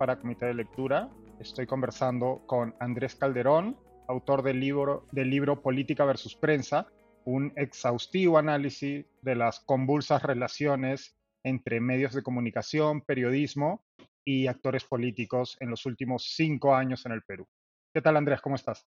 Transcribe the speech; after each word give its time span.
para 0.00 0.18
Comité 0.18 0.46
de 0.46 0.54
Lectura. 0.54 1.10
Estoy 1.40 1.66
conversando 1.66 2.42
con 2.46 2.74
Andrés 2.80 3.16
Calderón, 3.16 3.76
autor 4.08 4.42
del 4.42 4.58
libro, 4.58 5.06
del 5.12 5.28
libro 5.28 5.60
Política 5.60 6.06
versus 6.06 6.34
Prensa, 6.34 6.86
un 7.26 7.52
exhaustivo 7.54 8.38
análisis 8.38 9.04
de 9.20 9.34
las 9.34 9.60
convulsas 9.60 10.22
relaciones 10.22 11.18
entre 11.44 11.80
medios 11.80 12.14
de 12.14 12.22
comunicación, 12.22 13.02
periodismo 13.02 13.84
y 14.24 14.46
actores 14.46 14.84
políticos 14.84 15.58
en 15.60 15.68
los 15.68 15.84
últimos 15.84 16.32
cinco 16.34 16.74
años 16.74 17.04
en 17.04 17.12
el 17.12 17.20
Perú. 17.20 17.46
¿Qué 17.92 18.00
tal 18.00 18.16
Andrés? 18.16 18.40
¿Cómo 18.40 18.56
estás? 18.56 18.88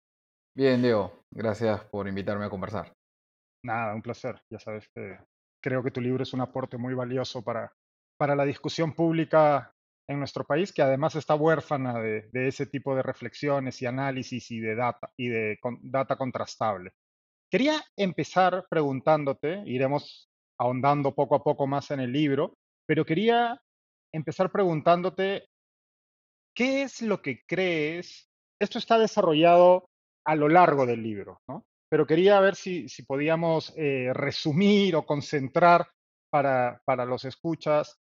Bien, 0.53 0.81
Diego. 0.81 1.23
Gracias 1.31 1.85
por 1.85 2.09
invitarme 2.09 2.43
a 2.43 2.49
conversar. 2.49 2.91
Nada, 3.63 3.95
un 3.95 4.01
placer. 4.01 4.41
Ya 4.51 4.59
sabes 4.59 4.89
que 4.93 5.17
creo 5.63 5.81
que 5.81 5.91
tu 5.91 6.01
libro 6.01 6.23
es 6.23 6.33
un 6.33 6.41
aporte 6.41 6.77
muy 6.77 6.93
valioso 6.93 7.41
para, 7.41 7.71
para 8.17 8.35
la 8.35 8.43
discusión 8.43 8.91
pública 8.91 9.73
en 10.07 10.19
nuestro 10.19 10.45
país, 10.45 10.71
que 10.71 10.81
además 10.81 11.15
está 11.15 11.35
huérfana 11.35 11.99
de, 11.99 12.29
ese 12.33 12.65
tipo 12.65 12.95
de 12.95 13.03
reflexiones 13.03 13.81
y 13.81 13.85
análisis 13.85 14.49
y 14.51 14.59
de 14.59 14.75
data, 14.75 15.11
y 15.17 15.27
de 15.27 15.59
data 15.81 16.15
contrastable. 16.15 16.91
Quería 17.49 17.83
empezar 17.95 18.65
preguntándote, 18.69 19.63
iremos 19.65 20.29
ahondando 20.59 21.13
poco 21.13 21.35
a 21.35 21.43
poco 21.43 21.67
más 21.67 21.91
en 21.91 21.99
el 21.99 22.11
libro, 22.11 22.57
pero 22.85 23.05
quería 23.05 23.61
empezar 24.13 24.51
preguntándote, 24.51 25.47
¿qué 26.55 26.83
es 26.83 27.01
lo 27.01 27.21
que 27.21 27.43
crees? 27.45 28.29
Esto 28.59 28.79
está 28.79 28.97
desarrollado 28.97 29.89
a 30.25 30.35
lo 30.35 30.49
largo 30.49 30.85
del 30.85 31.03
libro, 31.03 31.41
¿no? 31.47 31.65
Pero 31.89 32.05
quería 32.05 32.39
ver 32.41 32.55
si, 32.55 32.89
si 32.89 33.03
podíamos 33.03 33.73
eh, 33.77 34.11
resumir 34.13 34.95
o 34.95 35.05
concentrar 35.05 35.87
para, 36.29 36.81
para 36.85 37.05
los 37.05 37.23
escuchas 37.23 37.97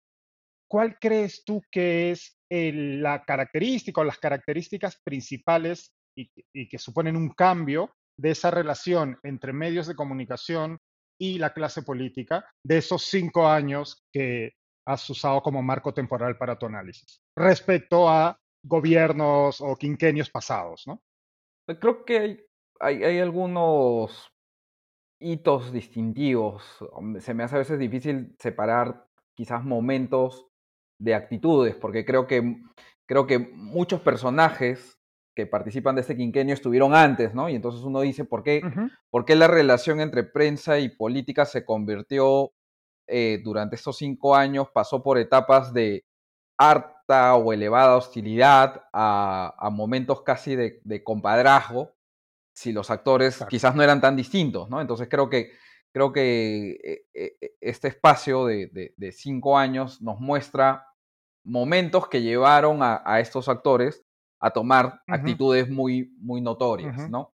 ¿cuál 0.73 0.99
crees 0.99 1.45
tú 1.45 1.61
que 1.71 2.13
es 2.13 2.39
la 2.51 3.25
característica 3.27 4.01
o 4.01 4.05
las 4.05 4.17
características 4.17 4.99
principales 5.05 5.93
y, 6.17 6.31
que 6.67 6.79
suponen 6.79 7.15
un 7.15 7.29
cambio 7.29 7.91
de 8.19 8.31
esa 8.31 8.51
relación 8.51 9.19
entre 9.23 9.53
medios 9.53 9.87
de 9.87 9.95
comunicación 9.95 10.79
y 11.21 11.37
la 11.37 11.53
clase 11.53 11.83
política 11.83 12.47
de 12.65 12.79
esos 12.79 13.05
cinco 13.05 13.47
años 13.47 14.03
que 14.11 14.53
has 14.87 15.09
usado 15.11 15.43
como 15.43 15.63
marco 15.63 15.93
temporal 15.93 16.39
para 16.39 16.59
tu 16.59 16.65
análisis 16.65 17.21
respecto 17.37 18.09
a 18.09 18.39
gobiernos 18.65 19.61
o 19.61 19.77
quinquenios 19.77 20.31
pasados. 20.31 20.87
Pues 21.67 21.79
creo 21.79 22.03
que 22.07 22.47
hay 22.81 23.19
algunos 23.19 24.33
hitos 25.21 25.71
distintivos. 25.71 26.65
Se 27.19 27.35
me 27.35 27.45
hace 27.45 27.57
a 27.57 27.59
veces 27.59 27.79
difícil 27.79 28.35
separar 28.39 29.07
quizás 29.35 29.65
momentos 29.65 30.49
de 31.03 31.15
actitudes, 31.15 31.75
porque 31.75 32.05
creo 32.05 32.27
que, 32.27 32.63
creo 33.07 33.27
que 33.27 33.39
muchos 33.39 34.01
personajes 34.01 34.99
que 35.35 35.47
participan 35.47 35.95
de 35.95 36.03
este 36.03 36.17
quinquenio 36.17 36.55
estuvieron 36.55 36.95
antes, 36.95 37.35
¿no? 37.35 37.49
Y 37.49 37.57
entonces 37.57 37.83
uno 37.83 38.03
dice, 38.03 38.25
¿por 38.25 38.43
qué, 38.43 38.63
¿por 39.11 39.25
qué 39.25 39.35
la 39.35 39.49
relación 39.49 40.01
entre 40.01 40.25
prensa 40.25 40.79
y 40.79 40.91
política 40.91 41.45
se 41.45 41.65
convirtió 41.65 42.53
eh, 43.09 43.41
durante 43.43 43.77
estos 43.77 43.97
cinco 43.97 44.37
años, 44.37 44.69
pasó 44.73 45.03
por 45.03 45.19
etapas 45.19 45.73
de 45.73 46.05
harta 46.57 47.35
o 47.35 47.53
elevada 47.53 47.97
hostilidad 47.97 48.85
a, 48.93 49.69
momentos 49.73 50.23
casi 50.23 50.55
de, 50.55 50.81
de, 50.85 51.03
compadrazgo, 51.03 51.93
si 52.55 52.73
los 52.73 52.91
actores 52.91 53.45
quizás 53.49 53.75
no 53.75 53.83
eran 53.83 54.01
tan 54.01 54.15
distintos, 54.15 54.71
¿no? 54.71 54.81
Entonces 54.81 55.09
creo 55.11 55.29
que, 55.29 55.51
creo 55.93 56.13
que 56.13 56.79
eh, 56.85 57.07
eh, 57.15 57.57
este 57.61 57.89
espacio 57.89 58.47
de, 58.47 58.95
de 58.97 59.13
cinco 59.13 59.59
años 59.59 60.01
nos 60.01 60.21
muestra 60.21 60.92
momentos 61.45 62.09
que 62.09 62.23
llevaron 62.23 62.79
a, 62.83 63.21
estos 63.21 63.49
actores 63.49 64.05
a 64.41 64.51
tomar 64.51 65.03
actitudes 65.07 65.69
muy, 65.69 66.15
muy 66.19 66.41
notorias, 66.41 67.09
¿no? 67.09 67.33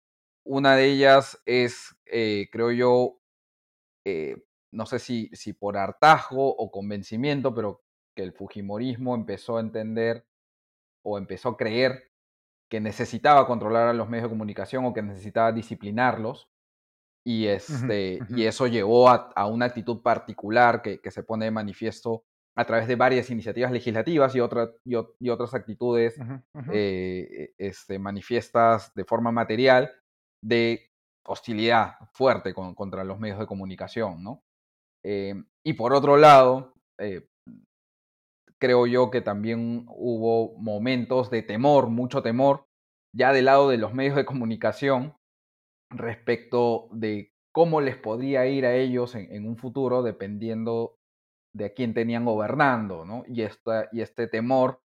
Una 0.44 0.76
de 0.76 0.86
ellas 0.86 1.40
es, 1.46 1.96
eh, 2.06 2.48
creo 2.52 2.70
yo, 2.70 3.20
eh, 4.04 4.36
no 4.72 4.86
sé 4.86 4.98
si, 4.98 5.30
si 5.32 5.52
por 5.52 5.76
hartazgo 5.76 6.54
o 6.54 6.70
convencimiento, 6.70 7.54
pero 7.54 7.82
que 8.14 8.22
el 8.22 8.32
Fujimorismo 8.32 9.14
empezó 9.14 9.56
a 9.56 9.60
entender 9.60 10.26
o 11.02 11.18
empezó 11.18 11.50
a 11.50 11.56
creer 11.56 12.10
que 12.68 12.80
necesitaba 12.80 13.46
controlar 13.46 13.88
a 13.88 13.92
los 13.92 14.08
medios 14.08 14.24
de 14.24 14.30
comunicación 14.30 14.84
o 14.84 14.92
que 14.92 15.02
necesitaba 15.02 15.52
disciplinarlos. 15.52 16.48
Y, 17.26 17.46
este, 17.46 18.18
y 18.28 18.44
eso 18.44 18.66
llevó 18.66 19.08
a, 19.08 19.46
una 19.46 19.66
actitud 19.66 20.02
particular 20.02 20.82
que, 20.82 21.00
que, 21.00 21.10
se 21.10 21.22
pone 21.22 21.46
de 21.46 21.50
manifiesto 21.50 22.24
a 22.56 22.64
través 22.64 22.86
de 22.86 22.96
varias 22.96 23.30
iniciativas 23.30 23.72
legislativas 23.72 24.34
y, 24.34 24.38
y, 24.38 25.28
otras 25.28 25.54
actitudes 25.54 26.16
eh, 26.72 27.52
este, 27.58 27.98
manifiestas 27.98 28.94
de 28.94 29.04
forma 29.04 29.32
material 29.32 29.90
de 30.42 30.90
hostilidad 31.26 31.96
fuerte 32.12 32.54
contra 32.54 33.02
los 33.02 33.18
medios 33.18 33.38
de 33.38 33.46
comunicación. 33.46 34.22
¿no? 34.22 34.42
Eh, 35.04 35.34
y 35.64 35.72
por 35.72 35.94
otro 35.94 36.16
lado, 36.16 36.74
eh, 36.98 37.26
creo 38.60 38.86
yo 38.86 39.10
que 39.10 39.20
también 39.20 39.86
hubo 39.88 40.56
momentos 40.58 41.30
de 41.30 41.42
temor, 41.42 41.88
mucho 41.88 42.22
temor, 42.22 42.66
ya 43.16 43.32
del 43.32 43.46
lado 43.46 43.68
de 43.68 43.78
los 43.78 43.94
medios 43.94 44.16
de 44.16 44.24
comunicación 44.24 45.16
respecto 45.90 46.88
de 46.92 47.32
cómo 47.52 47.80
les 47.80 47.96
podría 47.96 48.46
ir 48.46 48.66
a 48.66 48.74
ellos 48.74 49.14
en 49.14 49.46
un 49.46 49.56
futuro 49.56 50.02
dependiendo 50.02 50.96
de 51.54 51.66
a 51.66 51.72
quién 51.72 51.94
tenían 51.94 52.24
gobernando, 52.24 53.04
¿no? 53.04 53.24
Y, 53.26 53.42
esta, 53.42 53.88
y 53.92 54.02
este 54.02 54.26
temor 54.26 54.82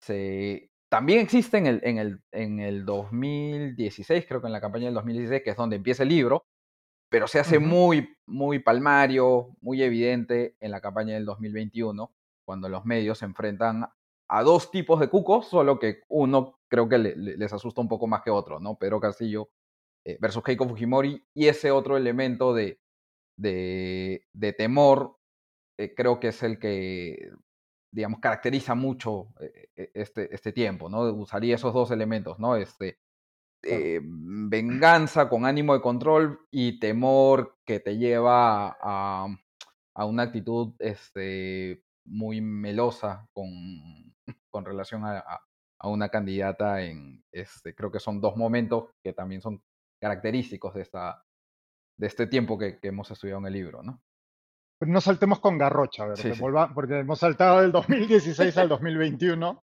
se, 0.00 0.70
también 0.88 1.20
existe 1.20 1.58
en 1.58 1.66
el, 1.66 1.80
en, 1.84 1.98
el, 1.98 2.20
en 2.32 2.60
el 2.60 2.84
2016, 2.84 4.26
creo 4.26 4.40
que 4.40 4.46
en 4.46 4.52
la 4.52 4.60
campaña 4.60 4.86
del 4.86 4.94
2016, 4.94 5.42
que 5.42 5.50
es 5.50 5.56
donde 5.56 5.76
empieza 5.76 6.02
el 6.02 6.08
libro, 6.08 6.46
pero 7.10 7.28
se 7.28 7.38
hace 7.38 7.58
muy, 7.58 8.16
muy 8.26 8.58
palmario, 8.58 9.54
muy 9.60 9.82
evidente 9.82 10.56
en 10.60 10.70
la 10.70 10.80
campaña 10.80 11.14
del 11.14 11.24
2021, 11.24 12.12
cuando 12.44 12.68
los 12.68 12.84
medios 12.84 13.18
se 13.18 13.26
enfrentan 13.26 13.86
a 14.28 14.42
dos 14.42 14.70
tipos 14.70 14.98
de 14.98 15.08
cucos, 15.08 15.48
solo 15.48 15.78
que 15.78 16.00
uno 16.08 16.58
creo 16.68 16.88
que 16.88 16.98
les 16.98 17.52
asusta 17.52 17.80
un 17.80 17.88
poco 17.88 18.06
más 18.06 18.22
que 18.22 18.30
otro, 18.30 18.58
¿no? 18.58 18.76
Pedro 18.76 18.98
Castillo 18.98 19.50
eh, 20.04 20.18
versus 20.20 20.42
Keiko 20.42 20.68
Fujimori, 20.68 21.24
y 21.34 21.46
ese 21.46 21.70
otro 21.70 21.96
elemento 21.96 22.54
de, 22.54 22.80
de, 23.36 24.24
de 24.32 24.52
temor 24.52 25.16
eh, 25.78 25.94
creo 25.94 26.18
que 26.20 26.28
es 26.28 26.42
el 26.42 26.58
que, 26.58 27.30
digamos, 27.92 28.20
caracteriza 28.20 28.74
mucho 28.74 29.28
eh, 29.40 29.68
eh, 29.76 29.90
este, 29.94 30.34
este 30.34 30.52
tiempo, 30.52 30.88
¿no? 30.88 31.02
Usaría 31.12 31.54
esos 31.56 31.74
dos 31.74 31.90
elementos, 31.90 32.38
¿no? 32.38 32.56
Este, 32.56 32.98
venganza 33.62 35.28
con 35.28 35.44
ánimo 35.44 35.74
de 35.74 35.80
control 35.80 36.40
y 36.52 36.78
temor 36.78 37.56
que 37.64 37.80
te 37.80 37.98
lleva 37.98 38.76
a, 38.80 39.26
a 39.94 40.04
una 40.04 40.24
actitud 40.24 40.74
este, 40.78 41.82
muy 42.04 42.40
melosa 42.40 43.28
con, 43.32 43.48
con 44.50 44.64
relación 44.64 45.04
a, 45.04 45.24
a, 45.78 45.88
una 45.88 46.08
candidata 46.10 46.82
en, 46.82 47.24
este, 47.32 47.74
creo 47.74 47.90
que 47.90 47.98
son 47.98 48.20
dos 48.20 48.36
momentos 48.36 48.90
que 49.02 49.12
también 49.12 49.40
son 49.40 49.62
característicos 50.00 50.74
de, 50.74 50.82
esta, 50.82 51.24
de 51.98 52.06
este 52.06 52.26
tiempo 52.26 52.58
que, 52.58 52.78
que 52.78 52.88
hemos 52.88 53.10
estudiado 53.10 53.40
en 53.40 53.46
el 53.46 53.52
libro, 53.52 53.82
¿no? 53.82 54.00
No 54.80 55.00
saltemos 55.00 55.40
con 55.40 55.56
garrocha, 55.56 56.06
¿verdad? 56.06 56.68
porque 56.74 56.98
hemos 56.98 57.18
saltado 57.18 57.62
del 57.62 57.72
2016 57.72 58.56
al 58.58 58.68
2021. 58.68 59.64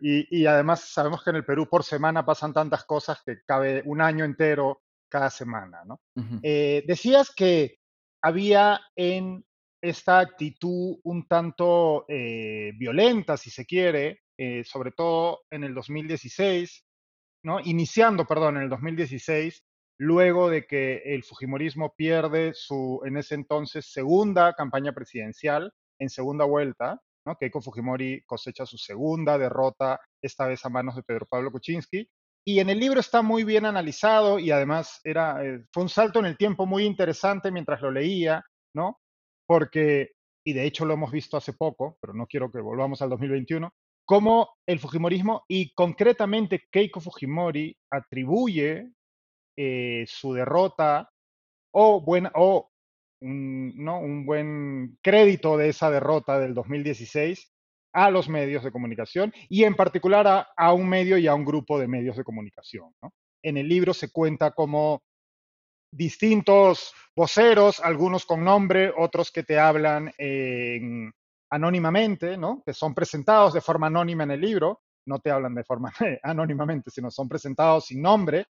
y, 0.00 0.40
y, 0.40 0.46
además 0.46 0.80
sabemos 0.80 1.24
que 1.24 1.30
en 1.30 1.36
el 1.36 1.44
Perú 1.44 1.68
por 1.68 1.82
semana 1.82 2.24
pasan 2.24 2.52
tantas 2.52 2.84
cosas 2.84 3.20
que 3.24 3.38
cabe 3.44 3.82
un 3.84 4.00
año 4.00 4.24
entero 4.24 4.82
cada 5.08 5.30
semana, 5.30 5.84
¿no? 5.84 6.00
Eh, 6.42 6.84
decías 6.86 7.32
que 7.34 7.78
había 8.22 8.80
en 8.94 9.44
esta 9.82 10.18
actitud 10.18 10.98
un 11.04 11.26
tanto 11.26 12.04
eh, 12.08 12.72
violenta, 12.76 13.36
si 13.36 13.50
se 13.50 13.66
quiere, 13.66 14.20
eh, 14.36 14.64
sobre 14.64 14.90
todo 14.92 15.42
en 15.50 15.64
el 15.64 15.74
2016, 15.74 16.84
¿no? 17.44 17.60
Iniciando, 17.60 18.26
perdón, 18.26 18.56
en 18.56 18.64
el 18.64 18.68
2016, 18.68 19.64
luego 19.98 20.50
de 20.50 20.66
que 20.66 21.02
el 21.04 21.22
Fujimorismo 21.24 21.94
pierde 21.96 22.52
su, 22.54 23.00
en 23.04 23.16
ese 23.16 23.34
entonces, 23.34 23.92
segunda 23.92 24.52
campaña 24.54 24.92
presidencial 24.92 25.72
en 25.98 26.10
segunda 26.10 26.44
vuelta, 26.44 27.00
¿no? 27.24 27.36
Keiko 27.36 27.60
Fujimori 27.60 28.22
cosecha 28.26 28.66
su 28.66 28.78
segunda 28.78 29.38
derrota, 29.38 30.00
esta 30.22 30.46
vez 30.46 30.64
a 30.64 30.68
manos 30.68 30.96
de 30.96 31.02
Pedro 31.02 31.26
Pablo 31.26 31.50
Kuczynski. 31.50 32.08
Y 32.44 32.60
en 32.60 32.70
el 32.70 32.78
libro 32.78 33.00
está 33.00 33.22
muy 33.22 33.42
bien 33.42 33.66
analizado 33.66 34.38
y 34.38 34.52
además 34.52 35.00
era, 35.02 35.44
eh, 35.44 35.64
fue 35.72 35.82
un 35.82 35.88
salto 35.88 36.20
en 36.20 36.26
el 36.26 36.36
tiempo 36.36 36.64
muy 36.64 36.84
interesante 36.84 37.50
mientras 37.50 37.80
lo 37.82 37.90
leía, 37.90 38.44
¿no? 38.74 39.00
Porque, 39.46 40.12
y 40.44 40.52
de 40.52 40.64
hecho 40.64 40.84
lo 40.84 40.94
hemos 40.94 41.10
visto 41.10 41.36
hace 41.36 41.54
poco, 41.54 41.98
pero 42.00 42.14
no 42.14 42.26
quiero 42.26 42.52
que 42.52 42.60
volvamos 42.60 43.02
al 43.02 43.10
2021, 43.10 43.72
cómo 44.04 44.50
el 44.66 44.78
Fujimorismo 44.78 45.44
y 45.48 45.72
concretamente 45.74 46.68
Keiko 46.70 47.00
Fujimori 47.00 47.76
atribuye 47.90 48.92
eh, 49.56 50.04
su 50.06 50.32
derrota 50.32 51.10
o, 51.72 52.00
buena, 52.00 52.30
o 52.34 52.70
un, 53.20 53.72
¿no? 53.76 54.00
un 54.00 54.26
buen 54.26 54.98
crédito 55.02 55.56
de 55.56 55.70
esa 55.70 55.90
derrota 55.90 56.38
del 56.38 56.54
2016 56.54 57.52
a 57.92 58.10
los 58.10 58.28
medios 58.28 58.62
de 58.62 58.70
comunicación 58.70 59.32
y 59.48 59.64
en 59.64 59.74
particular 59.74 60.46
a, 60.54 60.72
un 60.72 60.88
medio 60.88 61.16
y 61.16 61.26
a 61.26 61.34
un 61.34 61.44
grupo 61.44 61.78
de 61.78 61.88
medios 61.88 62.16
de 62.16 62.24
comunicación. 62.24 62.94
En 63.42 63.56
el 63.56 63.68
libro 63.68 63.94
se 63.94 64.10
cuenta 64.12 64.50
como 64.50 65.02
distintos 65.90 66.92
voceros, 67.16 67.80
algunos 67.80 68.26
con 68.26 68.44
nombre, 68.44 68.92
otros 68.94 69.32
que 69.32 69.44
te 69.44 69.58
hablan 69.58 70.12
anónimamente, 71.50 72.36
¿no? 72.36 72.62
que 72.66 72.74
son 72.74 72.94
presentados 72.94 73.54
de 73.54 73.62
forma 73.62 73.86
anónima 73.86 74.24
en 74.24 74.32
el 74.32 74.40
libro, 74.42 74.82
no 75.06 75.18
te 75.20 75.30
hablan 75.30 75.54
de 75.54 75.64
forma 75.64 75.90
anónimamente, 76.22 76.90
sino 76.90 77.10
son 77.10 77.28
presentados 77.28 77.86
sin 77.86 78.02
nombre, 78.02 78.46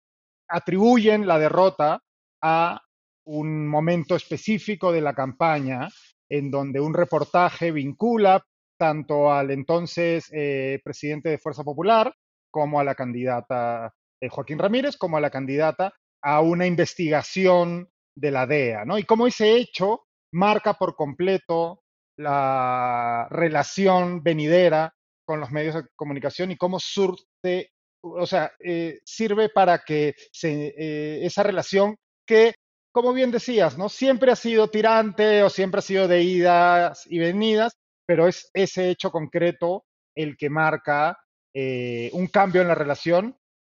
atribuyen 0.48 1.26
la 1.26 1.38
derrota 1.38 2.00
a 2.42 2.80
un 3.26 3.66
momento 3.66 4.16
específico 4.16 4.92
de 4.92 5.00
la 5.00 5.14
campaña 5.14 5.88
en 6.28 6.50
donde 6.50 6.80
un 6.80 6.94
reportaje 6.94 7.72
vincula 7.72 8.44
tanto 8.78 9.32
al 9.32 9.50
entonces 9.50 10.28
eh, 10.32 10.80
presidente 10.84 11.30
de 11.30 11.38
Fuerza 11.38 11.62
Popular 11.62 12.14
como 12.50 12.80
a 12.80 12.84
la 12.84 12.94
candidata 12.94 13.92
eh, 14.20 14.28
Joaquín 14.28 14.58
Ramírez, 14.58 14.96
como 14.96 15.16
a 15.16 15.20
la 15.20 15.30
candidata 15.30 15.92
a 16.22 16.40
una 16.40 16.66
investigación 16.66 17.88
de 18.16 18.30
la 18.30 18.46
DEA, 18.46 18.84
¿no? 18.84 18.98
Y 18.98 19.04
cómo 19.04 19.26
ese 19.26 19.56
hecho 19.56 20.04
marca 20.32 20.74
por 20.74 20.94
completo 20.94 21.82
la 22.16 23.26
relación 23.30 24.22
venidera 24.22 24.94
con 25.26 25.40
los 25.40 25.50
medios 25.50 25.74
de 25.74 25.82
comunicación 25.96 26.50
y 26.50 26.56
cómo 26.56 26.78
surte, 26.78 27.72
o 28.04 28.26
sea, 28.26 28.52
eh, 28.60 29.00
sirve 29.04 29.48
para 29.48 29.78
que 29.78 30.14
se, 30.30 31.24
esa 31.24 31.42
relación 31.42 31.96
que 32.26 32.54
como 32.94 33.12
bien 33.12 33.32
decías, 33.32 33.76
¿no? 33.76 33.88
Siempre 33.88 34.30
ha 34.30 34.36
sido 34.36 34.68
tirante 34.68 35.42
o 35.42 35.50
siempre 35.50 35.80
ha 35.80 35.82
sido 35.82 36.06
de 36.06 36.22
idas 36.22 37.04
y 37.10 37.18
venidas, 37.18 37.76
pero 38.06 38.28
es 38.28 38.48
ese 38.54 38.88
hecho 38.88 39.10
concreto 39.10 39.84
el 40.14 40.36
que 40.36 40.48
marca 40.48 41.18
eh, 41.52 42.08
un 42.12 42.28
cambio 42.28 42.62
en 42.62 42.68
la 42.68 42.76
relación 42.76 43.36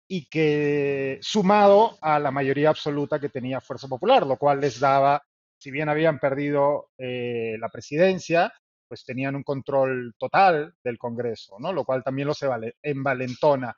y 0.08 0.28
que 0.28 1.20
sumado 1.22 1.96
a 2.00 2.18
la 2.18 2.32
mayoría 2.32 2.70
absoluta 2.70 3.20
que 3.20 3.28
tenía 3.28 3.60
Fuerza 3.60 3.86
Popular, 3.86 4.26
lo 4.26 4.36
cual 4.36 4.60
les 4.60 4.80
daba, 4.80 5.22
si 5.58 5.70
bien 5.70 5.88
habían 5.88 6.18
perdido 6.18 6.88
eh, 6.98 7.56
la 7.60 7.68
presidencia, 7.68 8.52
pues 8.88 9.04
tenían 9.04 9.36
un 9.36 9.44
control 9.44 10.12
total 10.18 10.74
del 10.82 10.98
Congreso, 10.98 11.56
¿no? 11.60 11.72
Lo 11.72 11.84
cual 11.84 12.02
también 12.02 12.26
los 12.26 12.44
envalentona. 12.82 13.76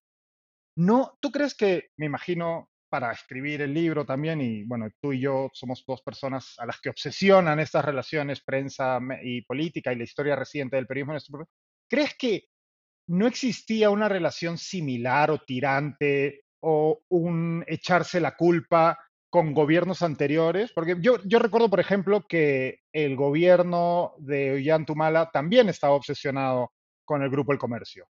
No, 0.76 1.16
¿tú 1.20 1.30
crees 1.32 1.54
que, 1.54 1.88
me 1.96 2.06
imagino, 2.06 2.68
para 2.88 3.12
escribir 3.12 3.62
el 3.62 3.74
libro 3.74 4.04
también, 4.04 4.40
y 4.40 4.62
bueno, 4.64 4.88
tú 5.00 5.12
y 5.12 5.20
yo 5.20 5.50
somos 5.52 5.84
dos 5.86 6.02
personas 6.02 6.54
a 6.58 6.66
las 6.66 6.80
que 6.80 6.90
obsesionan 6.90 7.58
estas 7.60 7.84
relaciones 7.84 8.42
prensa 8.42 8.98
y 9.22 9.42
política 9.42 9.92
y 9.92 9.96
la 9.96 10.04
historia 10.04 10.36
reciente 10.36 10.76
del 10.76 10.86
periodismo. 10.86 11.46
¿Crees 11.88 12.14
que 12.18 12.44
no 13.08 13.26
existía 13.26 13.90
una 13.90 14.08
relación 14.08 14.58
similar 14.58 15.30
o 15.30 15.38
tirante 15.38 16.42
o 16.60 17.00
un 17.08 17.64
echarse 17.66 18.20
la 18.20 18.36
culpa 18.36 18.98
con 19.30 19.54
gobiernos 19.54 20.02
anteriores? 20.02 20.72
Porque 20.72 20.96
yo, 21.00 21.18
yo 21.24 21.38
recuerdo, 21.38 21.70
por 21.70 21.80
ejemplo, 21.80 22.26
que 22.28 22.80
el 22.92 23.16
gobierno 23.16 24.14
de 24.18 24.52
Ollantumala 24.52 25.30
también 25.30 25.68
estaba 25.68 25.94
obsesionado 25.94 26.72
con 27.04 27.22
el 27.22 27.30
grupo 27.30 27.52
El 27.52 27.58
Comercio, 27.58 28.06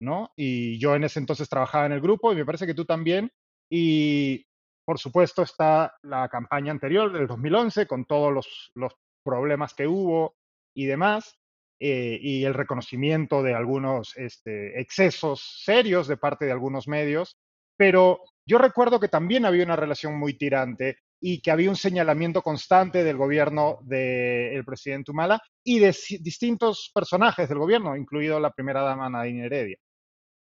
¿no? 0.00 0.32
Y 0.36 0.78
yo 0.78 0.94
en 0.94 1.04
ese 1.04 1.18
entonces 1.18 1.48
trabajaba 1.48 1.86
en 1.86 1.92
el 1.92 2.00
grupo 2.00 2.32
y 2.32 2.36
me 2.36 2.44
parece 2.44 2.66
que 2.66 2.74
tú 2.74 2.84
también, 2.84 3.30
y 3.70 4.46
por 4.84 4.98
supuesto 4.98 5.42
está 5.42 5.94
la 6.02 6.28
campaña 6.28 6.72
anterior 6.72 7.12
del 7.12 7.26
2011 7.26 7.86
con 7.86 8.04
todos 8.06 8.70
los, 8.74 8.96
problemas 9.24 9.74
que 9.74 9.86
hubo 9.86 10.36
y 10.74 10.86
demás, 10.86 11.38
eh, 11.80 12.18
y 12.20 12.44
el 12.44 12.54
reconocimiento 12.54 13.42
de 13.42 13.52
algunos 13.52 14.16
este, 14.16 14.80
excesos 14.80 15.62
serios 15.64 16.08
de 16.08 16.16
parte 16.16 16.46
de 16.46 16.52
algunos 16.52 16.88
medios, 16.88 17.36
pero 17.76 18.22
yo 18.46 18.56
recuerdo 18.56 18.98
que 18.98 19.08
también 19.08 19.44
había 19.44 19.64
una 19.64 19.76
relación 19.76 20.18
muy 20.18 20.38
tirante 20.38 21.00
y 21.20 21.40
que 21.40 21.50
había 21.50 21.68
un 21.68 21.76
señalamiento 21.76 22.42
constante 22.42 23.04
del 23.04 23.16
gobierno 23.16 23.78
del 23.82 24.64
presidente 24.64 25.10
Humala 25.10 25.40
y 25.64 25.78
de 25.78 25.94
distintos 26.20 26.90
personajes 26.94 27.48
del 27.48 27.58
gobierno, 27.58 27.96
incluido 27.96 28.40
la 28.40 28.52
primera 28.52 28.82
dama 28.82 29.10
Nadine 29.10 29.46
Heredia. 29.46 29.78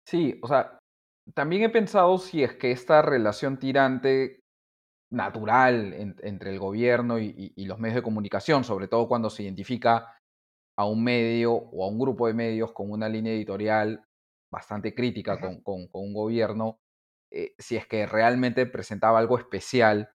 Sí, 0.06 0.40
o 0.42 0.48
sea, 0.48 0.80
también 1.34 1.64
he 1.64 1.70
pensado 1.70 2.18
si 2.18 2.44
es 2.44 2.54
que 2.56 2.72
esta 2.72 3.02
relación 3.02 3.58
tirante 3.58 4.42
natural 5.12 5.94
entre 6.24 6.52
el 6.52 6.60
gobierno 6.60 7.20
y, 7.20 7.54
los 7.58 7.80
medios 7.80 7.96
de 7.96 8.02
comunicación, 8.02 8.64
sobre 8.64 8.88
todo 8.88 9.08
cuando 9.08 9.30
se 9.30 9.44
identifica 9.44 10.18
a 10.78 10.86
un 10.86 11.04
medio 11.04 11.54
o 11.54 11.86
a 11.86 11.88
un 11.88 12.00
grupo 12.00 12.28
de 12.28 12.34
medios 12.34 12.74
con 12.74 12.92
una 12.92 13.08
línea 13.08 13.34
editorial 13.34 14.04
bastante 14.52 14.94
crítica 14.94 15.40
con, 15.40 15.62
un 15.94 16.14
gobierno, 16.14 16.80
eh, 17.32 17.54
si 17.58 17.76
es 17.76 17.88
que 17.88 18.06
realmente 18.06 18.66
presentaba 18.66 19.20
algo 19.20 19.38
especial 19.38 20.12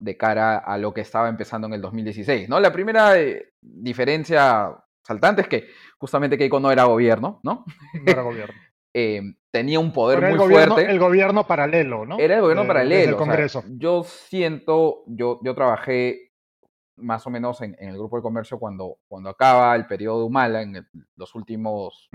de 0.00 0.16
cara 0.16 0.58
a 0.58 0.78
lo 0.78 0.92
que 0.94 1.00
estaba 1.00 1.28
empezando 1.28 1.66
en 1.66 1.74
el 1.74 1.80
2016. 1.80 2.48
¿no? 2.48 2.60
La 2.60 2.72
primera 2.72 3.18
eh, 3.20 3.52
diferencia 3.60 4.76
saltante 5.04 5.42
es 5.42 5.48
que 5.48 5.68
justamente 5.98 6.38
Keiko 6.38 6.60
no 6.60 6.70
era 6.70 6.84
gobierno, 6.84 7.40
¿no? 7.42 7.64
No 7.94 8.12
era 8.12 8.22
gobierno. 8.22 8.54
Em, 8.96 9.34
tenía 9.50 9.80
un 9.80 9.92
poder 9.92 10.20
muy 10.20 10.48
fuerte. 10.48 10.88
El 10.88 11.00
gobierno 11.00 11.46
paralelo, 11.46 12.06
¿no? 12.06 12.18
Era 12.18 12.36
el 12.36 12.42
gobierno 12.42 12.64
paralelo. 12.64 13.10
El 13.10 13.16
Congreso. 13.16 13.64
yo 13.70 14.04
siento, 14.04 15.02
yo, 15.08 15.40
yo 15.42 15.54
trabajé 15.54 16.32
más 16.96 17.26
o 17.26 17.30
menos 17.30 17.60
en, 17.60 17.74
el 17.78 17.98
grupo 17.98 18.16
de 18.16 18.22
comercio 18.22 18.60
cuando, 18.60 18.98
cuando 19.08 19.30
acaba 19.30 19.74
el 19.74 19.86
periodo 19.86 20.20
de 20.20 20.24
Humala, 20.26 20.62
en 20.62 20.86
los 21.16 21.34
últimos 21.34 22.08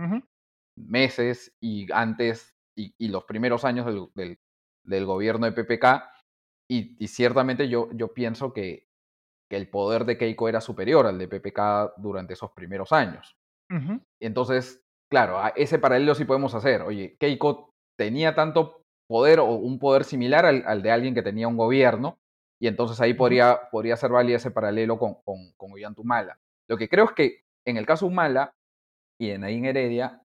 meses 0.77 1.53
y 1.59 1.91
antes 1.91 2.55
y, 2.75 3.09
los 3.09 3.25
primeros 3.25 3.65
años 3.65 3.85
del, 4.15 4.39
del, 4.83 5.05
gobierno 5.05 5.49
de 5.49 5.51
PPK. 5.51 6.09
Y, 6.69 7.07
ciertamente 7.07 7.67
yo, 7.67 7.89
yo 7.91 8.13
pienso 8.13 8.53
que, 8.53 8.87
que, 9.49 9.57
el 9.57 9.69
poder 9.69 10.05
de 10.05 10.17
Keiko 10.17 10.47
era 10.47 10.61
superior 10.61 11.07
al 11.07 11.17
de 11.17 11.27
PPK 11.27 11.95
durante 11.97 12.33
esos 12.33 12.51
primeros 12.51 12.93
años. 12.93 13.35
Entonces, 14.21 14.81
claro, 15.09 15.41
ese 15.55 15.79
paralelo 15.79 16.15
sí 16.15 16.25
podemos 16.25 16.53
hacer. 16.55 16.81
Oye, 16.81 17.17
Keiko 17.19 17.73
tenía 17.97 18.35
tanto 18.35 18.83
poder 19.07 19.39
o 19.39 19.45
un 19.45 19.79
poder 19.79 20.03
similar 20.03 20.45
al, 20.45 20.81
de 20.81 20.91
alguien 20.91 21.13
que 21.13 21.23
tenía 21.23 21.47
un 21.47 21.57
gobierno, 21.57 22.19
y 22.61 22.67
entonces 22.67 22.99
ahí 23.01 23.13
podría, 23.13 23.69
podría 23.71 23.97
ser 23.97 24.11
válido 24.11 24.37
ese 24.37 24.51
paralelo 24.51 24.97
con, 24.99 25.15
con, 25.23 25.51
con 25.57 25.71
Humala. 25.97 26.39
Lo 26.67 26.77
que 26.77 26.89
creo 26.89 27.05
es 27.05 27.11
que 27.13 27.43
en 27.65 27.77
el 27.77 27.85
caso 27.85 28.05
Humala 28.05 28.53
y 29.19 29.31
en 29.31 29.43
Ain 29.43 29.65
Heredia 29.65 30.21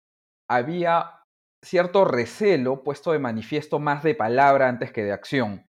había 0.50 1.22
cierto 1.64 2.06
recelo 2.06 2.84
puesto 2.84 3.12
de 3.12 3.20
manifiesto 3.20 3.80
más 3.80 4.04
de 4.04 4.16
palabra 4.16 4.68
antes 4.68 4.92
que 4.92 5.04
de 5.04 5.12
acción. 5.12 5.66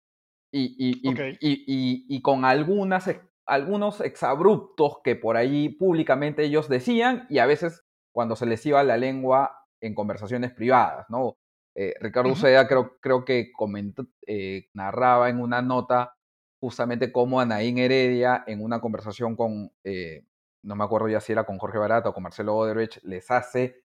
Y, 0.52 0.74
y, 1.00 2.22
con 2.22 2.44
algunas, 2.44 3.08
algunos 3.46 4.00
exabruptos 4.00 4.98
que 5.04 5.14
por 5.14 5.36
ahí 5.36 5.68
públicamente 5.68 6.44
ellos 6.44 6.68
decían 6.68 7.26
y 7.28 7.38
a 7.38 7.46
veces 7.46 7.84
cuando 8.12 8.36
se 8.36 8.46
les 8.46 8.64
iba 8.66 8.82
la 8.82 8.96
lengua 8.96 9.66
en 9.80 9.94
conversaciones 9.94 10.52
privadas, 10.52 11.06
¿no? 11.08 11.38
Eh, 11.74 11.94
Ricardo 12.00 12.32
Uceda 12.32 12.66
creo, 12.66 12.98
creo 13.00 13.24
que 13.24 13.52
comentó, 13.52 14.06
eh, 14.26 14.68
narraba 14.74 15.30
en 15.30 15.40
una 15.40 15.62
nota 15.62 16.16
justamente 16.60 17.12
cómo 17.12 17.40
Anaín 17.40 17.78
Heredia 17.78 18.44
en 18.46 18.62
una 18.62 18.80
conversación 18.80 19.36
con, 19.36 19.72
eh, 19.84 20.26
no 20.62 20.76
me 20.76 20.84
acuerdo 20.84 21.08
ya 21.08 21.20
si 21.20 21.32
era 21.32 21.44
con 21.44 21.58
Jorge 21.58 21.78
Barata 21.78 22.10
o 22.10 22.14
con 22.14 22.22
Marcelo 22.22 22.56
Odebrecht, 22.56 23.02
les 23.04 23.30
hace, 23.30 23.82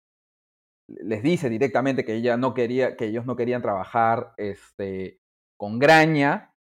les 0.86 1.22
dice 1.22 1.48
directamente 1.48 2.04
que 2.04 2.14
ella 2.14 2.36
no 2.36 2.54
quería, 2.54 2.96
que 2.96 3.06
ellos 3.06 3.26
no 3.26 3.34
querían 3.34 3.62
trabajar 3.62 4.34
este, 4.36 5.20
con 5.56 5.78
Graña 5.78 6.54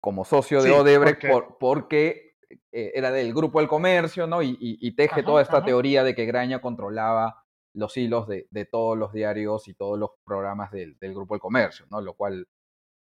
como 0.00 0.24
socio 0.24 0.62
de 0.62 0.72
Odebrecht 0.72 1.24
porque 1.58 2.27
eh, 2.50 2.92
era 2.94 3.10
del 3.10 3.32
grupo 3.34 3.60
del 3.60 3.68
comercio, 3.68 4.26
¿no? 4.26 4.42
Y, 4.42 4.94
teje 4.96 5.22
toda 5.22 5.42
esta 5.42 5.64
teoría 5.64 6.02
de 6.02 6.14
que 6.14 6.26
Graña 6.26 6.60
controlaba 6.60 7.44
los 7.74 7.96
hilos 7.96 8.26
de, 8.26 8.68
todos 8.70 8.96
los 8.96 9.12
diarios 9.12 9.68
y 9.68 9.74
todos 9.74 9.98
los 9.98 10.10
programas 10.24 10.70
del, 10.70 10.96
grupo 11.00 11.34
del 11.34 11.40
comercio, 11.40 11.86
¿no? 11.90 12.00
Lo 12.00 12.14
cual 12.14 12.46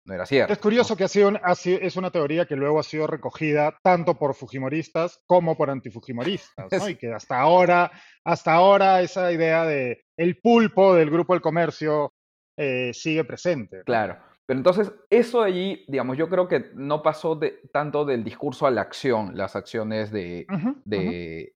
no 0.06 0.14
era 0.14 0.26
cierto. 0.26 0.54
Es 0.54 0.60
curioso 0.60 0.96
que 0.96 1.04
ha 1.04 1.08
sido, 1.08 1.32
es 1.42 1.96
una 1.96 2.12
teoría 2.12 2.46
que 2.46 2.56
luego 2.56 2.80
ha 2.80 2.84
sido 2.84 3.08
recogida 3.08 3.80
tanto 3.82 4.16
por 4.20 4.36
fujimoristas 4.36 5.24
como 5.26 5.58
por 5.58 5.70
antifujimoristas, 5.70 6.68
¿no? 6.72 6.90
Y 6.90 6.96
que 6.96 7.14
hasta 7.14 7.40
ahora, 7.40 7.92
hasta 8.24 8.54
ahora 8.54 9.02
esa 9.02 9.32
idea 9.32 9.66
de 9.66 10.06
el 10.18 10.40
pulpo 10.40 10.96
del 10.96 11.10
grupo 11.10 11.34
del 11.34 11.42
comercio 11.42 12.14
eh, 12.58 12.92
sigue 12.94 13.24
presente. 13.24 13.84
Claro. 13.84 14.18
Pero 14.48 14.60
entonces, 14.60 14.94
eso 15.10 15.42
allí, 15.42 15.84
digamos, 15.88 16.18
yo 16.18 16.30
creo 16.30 16.48
que 16.48 16.72
no 16.76 17.02
pasó 17.02 17.36
de, 17.36 17.62
tanto 17.72 18.06
del 18.06 18.24
discurso 18.24 18.68
a 18.68 18.72
la 18.72 18.82
acción, 18.82 19.36
las 19.36 19.56
acciones 19.56 20.12
de, 20.12 20.46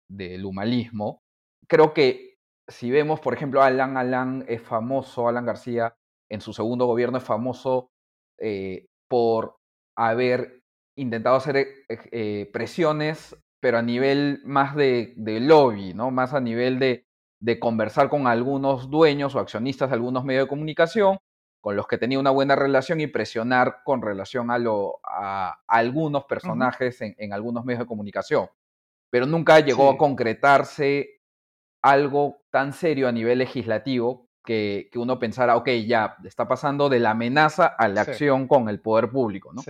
del 0.07 0.45
humanismo. 0.45 1.21
Creo 1.67 1.93
que 1.93 2.37
si 2.67 2.89
vemos, 2.89 3.19
por 3.19 3.33
ejemplo, 3.33 3.61
Alan 3.61 3.95
Alan 3.95 4.43
es 4.47 4.61
famoso, 4.61 5.27
Alan 5.27 5.45
García, 5.45 5.95
en 6.31 6.41
su 6.41 6.51
segundo 6.53 6.87
gobierno 6.87 7.19
es 7.19 7.23
famoso 7.23 7.89
eh, 8.39 8.87
por 9.07 9.57
haber 9.95 10.61
intentado 10.97 11.35
hacer 11.35 11.57
eh, 11.57 11.67
eh, 11.89 12.49
presiones, 12.51 13.35
pero 13.61 13.77
a 13.77 13.81
nivel 13.81 14.41
más 14.45 14.75
de, 14.75 15.13
de, 15.15 15.39
lobby, 15.39 15.93
¿no? 15.93 16.11
Más 16.11 16.33
a 16.33 16.39
nivel 16.39 16.79
de, 16.79 17.05
de 17.41 17.59
conversar 17.59 18.09
con 18.09 18.25
algunos 18.27 18.89
dueños 18.89 19.35
o 19.35 19.39
accionistas 19.39 19.89
de 19.89 19.95
algunos 19.95 20.23
medios 20.23 20.45
de 20.45 20.49
comunicación 20.49 21.19
con 21.61 21.75
los 21.75 21.87
que 21.87 21.97
tenía 21.97 22.19
una 22.19 22.31
buena 22.31 22.55
relación 22.55 23.01
y 23.01 23.07
presionar 23.07 23.81
con 23.83 24.01
relación 24.01 24.49
a, 24.51 24.57
lo, 24.57 24.99
a, 25.03 25.59
algunos 25.67 26.25
personajes 26.25 27.01
en, 27.01 27.33
algunos 27.33 27.65
medios 27.65 27.79
de 27.79 27.85
comunicación. 27.85 28.47
Pero 29.09 29.25
nunca 29.25 29.59
llegó 29.59 29.89
a 29.89 29.97
concretarse 29.97 31.21
algo 31.81 32.41
tan 32.51 32.73
serio 32.73 33.07
a 33.07 33.11
nivel 33.11 33.39
legislativo 33.39 34.29
que, 34.45 34.89
uno 34.95 35.19
pensara, 35.19 35.57
ok, 35.57 35.69
ya 35.85 36.15
está 36.23 36.47
pasando 36.47 36.89
de 36.89 36.99
la 36.99 37.11
amenaza 37.11 37.67
a 37.67 37.87
la 37.87 38.01
acción 38.01 38.47
con 38.47 38.69
el 38.69 38.79
poder 38.79 39.09
público, 39.09 39.51
¿no? 39.53 39.61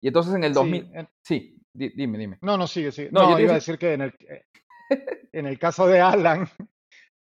Y 0.00 0.08
entonces 0.08 0.34
en 0.34 0.44
el 0.44 0.52
2000... 0.54 1.08
Sí, 1.22 1.56
dime, 1.72 2.18
dime. 2.18 2.38
No, 2.40 2.56
no, 2.56 2.66
sigue, 2.66 2.90
sigue. 2.90 3.10
No, 3.12 3.30
yo 3.30 3.38
iba 3.38 3.52
a 3.52 3.56
decir 3.56 3.78
que 3.78 3.92
en 3.92 4.02
el, 4.02 4.14
eh, 4.28 4.46
en 5.32 5.46
el 5.46 5.58
caso 5.58 5.86
de 5.86 6.00
Alan, 6.00 6.48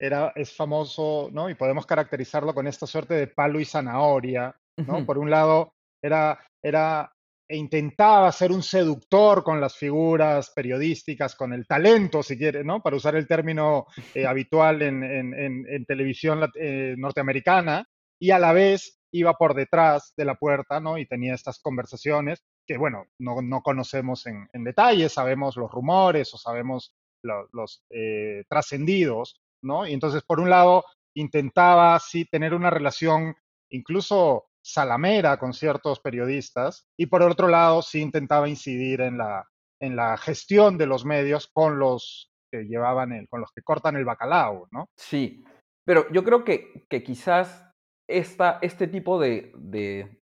era, 0.06 0.32
es 0.36 0.56
famoso, 0.56 1.30
¿no? 1.32 1.50
Y 1.50 1.56
podemos 1.56 1.86
caracterizarlo 1.86 2.54
con 2.54 2.68
esta 2.68 2.86
suerte 2.88 3.14
de 3.16 3.28
palo 3.28 3.60
y 3.60 3.66
zanahoria, 3.66 4.56
¿no? 4.78 5.06
Por 5.06 5.18
un 5.18 5.30
lado, 5.30 5.74
era, 6.02 6.40
era, 6.62 7.12
e 7.48 7.58
intentaba 7.58 8.32
ser 8.32 8.52
un 8.52 8.64
seductor 8.64 9.44
con 9.44 9.60
las 9.62 9.76
figuras 9.76 10.52
periodísticas, 10.56 11.36
con 11.36 11.54
el 11.54 11.68
talento, 11.68 12.24
si 12.24 12.38
quiere, 12.38 12.64
¿no? 12.64 12.82
Para 12.82 12.96
usar 12.96 13.16
el 13.16 13.28
término 13.28 13.88
eh, 14.14 14.26
habitual 14.28 14.82
en, 14.82 15.04
en, 15.04 15.86
televisión 15.86 16.50
eh, 16.56 16.96
norteamericana, 16.98 17.88
y 18.20 18.32
a 18.32 18.40
la 18.40 18.54
vez 18.54 19.00
iba 19.12 19.34
por 19.34 19.54
detrás 19.54 20.14
de 20.18 20.26
la 20.26 20.36
puerta, 20.36 20.80
¿no? 20.80 20.98
Y 20.98 21.06
tenía 21.06 21.34
estas 21.34 21.60
conversaciones 21.60 22.44
que, 22.68 22.78
bueno, 22.78 23.06
no, 23.20 23.42
no 23.42 23.62
conocemos 23.62 24.26
en, 24.26 24.64
detalle, 24.64 25.10
sabemos 25.10 25.56
los 25.56 25.72
rumores 25.72 26.34
o 26.34 26.38
sabemos 26.38 26.94
los, 27.24 27.84
eh, 27.90 28.44
trascendidos, 28.50 29.42
¿no? 29.66 29.88
Y 29.88 29.94
entonces, 29.94 30.24
por 30.24 30.40
un 30.40 30.50
lado, 30.50 30.86
intentaba 31.16 32.00
sí 32.00 32.26
tener 32.26 32.54
una 32.54 32.70
relación 32.70 33.36
incluso 33.70 34.46
salamera 34.64 35.38
con 35.38 35.54
ciertos 35.54 36.00
periodistas 36.00 36.88
y 36.98 37.06
por 37.06 37.22
otro 37.22 37.48
lado 37.48 37.82
sí 37.82 38.02
intentaba 38.02 38.50
incidir 38.50 39.02
en 39.02 39.18
la, 39.18 39.48
en 39.80 39.96
la 39.96 40.18
gestión 40.18 40.78
de 40.78 40.88
los 40.88 41.06
medios 41.06 41.48
con 41.54 41.78
los 41.78 42.32
que 42.52 42.64
llevaban 42.64 43.12
el, 43.12 43.28
con 43.28 43.42
los 43.42 43.52
que 43.52 43.62
cortan 43.62 43.96
el 43.96 44.06
bacalao, 44.06 44.68
¿no? 44.72 44.88
Sí, 44.98 45.44
pero 45.86 46.12
yo 46.12 46.24
creo 46.24 46.44
que, 46.44 46.86
que 46.90 47.04
quizás 47.04 47.72
esta, 48.08 48.60
este 48.62 48.88
tipo 48.88 49.20
de, 49.20 49.52
de, 49.58 50.20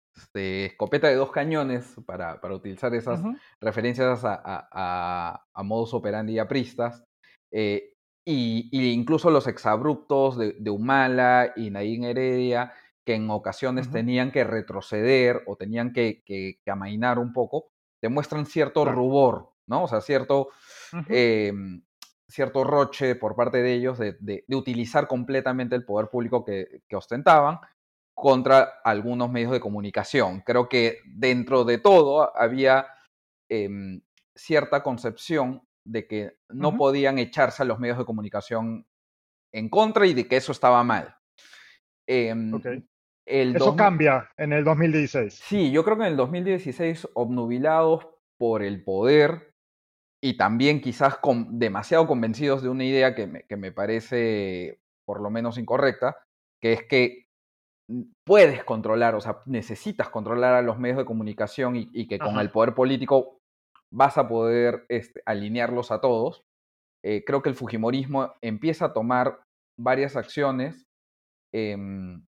escopeta 0.66 1.09
de 1.09 1.14
dos 1.14 1.30
cañones, 1.30 1.94
para, 2.06 2.40
para 2.40 2.54
utilizar 2.54 2.94
esas 2.94 3.20
referencias 3.61 4.25
a, 4.25 4.40
a, 4.44 5.44
a, 5.52 5.62
modus 5.62 5.94
operandi 5.94 6.38
apristas, 6.38 7.04
eh, 7.52 7.92
y, 8.30 8.92
incluso 8.92 9.30
los 9.30 9.46
exabruptos 9.46 10.38
de, 10.38 10.70
Humala 10.70 11.52
y 11.56 11.70
Naín 11.70 12.04
Heredia, 12.04 12.72
que 13.04 13.14
en 13.14 13.28
ocasiones 13.30 13.90
tenían 13.90 14.30
que 14.30 14.44
retroceder 14.44 15.42
o 15.46 15.56
tenían 15.56 15.92
que, 15.92 16.22
amainar 16.66 17.18
un 17.18 17.32
poco, 17.32 17.72
demuestran 18.00 18.46
cierto 18.46 18.84
rubor, 18.84 19.52
¿no? 19.66 19.84
O 19.84 19.88
sea, 19.88 20.00
cierto, 20.00 20.49
em, 21.08 21.82
cierto 22.28 22.62
roche 22.62 23.16
por 23.16 23.34
parte 23.34 23.62
de 23.62 23.75
ellos 23.75 23.99
de, 23.99 24.44
utilizar 24.49 25.08
completamente 25.08 25.75
el 25.75 25.84
poder 25.84 26.08
público 26.08 26.44
que, 26.44 26.82
ostentaban 26.92 27.58
contra 28.14 28.80
algunos 28.84 29.30
medios 29.30 29.50
de 29.52 29.60
comunicación. 29.60 30.42
Creo 30.42 30.68
que 30.68 30.99
dentro 31.06 31.64
de 31.64 31.78
todo 31.78 32.37
había 32.37 32.87
em, 33.49 34.02
cierta 34.34 34.82
concepción 34.82 35.62
de 35.84 36.06
que 36.06 36.37
no 36.49 36.76
podían 36.76 37.18
echarse 37.18 37.62
a 37.62 37.66
los 37.66 37.78
medios 37.78 37.99
de 37.99 38.04
comunicación 38.04 38.87
en 39.52 39.68
contra 39.68 40.06
y 40.06 40.14
de 40.14 40.26
que 40.26 40.37
eso 40.37 40.52
estaba 40.52 40.84
mal. 40.84 41.16
Em, 42.06 42.60
eso 43.26 43.76
cambia 43.76 44.30
en 44.37 44.52
el 44.52 44.64
2016. 44.64 45.34
Sí, 45.34 45.70
yo 45.70 45.84
creo 45.84 45.96
que 45.96 46.04
en 46.04 46.10
el 46.10 46.16
2016, 46.16 47.08
obnubilados 47.14 48.08
por 48.38 48.62
el 48.62 48.82
poder 48.82 49.54
y 50.22 50.37
también 50.37 50.80
quizás 50.80 51.16
con, 51.18 51.58
demasiado 51.58 52.06
convencidos 52.06 52.62
de 52.62 52.68
una 52.68 52.84
idea 52.84 53.14
que 53.14 53.26
me, 53.26 53.42
que 53.44 53.56
me 53.56 53.72
parece 53.72 54.80
por 55.04 55.20
lo 55.20 55.30
menos 55.30 55.58
incorrecta, 55.58 56.16
que 56.60 56.72
es 56.72 56.84
que 56.84 57.26
puedes 58.25 58.64
controlar, 58.64 59.14
o 59.14 59.20
sea, 59.20 59.38
necesitas 59.46 60.08
controlar 60.08 60.54
a 60.54 60.62
los 60.62 60.78
medios 60.78 60.99
de 60.99 61.04
comunicación 61.04 61.75
y, 61.76 62.06
que 62.06 62.18
con 62.18 62.38
el 62.38 62.50
poder 62.50 62.75
político 62.75 63.39
vas 63.92 64.18
a 64.18 64.28
poder 64.28 64.85
este, 64.88 65.23
alinearlos 65.26 65.90
a 65.90 66.00
todos. 66.00 66.44
Eh, 67.04 67.25
creo 67.25 67.42
que 67.42 67.49
el 67.49 67.54
Fujimorismo 67.54 68.35
empieza 68.42 68.87
a 68.87 68.92
tomar 68.92 69.40
varias 69.78 70.16
acciones 70.16 70.87
em, 71.52 72.25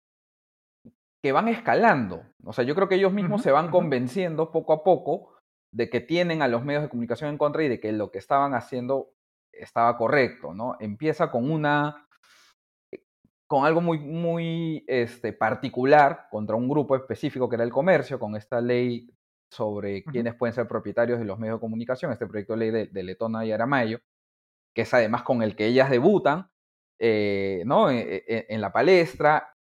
que 1.24 1.32
van 1.32 1.48
escalando. 1.48 2.24
O 2.46 2.54
sea, 2.54 2.64
yo 2.64 2.76
creo 2.76 2.88
que 2.88 2.96
ellos 2.96 3.14
mismos 3.14 3.42
se 3.42 3.52
van 3.52 3.72
convenciendo 3.72 4.52
poco 4.52 4.74
a 4.74 4.84
poco 4.84 5.36
de 5.74 5.90
que 5.90 6.00
tienen 6.00 6.42
a 6.42 6.48
los 6.48 6.64
medios 6.64 6.84
de 6.84 6.90
comunicación 6.90 7.30
en 7.30 7.38
contra 7.38 7.64
y 7.64 7.68
de 7.68 7.80
que 7.80 7.92
lo 7.92 8.12
que 8.12 8.20
estaban 8.20 8.54
haciendo 8.54 9.14
estaba 9.52 9.98
correcto, 9.98 10.54
¿no? 10.54 10.78
Empieza 10.80 11.32
con 11.32 11.52
una 11.52 12.08
eh, 12.92 13.04
con 13.48 13.66
algo 13.66 13.82
muy, 13.82 14.00
muy 14.00 14.86
este, 14.88 15.34
particular 15.34 16.28
contra 16.32 16.56
un 16.56 16.70
grupo 16.70 16.96
específico 16.96 17.50
que 17.50 17.56
era 17.56 17.64
el 17.64 17.72
comercio, 17.72 18.20
con 18.20 18.36
esta 18.36 18.62
ley 18.62 19.10
sobre 19.52 20.04
quiénes 20.04 20.36
pueden 20.36 20.54
ser 20.54 20.68
propietarios 20.68 21.20
de 21.20 21.26
los 21.26 21.40
medios 21.40 21.58
de 21.58 21.62
comunicación, 21.62 22.12
este 22.12 22.28
proyecto 22.28 22.54
de 22.56 22.60
ley 22.72 22.88
de, 22.92 23.04
Letona 23.04 23.46
y 23.46 23.52
Aramayo, 23.52 24.00
que 24.76 24.84
es 24.84 24.94
además 24.94 25.24
con 25.24 25.42
el 25.42 25.56
que 25.56 25.66
ellas 25.66 25.90
debutan 25.90 26.50
eh, 27.00 27.64
¿no? 27.66 27.90
E, 27.90 28.24
e, 28.28 28.46
en, 28.50 28.62
la 28.62 28.74
palestra 28.74 29.54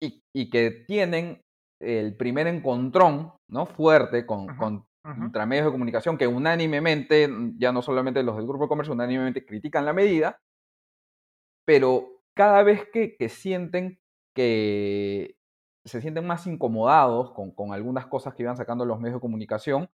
y, 0.00 0.50
que 0.50 0.70
tienen 0.86 1.40
el 1.80 2.16
primer 2.16 2.46
encontrón 2.46 3.32
¿no? 3.48 3.64
fuerte 3.64 4.26
con, 4.26 4.46
contra 4.56 5.46
medios 5.46 5.66
de 5.66 5.72
comunicación 5.72 6.18
que 6.18 6.26
unánimemente, 6.26 7.28
ya 7.56 7.72
no 7.72 7.80
solamente 7.80 8.22
los 8.22 8.36
del 8.36 8.46
Grupo 8.46 8.64
de 8.64 8.68
Comercio, 8.68 8.92
unánimemente 8.92 9.46
critican 9.46 9.86
la 9.86 9.94
medida, 9.94 10.38
pero 11.64 12.22
cada 12.36 12.62
vez 12.62 12.86
que, 12.92 13.16
que 13.16 13.28
sienten 13.30 13.98
que 14.34 15.35
se 15.86 16.00
sienten 16.00 16.26
más 16.26 16.46
incomodados 16.46 17.32
con, 17.32 17.52
con, 17.52 17.72
algunas 17.72 18.06
cosas 18.06 18.34
que 18.34 18.42
iban 18.42 18.56
sacando 18.56 18.84
los 18.84 18.98
medios 18.98 19.16
de 19.16 19.20
comunicación, 19.20 19.88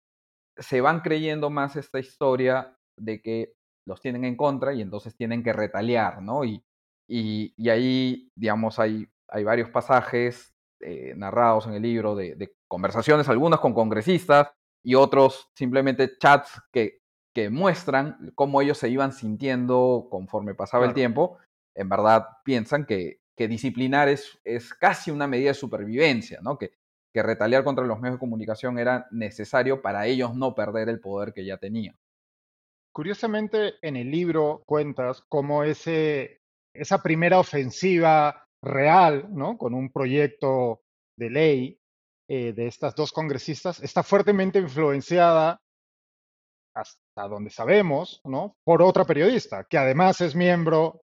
se 0.57 0.81
van 0.81 1.01
creyendo 1.01 1.49
más 1.49 1.75
esta 1.75 1.99
historia 1.99 2.77
de 2.97 3.21
que 3.21 3.53
los 3.85 4.01
tienen 4.01 4.23
en 4.25 4.35
contra 4.35 4.73
y 4.73 4.81
entonces 4.81 5.15
tienen 5.15 5.43
que 5.43 5.53
retaliar, 5.53 6.21
¿no? 6.21 6.45
Y, 6.45 6.63
y, 7.07 7.69
ahí, 7.69 8.31
digamos, 8.35 8.77
hay, 8.77 9.07
hay 9.27 9.43
varios 9.43 9.69
pasajes 9.69 10.53
eh, 10.79 11.13
narrados 11.17 11.65
en 11.65 11.73
el 11.73 11.81
libro 11.81 12.15
de, 12.15 12.35
de, 12.35 12.53
conversaciones, 12.67 13.27
algunas 13.27 13.59
con 13.59 13.73
congresistas 13.73 14.51
y 14.83 14.93
otros 14.93 15.49
simplemente 15.55 16.17
chats 16.19 16.61
que, 16.71 17.01
que 17.33 17.49
muestran 17.49 18.31
cómo 18.35 18.61
ellos 18.61 18.77
se 18.77 18.89
iban 18.89 19.11
sintiendo 19.11 20.07
conforme 20.11 20.53
pasaba 20.53 20.85
el 20.85 20.93
tiempo. 20.93 21.39
En 21.75 21.89
verdad 21.89 22.27
piensan 22.43 22.85
que, 22.85 23.21
que 23.39 23.47
disciplinar 23.47 24.09
es, 24.09 24.37
es 24.43 24.73
casi 24.73 25.11
una 25.11 25.25
medida 25.25 25.51
de 25.51 25.53
supervivencia, 25.53 26.41
¿no? 26.41 26.57
Que, 26.57 26.73
que 27.13 27.23
retaliar 27.23 27.63
contra 27.63 27.85
los 27.85 27.97
medios 27.97 28.17
de 28.17 28.19
comunicación 28.19 28.77
era 28.77 29.07
necesario 29.11 29.81
para 29.81 30.07
ellos 30.07 30.35
no 30.35 30.53
perder 30.53 30.89
el 30.89 30.99
poder 30.99 31.31
que 31.31 31.45
ya 31.45 31.55
tenían. 31.55 31.97
Curiosamente, 32.91 33.75
en 33.81 33.95
el 33.95 34.11
libro 34.11 34.61
cuentas 34.65 35.23
cómo 35.29 35.63
ese, 35.63 36.41
esa 36.73 37.01
primera 37.01 37.39
ofensiva 37.39 38.45
real, 38.61 39.29
¿no? 39.33 39.57
con 39.57 39.73
un 39.73 39.89
proyecto 39.89 40.81
de 41.17 41.29
ley 41.29 41.79
eh, 42.27 42.51
de 42.51 42.67
estas 42.67 42.93
dos 42.93 43.13
congresistas, 43.13 43.81
está 43.81 44.03
fuertemente 44.03 44.59
influenciada, 44.59 45.61
hasta 46.75 47.27
donde 47.29 47.51
sabemos, 47.51 48.19
¿no? 48.25 48.57
por 48.65 48.81
otra 48.81 49.05
periodista, 49.05 49.63
que 49.63 49.77
además 49.77 50.19
es 50.19 50.35
miembro 50.35 50.99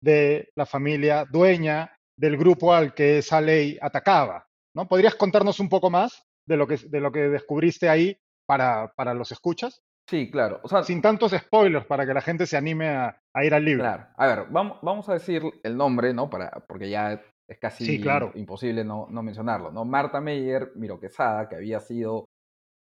de 0.00 0.50
la 0.54 0.66
familia 0.66 1.24
dueña 1.24 1.92
del 2.16 2.36
grupo 2.36 2.74
al 2.74 2.94
que 2.94 3.18
esa 3.18 3.40
ley 3.40 3.78
atacaba. 3.80 4.46
¿no? 4.74 4.88
¿Podrías 4.88 5.14
contarnos 5.14 5.60
un 5.60 5.68
poco 5.68 5.90
más 5.90 6.24
de 6.46 6.56
lo 6.56 6.66
que, 6.66 6.76
de 6.76 7.00
lo 7.00 7.12
que 7.12 7.28
descubriste 7.28 7.88
ahí 7.88 8.18
para, 8.46 8.92
para 8.96 9.14
los 9.14 9.32
escuchas? 9.32 9.82
Sí, 10.08 10.30
claro. 10.30 10.62
Sin 10.84 11.02
tantos 11.02 11.32
spoilers 11.32 11.84
para 11.84 12.06
que 12.06 12.14
la 12.14 12.22
gente 12.22 12.46
se 12.46 12.56
anime 12.56 12.88
a, 12.88 13.20
ir 13.42 13.52
al 13.52 13.64
libro. 13.64 13.84
Claro. 13.84 14.06
A 14.16 14.26
ver, 14.26 14.46
vamos, 14.50 14.78
vamos 14.80 15.08
a 15.08 15.12
decir 15.12 15.42
el 15.62 15.76
nombre, 15.76 16.14
¿no? 16.14 16.30
Para, 16.30 16.50
porque 16.66 16.88
ya 16.88 17.20
es 17.46 17.58
casi 17.58 18.02
imposible 18.34 18.84
no, 18.84 19.06
no, 19.10 19.22
mencionarlo, 19.22 19.70
¿no? 19.70 19.84
Marta 19.84 20.20
Meyer 20.20 20.72
Miro 20.76 20.98
Quesada, 20.98 21.48
que 21.48 21.56
había 21.56 21.80
sido 21.80 22.26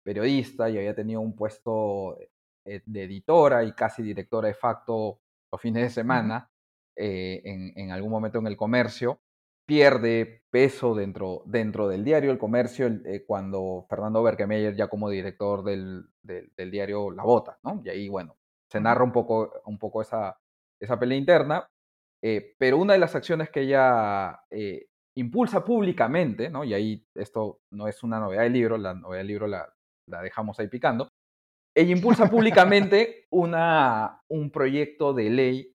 periodista 0.05 0.69
y 0.69 0.77
había 0.77 0.95
tenido 0.95 1.21
un 1.21 1.37
puesto 1.37 2.19
eh, 2.65 2.83
de 2.85 3.05
editora 3.05 3.63
y 3.63 3.73
casi 3.73 4.03
directora 4.03 4.49
de 4.49 4.55
facto 4.55 5.21
los 5.53 5.61
fines 5.61 5.85
de 5.85 5.91
semana, 5.91 6.51
eh, 6.97 7.43
en, 7.45 7.91
algún 7.91 8.11
momento 8.11 8.39
en 8.39 8.47
el 8.47 8.57
comercio, 8.57 9.21
pierde 9.67 10.43
peso 10.51 10.95
dentro, 10.95 11.43
dentro 11.47 11.89
del 11.89 12.05
diario 12.05 12.31
El 12.31 12.39
Comercio 12.39 12.87
eh, 12.87 13.25
cuando 13.27 13.87
Fernando 13.89 14.23
Berkemeyer 14.23 14.77
ya 14.77 14.89
como 14.89 15.09
director 15.09 15.65
del, 15.65 16.07
del, 16.23 16.71
diario 16.71 17.11
La 17.11 17.25
Bota, 17.25 17.59
¿no? 17.63 17.81
Y 17.85 17.89
ahí, 17.89 18.09
bueno, 18.09 18.37
se 18.71 18.81
narra 18.81 19.05
un 19.05 19.13
poco, 19.13 19.53
un 19.65 19.79
poco 19.79 20.03
esa, 20.03 20.39
esa 20.81 20.99
pelea 20.99 21.19
interna. 21.19 21.67
Eh, 22.23 22.55
pero 22.59 22.79
una 22.79 22.95
de 22.95 22.99
las 22.99 23.15
acciones 23.15 23.51
que 23.51 23.63
ella 23.63 24.41
eh, 24.51 24.87
impulsa 25.15 25.65
públicamente, 25.65 26.49
¿no? 26.49 26.65
y 26.65 26.73
ahí 26.73 27.07
esto 27.15 27.61
no 27.71 27.87
es 27.87 28.03
una 28.03 28.19
novedad 28.19 28.45
del 28.45 28.55
libro, 28.55 28.79
la 28.79 28.95
novedad 28.95 29.21
del 29.21 29.27
libro 29.27 29.47
la, 29.47 29.71
la 30.09 30.23
dejamos 30.23 30.59
ahí 30.59 30.69
picando, 30.69 31.11
ella 31.77 31.93
impulsa 31.93 32.27
públicamente 32.31 33.27
una, 33.31 34.23
un 34.29 34.51
proyecto 34.51 35.13
de 35.13 35.29
ley, 35.29 35.74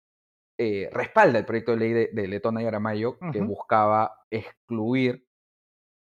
eh, 0.58 0.88
respalda 0.92 1.38
el 1.38 1.44
proyecto 1.44 1.72
de 1.72 1.78
ley 1.78 1.92
de, 2.12 2.28
Letona 2.28 2.62
y 2.62 2.66
Aramayo, 2.66 3.18
que 3.32 3.42
buscaba 3.42 4.25
excluir 4.30 5.26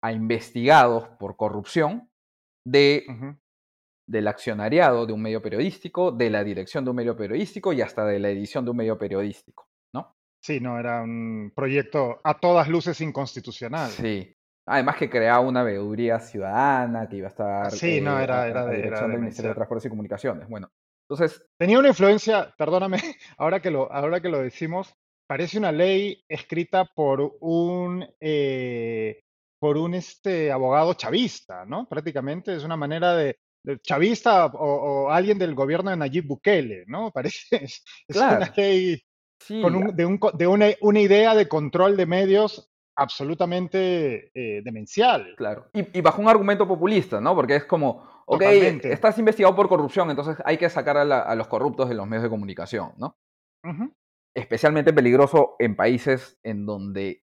a 0.03 0.13
investigados 0.13 1.09
por 1.19 1.37
corrupción 1.37 2.11
de, 2.67 3.05
del 4.09 4.29
accionariado 4.29 5.07
de 5.07 5.13
un 5.13 5.23
medio 5.23 5.41
periodístico, 5.41 6.11
de 6.11 6.31
la 6.31 6.43
dirección 6.43 6.85
de 6.85 6.91
un 6.91 6.97
medio 6.97 7.17
periodístico 7.17 7.73
y 7.73 7.81
hasta 7.81 8.05
de 8.05 8.19
la 8.19 8.31
edición 8.31 8.65
de 8.65 8.73
un 8.73 8.77
medio 8.79 8.99
periodístico, 8.99 9.69
¿no? 9.95 10.17
Sí, 10.43 10.59
no, 10.59 10.79
era 10.79 11.03
un 11.03 11.53
proyecto 11.55 12.21
a 12.25 12.35
todas 12.35 12.69
luces 12.69 13.01
inconstitucional. 13.01 13.91
Sí. 13.91 14.37
Además 14.67 14.97
que 14.97 15.09
creaba 15.11 15.41
una 15.41 15.63
veeduría 15.63 16.19
ciudadana 16.19 17.09
que 17.09 17.17
iba 17.17 17.29
a 17.29 17.31
estar 17.31 17.71
sí, 17.71 18.01
no, 18.01 18.19
era, 18.19 18.47
eh, 18.47 18.51
era 18.51 18.67
de, 18.67 18.77
dirección 18.77 19.11
del 19.11 19.21
Ministerio 19.21 19.51
de 19.51 19.55
Transportes 19.55 19.87
y 19.87 19.89
Comunicaciones. 19.89 20.49
Bueno, 20.49 20.71
entonces... 21.11 21.45
Tenía 21.59 21.79
una 21.79 21.89
influencia, 21.89 22.55
perdóname, 22.57 22.99
ahora 23.37 23.61
que 23.61 23.71
lo, 23.71 23.93
ahora 23.93 24.21
que 24.21 24.29
lo 24.29 24.39
decimos, 24.39 24.95
parece 25.27 25.59
una 25.59 25.73
ley 25.73 26.25
escrita 26.29 26.85
por 26.85 27.37
un, 27.41 28.07
eh, 28.21 29.21
por 29.59 29.77
un 29.77 29.95
este, 29.95 30.51
abogado 30.51 30.95
chavista, 30.95 31.65
¿no? 31.67 31.89
Prácticamente 31.89 32.55
es 32.55 32.65
una 32.65 32.77
manera 32.77 33.15
de, 33.15 33.37
chavista 33.83 34.47
o, 34.47 35.11
alguien 35.11 35.39
del 35.39 35.55
gobierno 35.55 35.91
de 35.91 35.97
Nayib 35.99 36.27
Bukele, 36.27 36.85
¿no? 36.87 37.11
Parece, 37.15 37.65
es, 37.65 37.85
una 38.17 38.53
ley 38.57 39.03
con 39.63 39.97
de, 39.97 40.07
un, 40.07 40.21
de 40.35 40.47
una, 40.47 40.67
una, 40.81 41.01
idea 41.01 41.35
de 41.35 41.49
control 41.49 41.97
de 41.97 42.07
medios 42.07 42.71
absolutamente 42.97 44.31
eh, 44.35 44.63
demencial. 44.63 45.35
Claro. 45.37 45.71
Y, 45.73 46.01
bajo 46.01 46.21
un 46.21 46.29
argumento 46.29 46.69
populista, 46.69 47.21
¿no? 47.21 47.35
Porque 47.35 47.57
es 47.57 47.65
como, 47.65 48.20
ok, 48.31 48.43
estás 48.85 49.19
investigado 49.19 49.57
por 49.57 49.69
corrupción, 49.69 50.11
entonces 50.11 50.37
hay 50.45 50.57
que 50.57 50.71
sacar 50.71 50.97
a, 50.97 51.35
los 51.35 51.49
corruptos 51.49 51.89
de 51.89 51.95
los 51.95 52.07
medios 52.07 52.23
de 52.23 52.31
comunicación, 52.31 52.93
¿no? 52.97 53.17
Especialmente 54.37 54.93
peligroso 54.93 55.57
en 55.59 55.75
países 55.75 56.39
en 56.45 56.65
donde 56.65 57.23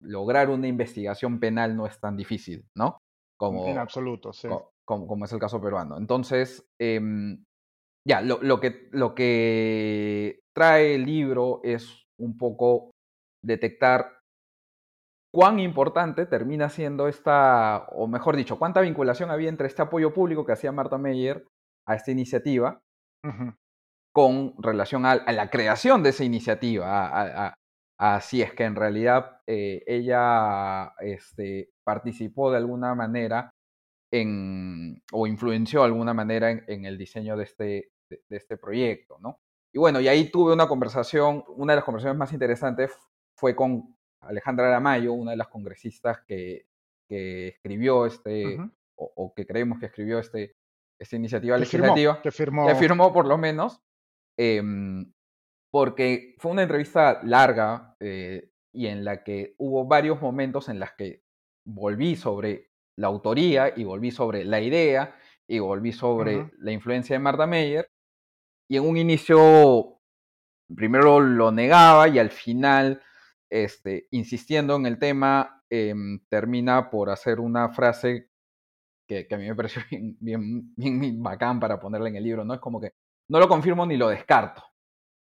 lograr 0.00 0.48
una 0.48 0.66
investigación 0.66 1.38
penal 1.38 1.76
no 1.76 1.86
es 1.86 2.00
tan 2.00 2.16
difícil, 2.16 2.64
¿no? 2.74 2.98
Como, 3.38 3.68
en 3.68 3.78
absoluto, 3.78 4.32
sí. 4.32 4.48
Como, 4.86 5.24
es 5.24 5.32
el 5.32 5.38
caso 5.38 5.60
peruano. 5.60 5.96
Entonces, 5.98 6.66
em, 6.80 7.44
ya, 8.06 8.22
lo, 8.22 8.42
lo, 8.42 8.58
que, 8.60 8.88
lo 8.92 9.14
que 9.14 10.40
trae 10.56 10.94
el 10.94 11.04
libro 11.04 11.60
es 11.62 12.06
un 12.18 12.36
poco 12.36 12.90
detectar 13.44 14.19
cuán 15.32 15.60
importante 15.60 16.26
termina 16.26 16.68
siendo 16.68 17.08
esta, 17.08 17.86
o 17.92 18.06
mejor 18.06 18.36
dicho, 18.36 18.58
cuánta 18.58 18.80
vinculación 18.80 19.30
había 19.30 19.48
entre 19.48 19.68
este 19.68 19.82
apoyo 19.82 20.12
público 20.12 20.44
que 20.44 20.52
hacía 20.52 20.72
Marta 20.72 20.98
Meyer 20.98 21.46
a 21.86 21.94
esta 21.94 22.10
iniciativa 22.10 22.80
con 24.12 24.54
relación 24.58 25.06
a, 25.06 25.16
la 25.16 25.50
creación 25.50 26.02
de 26.02 26.10
esa 26.10 26.24
iniciativa, 26.24 27.54
a, 27.98 28.20
si 28.22 28.40
es 28.42 28.52
que 28.54 28.64
en 28.64 28.76
realidad 28.76 29.40
eh, 29.46 29.82
ella 29.86 30.94
este, 31.00 31.70
participó 31.84 32.50
de 32.50 32.56
alguna 32.56 32.94
manera 32.94 33.50
en, 34.10 35.02
o 35.12 35.26
influenció 35.26 35.80
de 35.80 35.86
alguna 35.86 36.14
manera 36.14 36.50
en, 36.50 36.84
el 36.86 36.96
diseño 36.96 37.36
de 37.36 37.44
este, 37.44 37.90
de, 38.08 38.36
este 38.36 38.56
proyecto, 38.56 39.18
¿no? 39.20 39.36
Y 39.72 39.78
bueno, 39.78 40.00
y 40.00 40.08
ahí 40.08 40.30
tuve 40.30 40.52
una 40.52 40.66
conversación, 40.66 41.44
una 41.48 41.74
de 41.74 41.76
las 41.76 41.84
conversaciones 41.84 42.18
más 42.18 42.32
interesantes 42.32 42.90
fue 43.36 43.54
con 43.54 43.94
Alejandra 44.20 44.68
Aramayo, 44.68 45.12
una 45.12 45.32
de 45.32 45.36
las 45.36 45.48
congresistas 45.48 46.20
que, 46.26 46.66
que 47.08 47.48
escribió 47.48 48.06
este, 48.06 48.58
o, 48.96 49.32
que 49.34 49.46
creemos 49.46 49.78
que 49.78 49.86
escribió 49.86 50.18
este, 50.18 50.56
esta 50.98 51.16
iniciativa 51.16 51.56
legislativa, 51.56 52.20
que, 52.22 52.30
firmó. 52.30 52.66
que 52.66 52.74
firmó 52.74 53.12
por 53.12 53.26
lo 53.26 53.38
menos, 53.38 53.82
em, 54.38 55.12
porque 55.72 56.34
fue 56.38 56.52
una 56.52 56.62
entrevista 56.62 57.20
larga 57.24 57.96
eh, 58.00 58.50
y 58.72 58.86
en 58.86 59.04
la 59.04 59.24
que 59.24 59.54
hubo 59.58 59.86
varios 59.86 60.20
momentos 60.20 60.68
en 60.68 60.78
los 60.78 60.90
que 60.92 61.22
volví 61.64 62.16
sobre 62.16 62.70
la 62.96 63.08
autoría 63.08 63.72
y 63.74 63.84
volví 63.84 64.10
sobre 64.10 64.44
la 64.44 64.60
idea 64.60 65.16
y 65.48 65.58
volví 65.58 65.92
sobre 65.92 66.50
la 66.58 66.70
influencia 66.70 67.16
de 67.16 67.20
Marta 67.20 67.46
Meyer. 67.46 67.90
Y 68.68 68.76
en 68.76 68.84
un 68.84 68.96
inicio, 68.96 69.98
primero 70.76 71.18
lo 71.18 71.50
negaba 71.50 72.08
y 72.08 72.20
al 72.20 72.30
final 72.30 73.02
este, 73.50 74.06
insistiendo 74.12 74.76
en 74.76 74.86
el 74.86 74.98
tema, 74.98 75.64
em, 75.68 76.20
termina 76.28 76.88
por 76.88 77.10
hacer 77.10 77.40
una 77.40 77.68
frase 77.70 78.30
que, 79.06 79.26
a 79.30 79.36
mí 79.36 79.48
me 79.48 79.56
pareció 79.56 79.82
bien, 80.20 80.72
bien, 80.76 81.22
bacán 81.22 81.58
para 81.58 81.80
ponerla 81.80 82.08
en 82.08 82.16
el 82.16 82.24
libro, 82.24 82.44
¿no? 82.44 82.54
Es 82.54 82.60
como 82.60 82.80
que 82.80 82.94
no 83.28 83.38
lo 83.40 83.48
confirmo 83.48 83.84
ni 83.84 83.96
lo 83.96 84.08
descarto, 84.08 84.62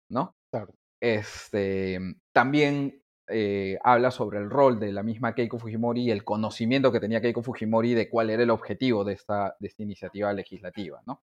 ¿no? 0.09 0.35
Claro. 0.51 0.73
Este, 1.01 1.99
también 2.31 3.01
eh, 3.27 3.77
habla 3.83 4.11
sobre 4.11 4.39
el 4.39 4.49
rol 4.49 4.79
de 4.79 4.91
la 4.91 5.01
misma 5.01 5.33
Keiko 5.33 5.59
Fujimori 5.59 6.03
y 6.03 6.11
el 6.11 6.23
conocimiento 6.23 6.91
que 6.91 6.99
tenía 6.99 7.21
Keiko 7.21 7.41
Fujimori 7.41 7.93
de 7.93 8.09
cuál 8.09 8.29
era 8.29 8.43
el 8.43 8.49
objetivo 8.49 9.03
de 9.03 9.13
esta, 9.13 9.55
de 9.59 9.67
esta 9.67 9.83
iniciativa 9.83 10.33
legislativa, 10.33 11.01
¿no? 11.05 11.23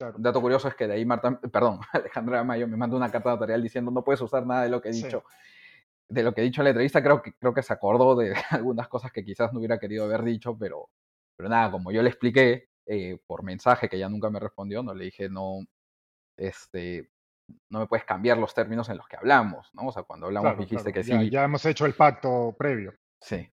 Un 0.00 0.22
dato 0.22 0.40
curioso 0.40 0.66
es 0.66 0.74
que 0.74 0.88
de 0.88 0.94
ahí 0.94 1.04
Marta, 1.04 1.38
perdón, 1.38 1.80
Alejandra 1.92 2.42
Mayo 2.42 2.66
me 2.66 2.76
mandó 2.76 2.96
una 2.96 3.10
carta 3.10 3.30
notarial 3.30 3.62
diciendo 3.62 3.90
no 3.90 4.02
puedes 4.02 4.20
usar 4.22 4.46
nada 4.46 4.62
de 4.62 4.70
lo 4.70 4.80
que 4.80 4.88
he 4.88 4.92
dicho 4.92 5.24
de 6.10 6.22
lo 6.22 6.34
que 6.34 6.40
he 6.40 6.44
dicho 6.44 6.60
en 6.60 6.64
la 6.64 6.70
entrevista, 6.70 7.02
creo 7.02 7.22
que, 7.22 7.32
creo 7.34 7.54
que 7.54 7.62
se 7.62 7.72
acordó 7.72 8.16
de 8.16 8.34
algunas 8.50 8.88
cosas 8.88 9.12
que 9.12 9.24
quizás 9.24 9.52
no 9.52 9.60
hubiera 9.60 9.78
querido 9.78 10.04
haber 10.04 10.22
dicho, 10.22 10.56
pero, 10.58 10.90
pero 11.36 11.48
nada, 11.48 11.70
como 11.70 11.92
yo 11.92 12.02
le 12.02 12.10
expliqué 12.10 12.68
eh, 12.86 13.18
por 13.26 13.44
mensaje 13.44 13.88
que 13.88 13.96
ella 13.96 14.08
nunca 14.08 14.28
me 14.28 14.40
respondió, 14.40 14.82
no 14.82 14.92
le 14.92 15.04
dije, 15.04 15.28
no, 15.28 15.60
este, 16.36 17.08
no 17.68 17.78
me 17.78 17.86
puedes 17.86 18.04
cambiar 18.04 18.38
los 18.38 18.52
términos 18.52 18.88
en 18.88 18.96
los 18.96 19.06
que 19.06 19.16
hablamos, 19.16 19.70
¿no? 19.72 19.86
O 19.86 19.92
sea, 19.92 20.02
cuando 20.02 20.26
hablamos 20.26 20.58
dijiste 20.58 20.92
que 20.92 21.04
sí. 21.04 21.30
Ya 21.30 21.44
hemos 21.44 21.64
hecho 21.64 21.86
el 21.86 21.94
pacto 21.94 22.54
previo. 22.58 22.94
Sí. 23.20 23.48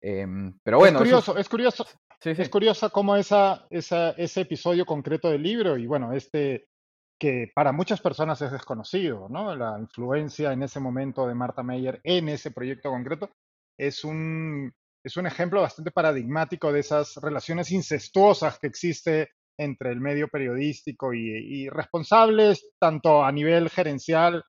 Em, 0.00 0.58
pero 0.62 0.78
bueno. 0.78 0.98
Es 0.98 1.02
curioso, 1.02 1.36
es, 1.38 1.48
curioso. 1.48 1.86
Es 2.20 2.48
curioso 2.48 2.90
cómo 2.90 3.14
esa, 3.16 3.66
esa, 3.70 4.10
ese 4.12 4.40
episodio 4.40 4.84
concreto 4.84 5.30
del 5.30 5.42
libro 5.42 5.76
y 5.76 5.86
bueno, 5.86 6.12
este 6.12 6.68
que 7.18 7.50
para 7.54 7.72
muchas 7.72 8.00
personas 8.00 8.40
es 8.42 8.52
desconocido, 8.52 9.28
¿no? 9.28 9.54
La 9.56 9.76
influencia 9.78 10.52
en 10.52 10.62
ese 10.62 10.80
momento 10.80 11.26
de 11.26 11.34
Marta 11.34 11.62
Meyer 11.62 12.00
en 12.04 12.28
ese 12.28 12.52
proyecto 12.52 12.90
concreto 12.90 13.30
es 13.76 14.04
un, 14.04 14.72
es 15.04 15.16
un 15.16 15.26
ejemplo 15.26 15.60
bastante 15.60 15.90
paradigmático 15.90 16.72
de 16.72 16.80
esas 16.80 17.16
relaciones 17.16 17.70
incestuosas 17.72 18.58
que 18.58 18.68
existe 18.68 19.30
entre 19.58 19.90
el 19.90 20.00
medio 20.00 20.28
periodístico 20.28 21.12
y, 21.12 21.68
responsables, 21.68 22.70
tanto 22.78 23.24
a 23.24 23.32
nivel 23.32 23.68
gerencial 23.70 24.44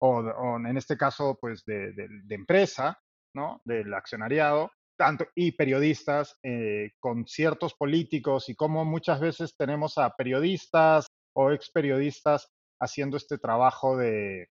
o, 0.00 0.56
en 0.56 0.76
este 0.76 0.96
caso, 0.96 1.36
pues 1.40 1.64
de, 1.64 1.92
empresa, 2.30 2.96
¿no? 3.34 3.60
Del 3.64 3.92
accionariado, 3.92 4.70
tanto, 4.96 5.26
y 5.34 5.52
periodistas 5.52 6.36
eh, 6.44 6.92
con 7.00 7.26
ciertos 7.26 7.74
políticos 7.74 8.48
y 8.48 8.54
cómo 8.54 8.84
muchas 8.84 9.18
veces 9.18 9.56
tenemos 9.56 9.98
a 9.98 10.10
periodistas 10.10 11.08
o 11.34 11.50
ex 11.52 11.70
periodistas 11.70 12.48
haciendo 12.80 13.16
este 13.16 13.38
trabajo 13.38 13.96
de, 13.96 14.48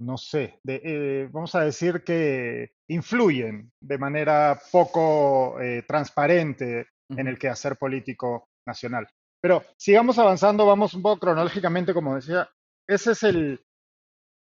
no 0.00 0.16
sé, 0.18 0.58
de, 0.62 0.80
eh, 0.84 1.28
vamos 1.30 1.54
a 1.54 1.64
decir 1.64 2.02
que 2.04 2.72
influyen 2.88 3.72
de 3.80 3.98
manera 3.98 4.60
poco 4.70 5.60
eh, 5.60 5.84
transparente 5.86 6.86
en 7.08 7.28
el 7.28 7.38
quehacer 7.38 7.76
político 7.76 8.48
nacional. 8.66 9.08
Pero 9.40 9.62
sigamos 9.76 10.18
avanzando, 10.18 10.66
vamos 10.66 10.94
un 10.94 11.02
poco 11.02 11.20
cronológicamente, 11.20 11.94
como 11.94 12.14
decía, 12.14 12.48
ese 12.86 13.12
es 13.12 13.22
el, 13.22 13.64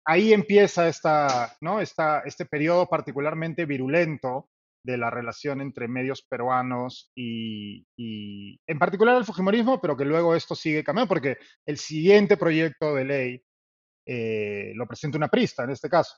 ahí 0.05 0.33
empieza 0.33 0.87
esta, 0.87 1.55
¿no? 1.61 1.79
Esta, 1.81 2.21
este 2.21 2.45
periodo 2.45 2.87
particularmente 2.87 3.65
virulento 3.65 4.49
de 4.83 4.97
la 4.97 5.09
relación 5.09 5.61
entre 5.61 5.87
medios 5.87 6.21
peruanos 6.21 7.11
y, 7.15 7.85
en 8.67 8.79
particular 8.79 9.17
el 9.17 9.25
Fujimorismo, 9.25 9.81
pero 9.81 9.97
que 9.97 10.05
luego 10.05 10.35
esto 10.35 10.55
sigue 10.55 10.83
cambiando 10.83 11.09
porque 11.09 11.37
el 11.65 11.77
siguiente 11.77 12.37
proyecto 12.37 12.95
de 12.95 13.05
ley 13.05 13.43
eh, 14.07 14.71
lo 14.75 14.87
presenta 14.87 15.17
una 15.17 15.27
prista 15.27 15.63
en 15.63 15.71
este 15.71 15.89
caso. 15.89 16.15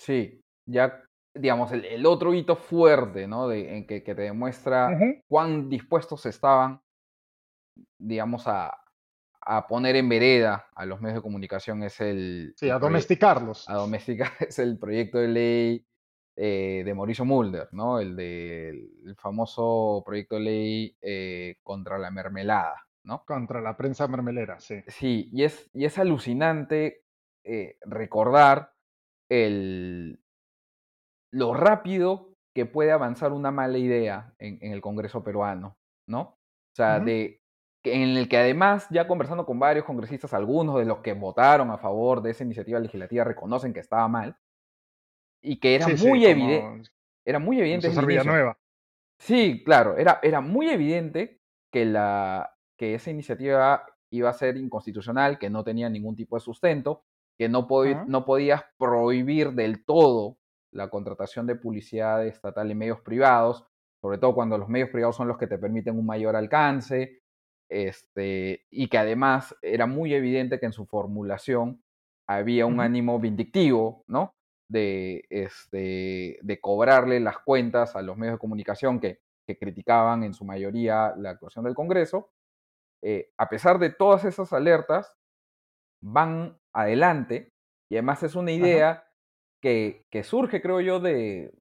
Sí, 0.00 0.40
ya 0.66 1.02
digamos, 1.34 1.72
el, 1.72 2.04
otro 2.06 2.34
hito 2.34 2.56
fuerte, 2.56 3.26
¿no? 3.26 3.48
De, 3.48 3.76
en 3.76 3.86
que, 3.86 4.00
te 4.00 4.14
demuestra 4.14 4.98
cuán 5.28 5.68
dispuestos 5.68 6.26
estaban, 6.26 6.80
digamos, 7.98 8.46
a, 8.46 8.76
a 9.44 9.66
poner 9.66 9.96
en 9.96 10.08
vereda 10.08 10.66
a 10.74 10.84
los 10.84 11.00
medios 11.00 11.18
de 11.18 11.22
comunicación 11.22 11.82
es 11.82 12.00
el... 12.00 12.54
Sí, 12.56 12.70
a 12.70 12.78
domesticarlos. 12.78 13.68
A 13.68 13.74
domesticar 13.74 14.30
es 14.40 14.58
el 14.58 14.78
proyecto 14.78 15.18
de 15.18 15.28
ley 15.28 15.86
eh, 16.34 16.82
de 16.84 16.94
Mauricio 16.94 17.26
Mulder, 17.26 17.68
¿no? 17.72 17.98
El 17.98 18.16
del 18.16 19.16
famoso 19.18 20.02
proyecto 20.04 20.36
de 20.36 20.40
ley 20.40 20.96
eh, 21.02 21.56
contra 21.62 21.98
la 21.98 22.10
mermelada, 22.10 22.86
¿no? 23.04 23.24
Contra 23.26 23.60
la 23.60 23.76
prensa 23.76 24.08
mermelera, 24.08 24.58
sí. 24.58 24.82
Sí, 24.86 25.28
y 25.30 25.44
es, 25.44 25.70
y 25.74 25.84
es 25.84 25.98
alucinante 25.98 27.04
eh, 27.44 27.76
recordar 27.82 28.72
el, 29.28 30.22
lo 31.30 31.52
rápido 31.52 32.34
que 32.54 32.64
puede 32.64 32.92
avanzar 32.92 33.32
una 33.32 33.50
mala 33.50 33.76
idea 33.76 34.34
en, 34.38 34.58
el 34.72 34.80
Congreso 34.80 35.22
peruano, 35.22 35.76
¿no? 36.06 36.20
O 36.20 36.74
sea, 36.74 36.98
de, 36.98 37.42
en 37.84 38.16
el 38.16 38.28
que 38.28 38.38
además, 38.38 38.86
ya 38.90 39.06
conversando 39.06 39.44
con 39.44 39.58
varios 39.58 39.84
congresistas, 39.84 40.32
algunos 40.32 40.78
de 40.78 40.86
los 40.86 41.00
que 41.00 41.12
votaron 41.12 41.70
a 41.70 41.78
favor 41.78 42.22
de 42.22 42.30
esa 42.30 42.44
iniciativa 42.44 42.78
legislativa 42.78 43.24
reconocen 43.24 43.74
que 43.74 43.80
estaba 43.80 44.08
mal 44.08 44.38
y 45.42 45.58
que 45.58 45.74
era 45.74 45.88
muy 45.88 46.24
evidente. 46.24 46.90
Era 47.24 47.38
muy 47.38 47.60
evidente. 47.60 47.88
nueva. 48.24 48.58
Sí, 49.18 49.62
claro, 49.64 49.96
era, 49.96 50.18
era 50.22 50.40
muy 50.40 50.70
evidente 50.70 51.40
que, 51.70 51.84
la, 51.84 52.56
que 52.76 52.94
esa 52.94 53.10
iniciativa 53.10 53.84
iba 54.10 54.30
a 54.30 54.34
ser 54.34 54.56
inconstitucional, 54.56 55.38
que 55.38 55.50
no 55.50 55.62
tenía 55.62 55.88
ningún 55.88 56.16
tipo 56.16 56.36
de 56.36 56.40
sustento, 56.40 57.04
que 57.38 57.48
no, 57.48 57.68
no 58.06 58.24
podías 58.24 58.64
prohibir 58.78 59.52
del 59.52 59.84
todo 59.84 60.38
la 60.72 60.88
contratación 60.88 61.46
de 61.46 61.56
publicidad 61.56 62.26
estatal 62.26 62.70
en 62.70 62.78
medios 62.78 63.00
privados, 63.00 63.64
sobre 64.00 64.18
todo 64.18 64.34
cuando 64.34 64.58
los 64.58 64.68
medios 64.68 64.90
privados 64.90 65.16
son 65.16 65.28
los 65.28 65.38
que 65.38 65.46
te 65.46 65.58
permiten 65.58 65.98
un 65.98 66.06
mayor 66.06 66.34
alcance, 66.34 67.20
este, 67.70 68.66
y 68.70 68.88
que 68.88 68.98
además 68.98 69.54
era 69.62 69.86
muy 69.86 70.14
evidente 70.14 70.58
que 70.58 70.66
en 70.66 70.72
su 70.72 70.86
formulación 70.86 71.82
había 72.28 72.66
un 72.66 72.80
ánimo 72.80 73.18
vindictivo, 73.18 74.04
¿no? 74.08 74.34
De, 74.68 75.24
este, 75.28 76.38
de 76.40 76.60
cobrarle 76.60 77.20
las 77.20 77.38
cuentas 77.38 77.94
a 77.94 78.00
los 78.00 78.16
medios 78.16 78.36
de 78.36 78.38
comunicación 78.38 79.00
que, 79.00 79.20
que 79.46 79.58
criticaban 79.58 80.24
en 80.24 80.34
su 80.34 80.44
mayoría 80.44 81.14
la 81.16 81.30
actuación 81.30 81.64
del 81.64 81.74
Congreso. 81.74 82.30
Eh, 83.02 83.32
a 83.36 83.48
pesar 83.48 83.78
de 83.78 83.90
todas 83.90 84.24
esas 84.24 84.52
alertas, 84.52 85.14
van 86.00 86.58
adelante 86.72 87.52
y 87.90 87.96
además 87.96 88.22
es 88.22 88.34
una 88.34 88.52
idea 88.52 89.04
que, 89.60 90.04
surge, 90.24 90.60
creo 90.60 90.80
yo, 90.80 90.98
de, 90.98 91.52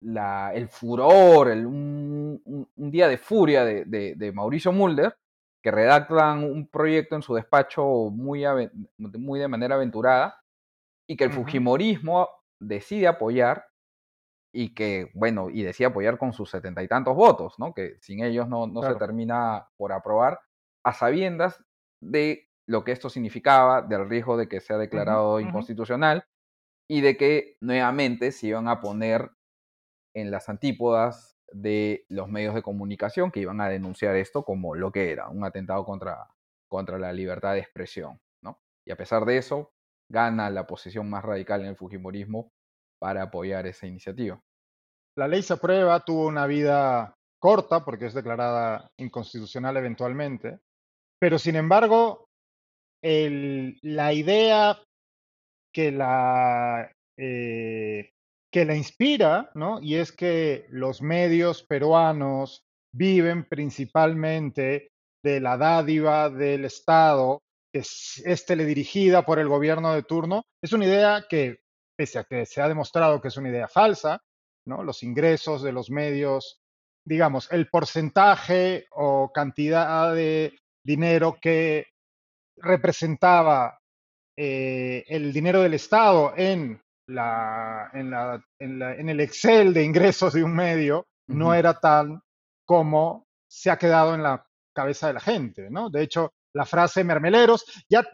la, 0.00 0.52
el 0.54 0.68
furor, 0.68 1.50
el, 1.50 1.66
un, 1.66 2.68
día 2.76 3.08
de 3.08 3.18
furia 3.18 3.64
de, 3.64 4.32
Mauricio 4.34 4.72
Mulder, 4.72 5.16
que 5.62 5.70
redactan 5.70 6.44
un 6.44 6.68
proyecto 6.68 7.16
en 7.16 7.22
su 7.22 7.34
despacho 7.34 8.10
muy, 8.10 8.44
muy 8.98 9.40
de 9.40 9.48
manera 9.48 9.74
aventurada 9.74 10.41
y 11.08 11.16
que 11.16 11.24
el 11.24 11.32
Fujimorismo 11.32 12.28
decide 12.60 13.08
apoyar 13.08 13.66
y 14.54 14.74
que, 14.74 15.10
bueno, 15.14 15.48
y 15.50 15.62
decide 15.62 15.86
apoyar 15.86 16.18
con 16.18 16.32
sus 16.32 16.50
setenta 16.50 16.82
y 16.82 16.88
tantos 16.88 17.16
votos, 17.16 17.58
¿no? 17.58 17.72
Que 17.72 17.96
sin 18.00 18.22
ellos 18.22 18.48
no, 18.48 18.66
no 18.66 18.82
se 18.82 18.94
termina 18.96 19.68
por 19.76 19.92
aprobar, 19.92 20.40
a 20.84 20.92
sabiendas 20.92 21.64
de 22.00 22.48
lo 22.66 22.84
que 22.84 22.92
esto 22.92 23.08
significaba, 23.08 23.82
del 23.82 24.08
riesgo 24.08 24.36
de 24.36 24.48
que 24.48 24.60
sea 24.60 24.76
declarado 24.76 25.40
inconstitucional 25.40 26.26
y 26.88 27.00
de 27.00 27.16
que 27.16 27.56
nuevamente 27.60 28.32
se 28.32 28.48
iban 28.48 28.68
a 28.68 28.80
poner 28.80 29.30
en 30.14 30.30
las 30.30 30.48
antípodas 30.48 31.38
de 31.50 32.04
los 32.08 32.28
medios 32.28 32.54
de 32.54 32.62
comunicación 32.62 33.30
que 33.30 33.40
iban 33.40 33.60
a 33.60 33.68
denunciar 33.68 34.16
esto 34.16 34.44
como 34.44 34.74
lo 34.74 34.92
que 34.92 35.10
era, 35.10 35.28
un 35.28 35.44
atentado 35.44 35.84
contra, 35.84 36.28
contra 36.68 36.98
la 36.98 37.12
libertad 37.12 37.54
de 37.54 37.60
expresión. 37.60 38.20
¿no? 38.42 38.60
Y 38.84 38.92
a 38.92 38.96
pesar 38.96 39.24
de 39.24 39.38
eso, 39.38 39.72
gana 40.12 40.50
la 40.50 40.66
posición 40.66 41.08
más 41.08 41.24
radical 41.24 41.62
en 41.62 41.68
el 41.68 41.76
Fujimorismo 41.76 42.52
para 43.00 43.22
apoyar 43.22 43.66
esa 43.66 43.86
iniciativa. 43.86 44.38
La 45.16 45.26
ley 45.26 45.42
se 45.42 45.54
aprueba, 45.54 46.04
tuvo 46.04 46.26
una 46.26 46.46
vida 46.46 47.14
corta 47.40 47.84
porque 47.84 48.06
es 48.06 48.14
declarada 48.14 48.88
inconstitucional 48.98 49.76
eventualmente, 49.76 50.60
pero 51.18 51.38
sin 51.38 51.56
embargo 51.56 52.26
la 53.02 54.12
idea 54.12 54.78
que 55.74 55.90
la, 55.90 56.92
eh, 57.18 58.10
que 58.52 58.64
la 58.64 58.76
inspira, 58.76 59.50
¿no? 59.54 59.80
Y 59.82 59.96
es 59.96 60.12
que 60.12 60.66
los 60.68 61.02
medios 61.02 61.64
peruanos 61.64 62.62
viven 62.94 63.44
principalmente 63.48 64.90
de 65.24 65.40
la 65.40 65.56
dádiva 65.56 66.30
del 66.30 66.66
Estado, 66.66 67.40
que 67.72 67.78
es, 67.78 68.44
teledirigida 68.46 69.24
por 69.24 69.38
el 69.38 69.48
gobierno 69.48 69.94
de 69.94 70.02
turno, 70.02 70.42
es 70.62 70.72
una 70.72 70.84
idea 70.84 71.24
que, 71.28 71.60
pese 71.96 72.18
a 72.18 72.24
que 72.24 72.46
se 72.46 72.60
ha 72.60 72.68
demostrado 72.68 73.20
que 73.20 73.28
es 73.28 73.36
una 73.36 73.48
idea 73.48 73.68
falsa, 73.68 74.20
¿no? 74.66 74.82
Los 74.82 75.02
ingresos 75.02 75.62
de 75.62 75.72
los 75.72 75.90
medios, 75.90 76.60
digamos, 77.04 77.50
el 77.50 77.68
porcentaje 77.68 78.86
o 78.92 79.32
cantidad 79.32 80.14
de 80.14 80.58
dinero 80.84 81.38
que 81.40 81.86
representaba 82.56 83.78
eh, 84.36 85.04
el 85.08 85.32
dinero 85.32 85.62
del 85.62 85.74
Estado 85.74 86.32
en, 86.36 86.80
la, 87.08 87.90
en, 87.92 89.08
el 89.08 89.20
Excel 89.20 89.74
de 89.74 89.84
ingresos 89.84 90.32
de 90.34 90.44
un 90.44 90.54
medio 90.54 91.06
no 91.28 91.54
era 91.54 91.78
tal 91.78 92.20
como 92.64 93.26
se 93.48 93.70
ha 93.70 93.76
quedado 93.76 94.14
en 94.14 94.22
la 94.22 94.46
cabeza 94.74 95.08
de 95.08 95.14
la 95.14 95.20
gente, 95.20 95.70
¿no? 95.70 95.90
De 95.90 96.02
hecho, 96.02 96.32
la 96.54 96.66
frase 96.66 97.04
mermeleros, 97.04 97.64
ya, 97.88 98.06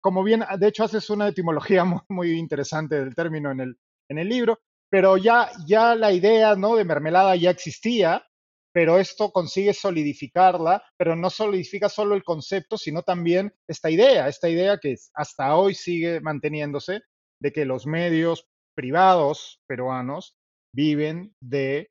como 0.00 0.22
bien, 0.24 0.44
de 0.58 0.68
hecho, 0.68 0.84
haces 0.84 1.08
una 1.10 1.28
etimología 1.28 1.84
muy, 2.08 2.32
interesante 2.32 2.96
del 2.96 3.14
término 3.14 3.50
en 3.50 3.60
el, 3.60 3.78
en 4.08 4.18
el 4.18 4.28
libro, 4.28 4.58
pero 4.90 5.16
ya, 5.16 5.50
ya 5.66 5.94
la 5.94 6.12
idea, 6.12 6.54
¿no? 6.56 6.76
De 6.76 6.84
mermelada 6.84 7.36
ya 7.36 7.50
existía, 7.50 8.24
pero 8.72 8.98
esto 8.98 9.30
consigue 9.32 9.72
solidificarla, 9.72 10.82
pero 10.96 11.16
no 11.16 11.30
solidifica 11.30 11.88
solo 11.88 12.14
el 12.14 12.22
concepto, 12.22 12.76
sino 12.76 13.02
también 13.02 13.52
esta 13.66 13.90
idea, 13.90 14.28
esta 14.28 14.48
idea 14.48 14.78
que 14.78 14.96
hasta 15.14 15.56
hoy 15.56 15.74
sigue 15.74 16.20
manteniéndose 16.20 17.00
de 17.40 17.52
que 17.52 17.64
los 17.64 17.86
medios 17.86 18.46
privados 18.74 19.60
peruanos 19.66 20.36
viven 20.74 21.34
de 21.40 21.90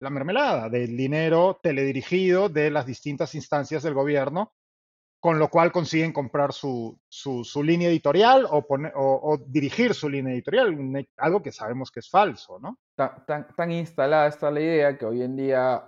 la 0.00 0.10
mermelada, 0.10 0.68
del 0.68 0.96
dinero 0.96 1.58
teledirigido 1.62 2.48
de 2.48 2.70
las 2.70 2.86
distintas 2.86 3.34
instancias 3.34 3.82
del 3.82 3.94
gobierno, 3.94 4.52
con 5.22 5.38
lo 5.38 5.46
cual 5.46 5.70
consiguen 5.70 6.12
comprar 6.12 6.52
su, 6.52 6.98
su, 7.08 7.62
línea 7.62 7.88
editorial 7.88 8.44
o, 8.50 8.66
o, 8.68 9.38
dirigir 9.46 9.94
su 9.94 10.08
línea 10.08 10.34
editorial, 10.34 10.76
algo 11.16 11.40
que 11.40 11.52
sabemos 11.52 11.92
que 11.92 12.00
es 12.00 12.10
falso, 12.10 12.58
¿no? 12.58 12.76
Tan, 12.96 13.46
tan 13.54 13.70
instalada 13.70 14.26
está 14.26 14.50
la 14.50 14.60
idea 14.60 14.98
que 14.98 15.06
hoy 15.06 15.22
en 15.22 15.36
día 15.36 15.86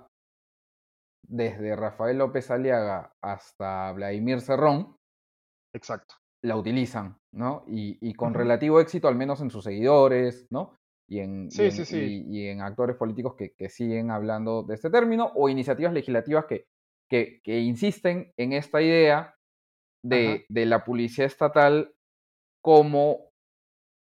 desde 1.27 1.75
Rafael 1.75 2.18
López 2.18 2.49
Aliaga 2.53 3.12
hasta 3.20 3.90
Vladimir 3.90 4.40
Cerrón, 4.40 4.97
Exacto. 5.73 6.14
la 6.42 6.57
utilizan, 6.57 7.18
¿no? 7.33 7.64
Y, 7.66 8.14
con 8.14 8.35
relativo 8.35 8.81
éxito, 8.81 9.09
al 9.09 9.16
menos 9.16 9.40
en 9.40 9.51
sus 9.51 9.64
seguidores, 9.64 10.47
¿no? 10.51 10.77
Y 11.09 11.18
en, 11.18 11.49
y, 11.51 12.47
en 12.47 12.61
actores 12.61 12.94
políticos 12.94 13.35
que, 13.35 13.68
siguen 13.68 14.12
hablando 14.12 14.62
de 14.62 14.77
este 14.77 14.90
término, 14.90 15.33
o 15.35 15.49
iniciativas 15.49 15.92
legislativas 15.92 16.44
que, 16.44 16.68
que, 17.42 17.61
insisten 17.61 18.33
en 18.37 18.53
esta 18.53 18.83
idea 18.83 19.37
de, 20.03 20.46
de 20.48 20.66
la 20.66 20.85
publicidad 20.85 21.27
estatal 21.27 21.94
como 22.62 23.31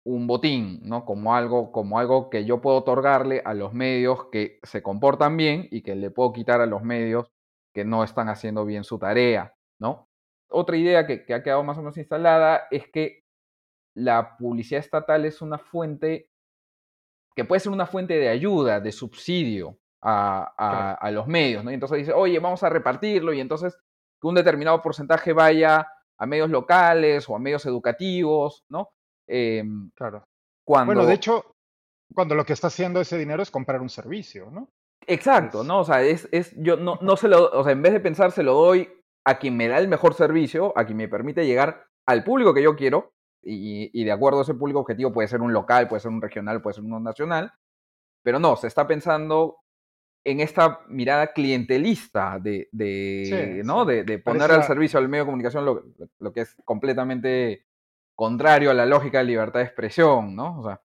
un 0.05 0.27
botín, 0.27 0.81
¿no? 0.83 1.05
Como 1.05 1.35
algo, 1.35 1.73
como 1.73 1.99
algo 1.99 2.31
que 2.31 2.45
yo 2.45 2.61
puedo 2.61 2.79
otorgarle 2.79 3.43
a 3.45 3.55
los 3.55 3.75
medios 3.75 4.27
que 4.31 4.59
se 4.63 4.83
comportan 4.83 5.37
bien 5.37 5.69
y 5.71 5.83
que 5.83 5.95
le 5.95 6.11
puedo 6.11 6.33
quitar 6.33 6.61
a 6.61 6.67
los 6.67 6.83
medios 6.83 7.31
que 7.75 7.85
no 7.85 8.03
están 8.03 8.29
haciendo 8.29 8.65
bien 8.65 8.85
su 8.85 8.99
tarea, 8.99 9.55
¿no? 9.79 10.09
Otra 10.49 10.77
idea 10.77 11.07
que, 11.07 11.25
ha 11.33 11.43
quedado 11.43 11.63
más 11.63 11.79
o 11.79 11.81
menos 11.81 11.97
instalada 11.97 12.67
es 12.71 12.89
que 12.89 13.25
la 13.95 14.37
publicidad 14.37 14.81
estatal 14.81 15.25
es 15.25 15.43
una 15.43 15.59
fuente 15.59 16.31
que 17.37 17.45
puede 17.45 17.61
ser 17.61 17.73
una 17.73 17.87
fuente 17.87 18.15
de 18.15 18.29
ayuda, 18.29 18.81
de 18.81 18.93
subsidio 18.93 19.79
a, 20.03 20.97
a, 20.99 21.11
los 21.11 21.27
medios, 21.27 21.65
¿no? 21.65 21.71
Y 21.71 21.75
entonces 21.75 21.99
dice, 21.99 22.13
oye, 22.13 22.39
vamos 22.39 22.63
a 22.63 22.69
repartirlo 22.69 23.33
y 23.33 23.41
entonces 23.41 23.77
que 24.21 24.27
un 24.27 24.35
determinado 24.35 24.81
porcentaje 24.83 25.33
vaya 25.33 25.87
a 26.19 26.27
medios 26.27 26.51
locales 26.51 27.29
o 27.29 27.37
a 27.37 27.39
medios 27.39 27.65
educativos, 27.67 28.65
¿no? 28.69 28.91
Em, 29.27 29.91
claro. 29.95 30.27
Cuando... 30.65 30.95
Bueno, 30.95 31.07
de 31.07 31.15
hecho, 31.15 31.57
cuando 32.15 32.35
lo 32.35 32.45
que 32.45 32.53
está 32.53 32.67
haciendo 32.67 33.01
ese 33.01 33.19
dinero 33.19 33.43
es 33.43 33.51
comprar 33.51 33.81
un 33.81 33.89
servicio, 33.89 34.51
¿no? 34.51 34.71
Exacto, 35.07 35.65
¿no? 35.65 35.81
O 35.81 35.85
sea, 35.85 36.03
es, 36.03 36.29
es 36.31 36.55
yo 36.57 36.77
no, 36.77 36.99
no 37.01 37.17
se 37.17 37.29
lo, 37.29 37.51
o 37.51 37.65
sea, 37.65 37.73
en 37.73 37.83
vez 37.83 37.93
de 37.93 38.01
pensar, 38.01 38.33
se 38.33 38.43
lo 38.43 38.55
doy 38.55 38.89
a 39.25 39.39
quien 39.39 39.57
me 39.57 39.69
da 39.69 39.79
el 39.79 39.89
mejor 39.89 40.15
servicio, 40.15 40.73
a 40.77 40.85
quien 40.85 40.99
me 40.99 41.09
permite 41.09 41.47
llegar 41.47 41.87
al 42.07 42.23
público 42.23 42.53
que 42.53 42.63
yo 42.63 42.77
quiero, 42.77 43.13
y, 43.43 43.91
y, 43.99 44.05
de 44.05 44.13
acuerdo 44.13 44.41
a 44.41 44.43
ese 44.43 44.55
público 44.55 44.81
objetivo 44.81 45.13
puede 45.13 45.29
ser 45.29 45.41
un 45.41 45.55
local, 45.55 45.89
puede 45.89 46.01
ser 46.01 46.11
un 46.11 46.21
regional, 46.21 46.61
puede 46.61 46.75
ser 46.75 46.85
uno 46.85 47.01
nacional, 47.01 47.51
pero 48.23 48.39
no, 48.39 48.57
se 48.57 48.67
está 48.67 48.87
pensando 48.87 49.61
en 50.25 50.41
esta 50.41 50.81
mirada 50.89 51.33
clientelista 51.33 52.39
de, 52.39 52.69
de 52.73 53.63
¿no? 53.65 53.85
De, 53.85 54.05
de, 54.05 54.19
poner 54.19 54.51
al 54.51 54.65
servicio 54.65 54.99
al 54.99 55.09
medio 55.09 55.25
de 55.25 55.29
comunicación 55.29 55.65
lo, 55.65 55.85
lo, 56.19 56.33
que 56.33 56.43
es 56.43 56.57
completamente 56.65 57.67
contrario 58.15 58.71
a 58.71 58.75
la 58.75 58.87
lógica 58.87 59.19
de 59.19 59.25
libertad 59.25 59.61
de 59.61 59.67
expresión, 59.67 60.37
¿no? 60.37 60.61
O 60.61 60.65
sea, 60.65 60.83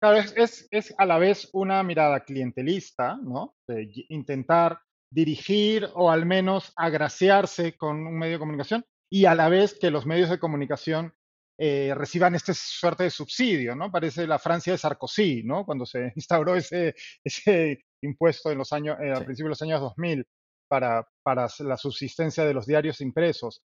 claro, 0.00 0.18
es, 0.18 0.68
es, 0.70 0.94
a 0.98 1.06
la 1.06 1.18
vez 1.18 1.48
una 1.52 1.82
mirada 1.82 2.20
clientelista, 2.20 3.16
¿no? 3.22 3.56
De 3.66 3.90
intentar 4.08 4.80
dirigir 5.10 5.88
o 5.94 6.10
al 6.10 6.26
menos 6.26 6.72
agraciarse 6.76 7.76
con 7.76 8.06
un 8.06 8.18
medio 8.18 8.34
de 8.34 8.40
comunicación 8.40 8.84
y 9.10 9.24
a 9.24 9.34
la 9.34 9.48
vez 9.48 9.78
que 9.78 9.90
los 9.90 10.04
medios 10.04 10.28
de 10.28 10.38
comunicación 10.38 11.14
eh, 11.60 11.92
reciban 11.94 12.36
esta 12.36 12.54
suerte 12.54 13.02
de 13.02 13.10
subsidio, 13.10 13.74
¿no? 13.74 13.90
Parece 13.90 14.28
la 14.28 14.38
Francia 14.38 14.72
de 14.72 14.78
Sarkozy, 14.78 15.42
¿no? 15.42 15.66
Cuando 15.66 15.84
se 15.84 16.12
instauró 16.16 16.54
ese, 16.54 16.94
ese 17.24 17.84
impuesto 18.00 18.52
en 18.52 18.58
los 18.58 18.72
años, 18.72 18.96
eh, 19.00 19.10
a 19.10 19.16
principios 19.16 19.46
de 19.46 19.50
los 19.50 19.62
años 19.62 19.80
2000 19.80 20.24
para, 20.68 21.08
para 21.24 21.48
la 21.58 21.76
subsistencia 21.76 22.44
de 22.44 22.54
los 22.54 22.66
diarios 22.66 23.00
impresos. 23.00 23.64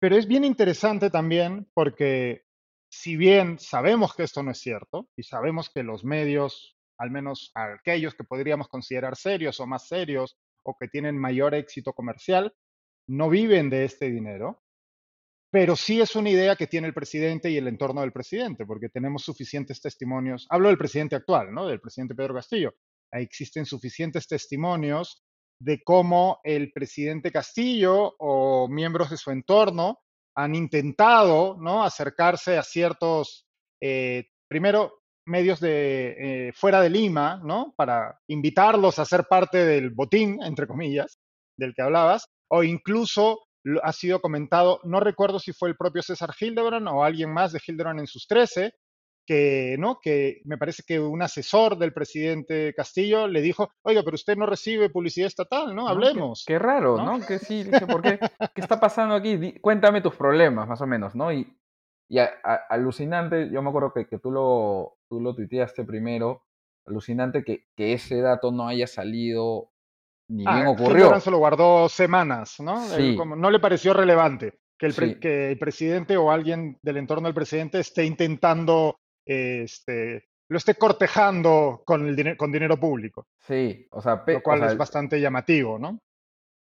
Pero 0.00 0.16
es 0.16 0.26
bien 0.26 0.44
interesante 0.44 1.10
también 1.10 1.68
porque 1.74 2.44
si 2.90 3.16
bien 3.16 3.58
sabemos 3.58 4.14
que 4.14 4.22
esto 4.22 4.42
no 4.42 4.52
es 4.52 4.58
cierto 4.58 5.10
y 5.14 5.24
sabemos 5.24 5.70
que 5.70 5.82
los 5.82 6.04
medios, 6.04 6.78
al 6.96 7.10
menos 7.10 7.50
aquellos 7.54 8.14
que 8.14 8.24
podríamos 8.24 8.68
considerar 8.68 9.16
serios 9.16 9.60
o 9.60 9.66
más 9.66 9.88
serios 9.88 10.38
o 10.62 10.76
que 10.78 10.88
tienen 10.88 11.18
mayor 11.18 11.54
éxito 11.54 11.92
comercial, 11.92 12.54
no 13.08 13.28
viven 13.28 13.68
de 13.68 13.84
este 13.84 14.10
dinero, 14.10 14.62
pero 15.50 15.76
sí 15.76 16.00
es 16.00 16.14
una 16.14 16.30
idea 16.30 16.56
que 16.56 16.66
tiene 16.66 16.88
el 16.88 16.94
presidente 16.94 17.50
y 17.50 17.56
el 17.56 17.68
entorno 17.68 18.02
del 18.02 18.12
presidente, 18.12 18.66
porque 18.66 18.88
tenemos 18.88 19.22
suficientes 19.22 19.80
testimonios. 19.80 20.46
Hablo 20.50 20.68
del 20.68 20.78
presidente 20.78 21.16
actual, 21.16 21.52
¿no? 21.52 21.66
Del 21.66 21.80
presidente 21.80 22.14
Pedro 22.14 22.34
Castillo. 22.34 22.74
existen 23.10 23.64
suficientes 23.64 24.26
testimonios 24.26 25.22
de 25.60 25.82
cómo 25.82 26.40
el 26.44 26.70
presidente 26.72 27.32
Castillo 27.32 28.14
o 28.18 28.68
miembros 28.68 29.10
de 29.10 29.16
su 29.16 29.30
entorno 29.30 30.00
han 30.36 30.54
intentado 30.54 31.56
¿no? 31.58 31.82
acercarse 31.82 32.58
a 32.58 32.62
ciertos, 32.62 33.46
eh, 33.80 34.26
primero, 34.46 35.00
medios 35.26 35.58
de 35.60 36.48
eh, 36.48 36.52
fuera 36.54 36.80
de 36.80 36.90
Lima, 36.90 37.40
¿no? 37.44 37.74
Para 37.76 38.18
invitarlos 38.28 38.98
a 38.98 39.04
ser 39.04 39.24
parte 39.24 39.64
del 39.64 39.90
botín, 39.90 40.38
entre 40.42 40.66
comillas, 40.66 41.18
del 41.58 41.74
que 41.74 41.82
hablabas, 41.82 42.26
o 42.50 42.62
incluso 42.62 43.47
ha 43.82 43.92
sido 43.92 44.20
comentado, 44.20 44.80
no 44.84 45.00
recuerdo 45.00 45.38
si 45.38 45.52
fue 45.52 45.68
el 45.68 45.76
propio 45.76 46.02
César 46.02 46.30
Hildebrand 46.38 46.88
o 46.88 47.04
alguien 47.04 47.32
más 47.32 47.52
de 47.52 47.60
Hildebrand 47.64 48.00
en 48.00 48.06
sus 48.06 48.26
13, 48.26 48.72
que, 49.26 49.76
¿no? 49.78 50.00
que 50.00 50.40
me 50.44 50.56
parece 50.56 50.82
que 50.86 50.98
un 50.98 51.20
asesor 51.20 51.76
del 51.76 51.92
presidente 51.92 52.72
Castillo 52.74 53.28
le 53.28 53.42
dijo, 53.42 53.70
oiga, 53.82 54.02
pero 54.02 54.14
usted 54.14 54.36
no 54.36 54.46
recibe 54.46 54.88
publicidad 54.88 55.26
estatal, 55.26 55.74
¿no? 55.74 55.86
Hablemos. 55.86 56.44
qué, 56.46 56.58
raro, 56.58 56.96
¿no? 56.96 57.20
Que 57.26 57.38
sí, 57.38 57.68
¿por 57.86 58.00
qué? 58.00 58.18
¿Qué 58.54 58.60
está 58.60 58.80
pasando 58.80 59.14
aquí? 59.14 59.58
cuéntame 59.60 60.00
tus 60.00 60.16
problemas, 60.16 60.66
más 60.66 60.80
o 60.80 60.86
menos, 60.86 61.14
¿no? 61.14 61.30
Y, 61.30 61.46
y 62.08 62.18
alucinante, 62.70 63.50
yo 63.50 63.60
me 63.60 63.68
acuerdo 63.68 63.92
que, 63.92 64.06
que, 64.06 64.18
tú, 64.18 64.30
lo, 64.30 64.96
tú 65.10 65.20
lo 65.20 65.34
tuiteaste 65.34 65.84
primero, 65.84 66.44
alucinante 66.86 67.44
que, 67.44 67.66
que 67.76 67.92
ese 67.92 68.22
dato 68.22 68.50
no 68.50 68.66
haya 68.66 68.86
salido 68.86 69.72
ni 70.28 70.44
bien 70.44 70.66
ah, 70.66 70.70
ocurrió. 70.70 71.18
se 71.20 71.30
lo 71.30 71.38
guardó 71.38 71.88
semanas, 71.88 72.60
¿no? 72.60 72.84
no 73.36 73.50
le 73.50 73.60
pareció 73.60 73.92
relevante 73.94 74.58
que 74.78 74.86
el, 74.86 75.20
que 75.20 75.50
el, 75.50 75.58
presidente 75.58 76.16
o 76.16 76.30
alguien 76.30 76.78
del 76.82 76.98
entorno 76.98 77.26
del 77.26 77.34
presidente 77.34 77.80
esté 77.80 78.04
intentando, 78.04 79.00
este, 79.26 80.28
lo 80.48 80.56
esté 80.56 80.76
cortejando 80.76 81.82
con, 81.84 82.06
el 82.06 82.36
con 82.36 82.52
dinero 82.52 82.78
público. 82.78 83.26
Sí, 83.40 83.86
o 83.90 84.00
sea, 84.00 84.22
lo 84.24 84.42
cual 84.42 84.62
es 84.62 84.76
bastante 84.76 85.20
llamativo, 85.20 85.78
¿no? 85.78 85.98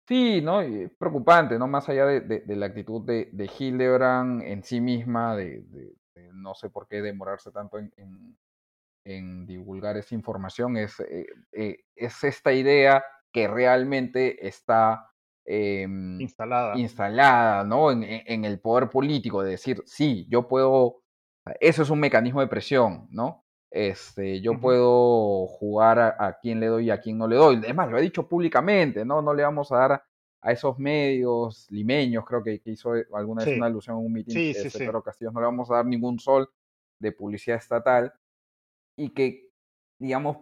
Sí, 0.07 0.39
¿no? 0.41 0.63
Y 0.63 0.87
preocupante, 0.87 1.59
¿no? 1.59 1.67
Más 1.67 1.89
allá 1.89 2.05
de, 2.05 2.43
la 2.47 2.67
actitud 2.67 3.05
de, 3.05 3.29
de, 3.33 3.49
Hildebrand 3.59 4.43
en 4.43 4.63
sí 4.63 4.79
misma, 4.79 5.35
de, 5.35 5.63
no 6.31 6.53
sé 6.53 6.69
por 6.69 6.87
qué 6.87 7.01
demorarse 7.01 7.51
tanto 7.51 7.79
en, 7.79 8.37
en, 9.03 9.45
divulgar 9.45 9.97
esa 9.97 10.15
información, 10.15 10.77
es, 10.77 10.99
eh, 11.01 11.25
eh, 11.51 11.79
es 11.95 12.23
esta 12.23 12.53
idea 12.53 13.03
que 13.35 13.49
realmente 13.49 14.47
está 14.47 15.11
em, 15.43 16.21
instalada. 16.21 16.77
instalada 16.79 17.65
¿no? 17.65 17.91
En, 17.91 18.45
el 18.45 18.61
poder 18.61 18.89
político, 18.89 19.43
de 19.43 19.51
decir, 19.51 19.83
sí, 19.85 20.25
yo 20.29 20.47
puedo, 20.47 21.01
eso 21.59 21.81
es 21.83 21.89
un 21.89 21.99
mecanismo 21.99 22.39
de 22.39 22.47
presión, 22.47 23.07
¿no? 23.09 23.43
Este, 23.69 24.39
yo 24.39 24.57
puedo 24.57 25.47
jugar 25.47 25.99
a, 25.99 26.37
quién 26.41 26.61
le 26.61 26.67
doy 26.67 26.85
y 26.85 26.91
a 26.91 27.01
quién 27.01 27.17
no 27.17 27.27
le 27.27 27.35
doy. 27.35 27.61
Es 27.67 27.75
más, 27.75 27.91
lo 27.91 27.97
he 27.97 28.01
dicho 28.01 28.25
públicamente, 28.25 29.03
¿no? 29.03 29.21
No 29.21 29.33
le 29.33 29.43
vamos 29.43 29.69
a 29.73 29.79
dar 29.79 30.03
a 30.41 30.51
esos 30.53 30.79
medios 30.79 31.67
limeños, 31.69 32.23
creo 32.23 32.41
que, 32.41 32.61
hizo 32.63 32.93
alguna 33.13 33.43
vez 33.43 33.57
una 33.57 33.65
alusión 33.65 33.97
en 33.97 34.05
un 34.05 34.13
mitin 34.13 34.33
sí, 34.33 34.53
este, 34.55 34.79
Pedro 34.79 35.03
Castillo, 35.03 35.31
no 35.31 35.41
le 35.41 35.47
vamos 35.47 35.69
a 35.71 35.75
dar 35.75 35.85
ningún 35.85 36.19
sol 36.19 36.49
de 37.01 37.11
publicidad 37.11 37.57
estatal 37.57 38.13
y 38.95 39.09
que, 39.09 39.49
digamos, 39.99 40.37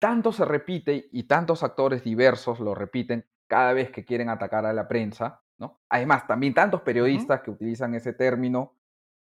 tanto 0.00 0.32
se 0.32 0.44
repite 0.44 1.08
y 1.12 1.24
tantos 1.24 1.62
actores 1.62 2.02
diversos 2.02 2.58
lo 2.58 2.74
repiten 2.74 3.26
cada 3.46 3.72
vez 3.72 3.90
que 3.90 4.04
quieren 4.04 4.28
atacar 4.28 4.64
a 4.64 4.72
la 4.72 4.88
prensa, 4.88 5.42
¿no? 5.58 5.80
Además, 5.88 6.26
también 6.26 6.54
tantos 6.54 6.80
periodistas 6.80 7.42
que 7.42 7.50
utilizan 7.50 7.94
ese 7.94 8.12
término 8.12 8.74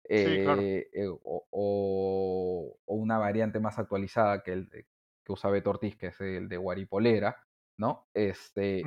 eh, 0.08 0.88
eh, 0.92 1.08
o, 1.20 2.78
una 2.86 3.18
variante 3.18 3.60
más 3.60 3.78
actualizada 3.78 4.42
que 4.42 4.52
el 4.52 4.70
que 4.70 5.32
usa 5.32 5.50
Beto 5.50 5.70
Ortiz, 5.70 5.96
que 5.96 6.06
es 6.06 6.20
el 6.20 6.48
de 6.48 6.56
Guaripolera, 6.56 7.44
¿no? 7.76 8.06
Este, 8.14 8.82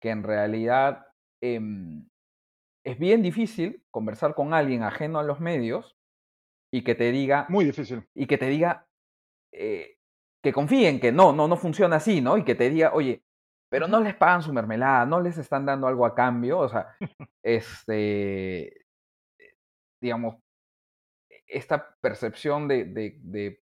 que 0.00 0.10
en 0.10 0.22
realidad 0.22 1.06
em, 1.40 2.08
es 2.84 2.98
bien 2.98 3.22
difícil 3.22 3.84
conversar 3.90 4.34
con 4.34 4.54
alguien 4.54 4.82
ajeno 4.82 5.18
a 5.18 5.24
los 5.24 5.40
medios 5.40 5.96
y 6.72 6.82
que 6.82 6.94
te 6.94 7.10
diga... 7.10 7.46
Muy 7.48 7.64
difícil. 7.64 8.08
Y 8.14 8.26
que 8.26 8.38
te 8.38 8.46
diga, 8.46 8.86
eh, 9.52 9.98
que 10.42 10.52
confíen 10.52 11.00
que 11.00 11.12
no, 11.12 11.32
no, 11.32 11.48
no 11.48 11.56
funciona 11.56 11.96
así, 11.96 12.20
¿no? 12.20 12.38
Y 12.38 12.44
que 12.44 12.54
te 12.54 12.70
diga, 12.70 12.92
oye, 12.94 13.22
pero 13.70 13.86
no 13.86 14.00
les 14.00 14.14
pagan 14.14 14.42
su 14.42 14.52
mermelada, 14.52 15.06
no 15.06 15.20
les 15.20 15.38
están 15.38 15.64
dando 15.64 15.86
algo 15.86 16.04
a 16.04 16.14
cambio, 16.14 16.58
o 16.58 16.68
sea, 16.68 16.96
este, 17.42 18.84
digamos, 20.00 20.36
esta 21.46 21.96
percepción 22.00 22.68
de, 22.68 22.84
de, 22.84 23.60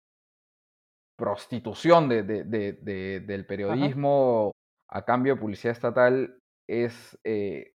prostitución 1.15 2.09
de, 2.09 2.23
del 2.23 3.45
periodismo 3.45 4.51
a 4.89 5.05
cambio 5.05 5.35
de 5.35 5.41
publicidad 5.41 5.71
estatal 5.71 6.37
es, 6.67 7.17
eh, 7.23 7.73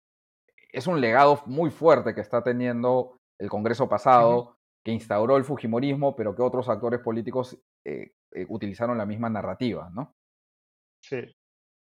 es 0.71 0.87
un 0.87 1.01
legado 1.01 1.41
muy 1.45 1.71
fuerte 1.71 2.13
que 2.13 2.21
está 2.21 2.43
teniendo 2.43 3.17
el 3.39 3.49
Congreso 3.49 3.89
pasado, 3.89 4.57
que 4.83 4.91
instauró 4.91 5.37
el 5.37 5.45
Fujimorismo, 5.45 6.15
pero 6.15 6.35
que 6.35 6.41
otros 6.41 6.69
actores 6.69 6.99
políticos 6.99 7.57
eh, 7.85 8.13
eh, 8.33 8.45
utilizaron 8.49 8.97
la 8.97 9.05
misma 9.05 9.29
narrativa, 9.29 9.89
¿no? 9.93 10.13
Sí. 11.03 11.33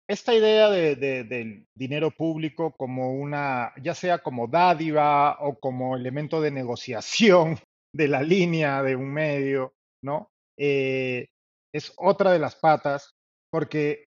Esta 0.10 0.34
idea 0.34 0.70
de, 0.70 0.96
del 0.96 1.68
dinero 1.76 2.10
público 2.10 2.74
como 2.76 3.14
una, 3.14 3.72
ya 3.80 3.94
sea 3.94 4.18
como 4.18 4.48
dádiva 4.48 5.38
o 5.40 5.60
como 5.60 5.96
elemento 5.96 6.42
de 6.42 6.50
negociación 6.50 7.60
de 7.96 8.08
la 8.08 8.24
línea 8.24 8.82
de 8.82 8.96
un 8.96 9.14
medio, 9.14 9.74
¿no? 10.04 10.30
Eh, 10.58 11.28
es 11.74 11.94
otra 11.98 12.32
de 12.32 12.40
las 12.40 12.56
patas, 12.56 13.12
porque 13.52 14.06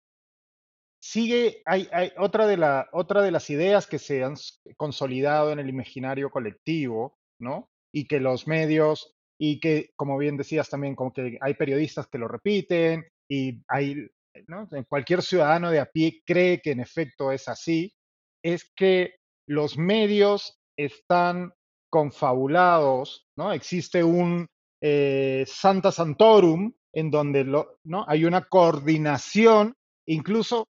sigue, 1.03 1.63
hay, 1.67 1.89
hay 1.93 2.13
otra, 2.17 2.47
de 2.47 2.57
la, 2.57 2.89
otra 2.93 3.23
de 3.23 3.31
las 3.31 3.51
ideas 3.51 3.87
que 3.87 3.99
se 3.99 4.25
han 4.25 4.37
consolidado 4.77 5.53
en 5.53 5.59
el 5.59 5.69
imaginario 5.69 6.31
colectivo, 6.31 7.15
¿no? 7.39 7.69
Y 7.93 8.07
que 8.07 8.21
los 8.21 8.47
medios 8.47 9.13
y 9.43 9.59
que, 9.59 9.91
como 9.97 10.19
bien 10.19 10.37
decías 10.37 10.69
también, 10.69 10.95
como 10.95 11.15
que 11.15 11.39
hay 11.41 11.55
periodistas 11.55 12.07
que 12.09 12.19
lo 12.19 12.29
repiten 12.29 13.09
y 13.27 13.63
hay, 13.69 14.07
¿no? 14.47 14.69
cualquier 14.87 15.23
ciudadano 15.23 15.71
de 15.71 15.81
a 15.81 15.87
pie 15.87 16.23
cree 16.27 16.61
que 16.61 16.73
en 16.73 16.81
efecto 16.81 17.33
es 17.33 17.49
así, 17.49 17.91
es 18.45 18.71
que 18.77 19.15
los 19.49 19.79
medios 19.79 20.61
están 20.77 21.55
confabulados, 21.91 23.27
¿no? 23.35 23.53
Existe 23.53 24.05
un 24.05 24.47
eh, 24.83 25.45
Santa 25.47 25.91
Santorum 25.91 26.75
en 26.93 27.11
donde 27.11 27.45
¿no? 27.45 28.05
hay 28.07 28.27
una 28.27 28.45
coordinación, 28.45 29.75
incluso, 30.07 30.69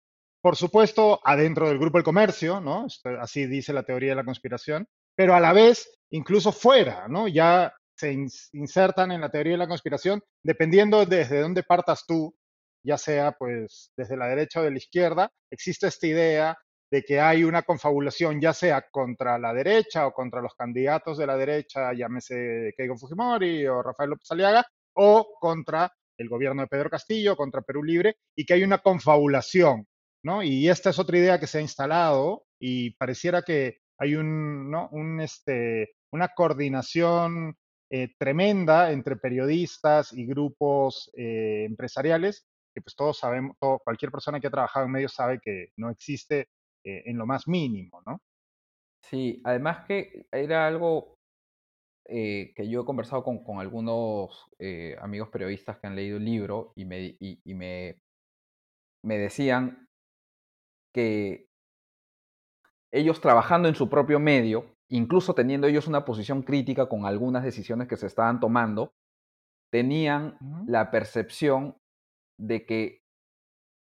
por 0.42 0.56
supuesto, 0.56 1.20
adentro 1.26 1.68
del 1.68 1.80
grupo 1.80 1.98
del 1.98 2.06
comercio, 2.06 2.62
¿no? 2.62 2.88
Así 3.20 3.46
dice 3.46 3.74
la 3.74 3.84
teoría 3.84 4.12
de 4.12 4.16
la 4.16 4.26
conspiración, 4.26 4.88
pero 5.16 5.36
a 5.36 5.42
la 5.42 5.52
vez, 5.52 6.00
incluso 6.12 6.54
fuera, 6.54 7.10
¿no? 7.10 7.28
Ya 7.28 7.74
se 7.96 8.12
insertan 8.54 9.12
en 9.12 9.22
la 9.22 9.30
teoría 9.30 9.54
de 9.54 9.60
la 9.60 9.68
conspiración, 9.68 10.22
dependiendo 10.44 11.06
desde 11.06 11.42
dónde 11.42 11.64
partas 11.64 12.06
tú, 12.08 12.36
ya 12.84 12.98
sea 12.98 13.34
pues 13.34 13.92
desde 13.96 14.18
la 14.18 14.28
derecha 14.28 14.60
o 14.60 14.64
de 14.64 14.72
la 14.72 14.78
izquierda, 14.78 15.32
existe 15.52 15.88
esta 15.88 16.08
idea 16.08 16.58
de 16.92 17.04
que 17.04 17.20
hay 17.20 17.44
una 17.44 17.64
confabulación 17.64 18.40
ya 18.40 18.54
sea 18.54 18.86
contra 18.92 19.40
la 19.40 19.54
derecha 19.54 20.06
o 20.06 20.14
contra 20.14 20.42
los 20.42 20.54
candidatos 20.54 21.18
de 21.18 21.26
la 21.26 21.38
derecha, 21.38 21.92
llámese 21.94 22.74
Keiko 22.78 22.98
Fujimori 22.98 23.66
o 23.66 23.82
Rafael 23.82 24.12
López 24.12 24.30
Aliaga, 24.30 24.66
o 24.96 25.28
contra 25.40 25.92
el 26.20 26.30
gobierno 26.30 26.62
de 26.62 26.68
Pedro 26.68 26.92
Castillo, 26.92 27.36
contra 27.36 27.64
Perú 27.64 27.84
Libre, 27.84 28.18
y 28.36 28.46
que 28.46 28.54
hay 28.54 28.64
una 28.64 28.78
confabulación, 28.78 29.88
¿no? 30.24 30.44
Y 30.44 30.70
esta 30.70 30.92
es 30.92 31.00
otra 31.00 31.18
idea 31.18 31.40
que 31.40 31.48
se 31.48 31.58
ha 31.58 31.62
instalado 31.62 32.46
y 32.60 32.92
pareciera 32.92 33.42
que 33.42 33.80
hay 33.98 34.16
un, 34.16 34.70
¿no? 34.70 34.90
un, 34.92 35.20
este, 35.20 35.96
una 36.12 36.30
coordinación 36.30 37.58
eh, 37.90 38.14
tremenda 38.18 38.92
entre 38.92 39.16
periodistas 39.16 40.14
y 40.14 40.26
grupos 40.26 41.12
eh, 41.16 41.66
empresariales, 41.66 42.46
que 42.74 42.82
pues 42.82 42.96
todos 42.96 43.20
sabemos, 43.20 43.56
cualquier 43.84 44.12
persona 44.12 44.40
que 44.40 44.48
ha 44.48 44.52
trabajado 44.52 44.86
en 44.86 44.92
medios 44.92 45.14
sabe 45.14 45.40
que 45.40 45.70
no 45.78 45.90
existe 45.90 46.50
eh, 46.84 47.04
en 47.06 47.18
lo 47.18 47.26
más 47.26 47.48
mínimo, 47.48 48.02
¿no? 48.06 48.22
Sí, 49.02 49.42
además 49.44 49.86
que 49.86 50.26
era 50.32 50.68
algo 50.68 51.18
que 52.06 52.68
yo 52.70 52.82
he 52.82 52.86
conversado 52.86 53.24
con, 53.24 53.60
algunos 53.60 54.48
eh, 54.60 54.98
amigos 55.02 55.30
periodistas 55.30 55.78
que 55.78 55.88
han 55.88 55.96
leído 55.96 56.18
el 56.18 56.26
libro 56.26 56.74
y 56.76 56.86
me, 56.86 57.18
me, 57.46 57.98
me 59.04 59.18
decían 59.18 59.88
que 60.94 61.48
ellos 62.94 63.20
trabajando 63.20 63.68
en 63.68 63.76
su 63.76 63.90
propio 63.90 64.20
medio, 64.20 64.73
incluso 64.94 65.34
teniendo 65.34 65.66
ellos 65.66 65.88
una 65.88 66.06
posición 66.06 66.44
crítica 66.44 66.88
con 66.88 67.06
algunas 67.06 67.44
decisiones 67.44 67.88
que 67.88 67.98
se 67.98 68.06
estaban 68.06 68.40
tomando, 68.40 68.94
tenían 69.72 70.38
la 70.68 70.92
percepción 70.92 71.76
de 72.38 72.64
que, 72.66 73.02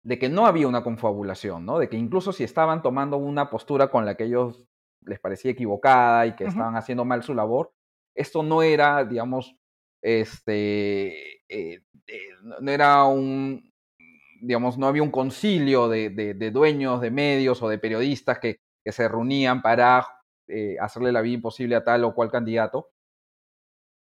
de 0.03 0.17
que 0.17 0.29
no 0.29 0.47
había 0.47 0.67
una 0.67 0.83
confabulación, 0.83 1.63
¿no? 1.63 1.77
De 1.77 1.89
que 1.89 1.97
incluso 1.97 2.33
si 2.33 2.43
estaban 2.43 2.81
tomando 2.81 3.17
una 3.17 3.51
postura 3.51 3.91
con 3.91 4.03
la 4.03 4.15
que 4.15 4.23
ellos 4.23 4.65
les 5.01 5.19
parecía 5.19 5.51
equivocada 5.51 6.25
y 6.25 6.35
que 6.35 6.45
estaban 6.45 6.75
haciendo 6.75 7.05
mal 7.05 7.21
su 7.21 7.35
labor, 7.35 7.71
esto 8.15 8.41
no 8.41 8.63
era, 8.63 9.05
digamos, 9.05 9.55
este, 10.01 11.35
eh, 11.47 11.83
eh, 12.07 12.29
no 12.61 12.71
era 12.71 13.03
un, 13.03 13.71
digamos, 14.41 14.79
no 14.79 14.87
había 14.87 15.03
un 15.03 15.11
concilio 15.11 15.87
de, 15.87 16.09
de, 16.09 16.51
dueños 16.51 16.99
de 16.99 17.11
medios 17.11 17.61
o 17.61 17.69
de 17.69 17.77
periodistas 17.77 18.39
que, 18.39 18.57
que 18.83 18.91
se 18.91 19.07
reunían 19.07 19.61
para 19.61 20.14
eh, 20.47 20.77
hacerle 20.79 21.12
la 21.12 21.21
vida 21.21 21.36
imposible 21.36 21.75
a 21.75 21.84
tal 21.84 22.03
o 22.03 22.13
cual 22.13 22.31
candidato, 22.31 22.89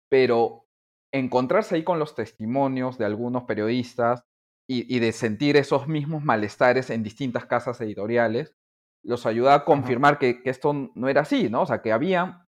pero 0.09 0.67
encontrarse 1.13 1.77
ahí 1.77 1.85
con 1.85 1.99
los 1.99 2.15
testimonios 2.15 2.99
de 2.99 3.05
algunos 3.05 3.45
periodistas 3.45 4.25
y, 4.67 4.99
de 4.99 5.13
sentir 5.13 5.57
esos 5.57 5.87
mismos 5.89 6.25
malestares 6.25 6.89
en 6.91 7.03
distintas 7.03 7.45
casas 7.45 7.81
editoriales, 7.81 8.57
los 9.03 9.27
ayuda 9.27 9.55
a 9.55 9.65
confirmar 9.65 10.19
que, 10.19 10.43
que, 10.43 10.49
esto 10.49 10.73
no 10.95 11.09
era 11.09 11.21
así, 11.21 11.51
¿no? 11.51 11.63
O 11.63 11.67
sea, 11.67 11.83
que 11.83 11.93
había, 11.93 12.47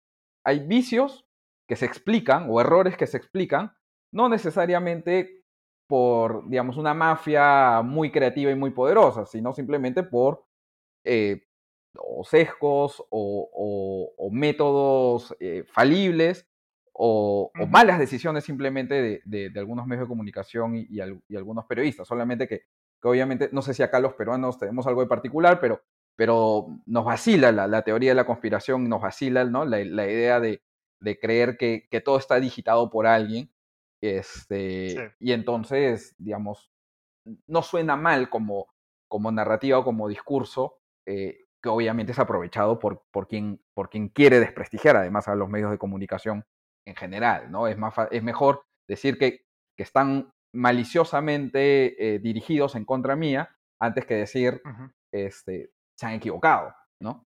hay 0.45 0.61
vicios 0.61 1.27
que 1.67 1.77
se 1.77 1.87
explican 1.87 2.47
o 2.51 2.61
errores 2.61 2.99
que 2.99 3.07
se 3.07 3.17
explican, 3.17 3.73
no 4.13 4.29
necesariamente 4.29 5.43
por, 5.93 6.49
digamos, 6.49 6.77
una 6.77 6.95
mafia 6.95 7.83
muy 7.83 8.11
creativa 8.11 8.51
y 8.51 8.55
muy 8.55 8.71
poderosa, 8.71 9.27
sino 9.27 9.53
simplemente 9.53 10.03
por 10.03 10.47
eh, 11.05 11.43
o 11.95 12.25
sesgos 12.25 13.03
o, 13.11 14.29
métodos 14.33 15.37
eh, 15.41 15.65
falibles 15.67 16.47
o, 16.93 17.51
malas 17.69 17.99
decisiones 17.99 18.45
simplemente 18.45 19.23
de, 19.25 19.53
algunos 19.57 19.87
medios 19.87 20.07
de 20.07 20.09
comunicación 20.09 20.75
y, 20.77 21.01
algunos 21.37 21.67
periodistas. 21.67 22.07
Solamente 22.07 22.49
que, 22.49 22.63
obviamente, 23.03 23.49
no 23.53 23.63
sé 23.63 23.75
si 23.75 23.83
acá 23.83 24.01
los 24.01 24.15
peruanos 24.15 24.59
tenemos 24.59 24.87
algo 24.87 25.03
de 25.03 25.09
particular, 25.09 25.61
pero, 25.61 25.83
pero 26.17 26.67
nos 26.87 27.05
vacila 27.05 27.53
la, 27.53 27.83
teoría 27.83 28.11
de 28.11 28.17
la 28.17 28.27
conspiración, 28.27 28.89
nos 28.89 29.03
vacila 29.03 29.45
¿no? 29.45 29.65
la, 29.65 29.81
idea 29.81 30.41
de, 30.41 30.63
creer 31.21 31.57
que, 31.57 31.89
que, 31.91 32.01
todo 32.01 32.19
está 32.19 32.39
digitado 32.41 32.91
por 32.91 33.07
alguien 33.07 33.51
este, 34.03 35.15
Y 35.21 35.33
entonces, 35.33 36.15
digamos, 36.19 36.73
no 37.47 37.63
suena 37.63 37.97
mal 37.97 38.29
como, 38.29 38.67
como 39.09 39.31
narrativa 39.31 39.79
o 39.79 39.85
como 39.85 40.09
discurso, 40.09 40.81
eh, 41.07 41.42
que 41.63 41.69
obviamente 41.69 42.13
es 42.13 42.19
aprovechado 42.19 42.79
por, 42.79 43.05
por, 43.11 43.29
quien, 43.29 43.63
por 43.75 43.89
quien 43.89 44.09
quiere 44.09 44.41
desprestigiar 44.41 44.97
además 44.97 45.29
a 45.29 45.35
los 45.35 45.49
medios 45.49 45.71
de 45.71 45.79
comunicación 45.79 46.45
en 46.87 46.97
general, 46.97 47.51
¿no? 47.51 47.69
Es, 47.69 47.79
más, 47.79 47.95
es 48.11 48.23
mejor 48.23 48.65
decir 48.89 49.17
que, 49.17 49.45
que 49.77 49.83
están 49.85 50.33
maliciosamente 50.53 52.15
eh, 52.15 52.19
dirigidos 52.19 52.75
en 52.75 52.85
contra 52.85 53.17
mía 53.17 53.57
antes 53.81 54.05
que 54.07 54.15
decir, 54.15 54.61
este, 55.13 55.73
se 55.99 56.07
han 56.07 56.15
equivocado, 56.15 56.75
¿no? 57.01 57.27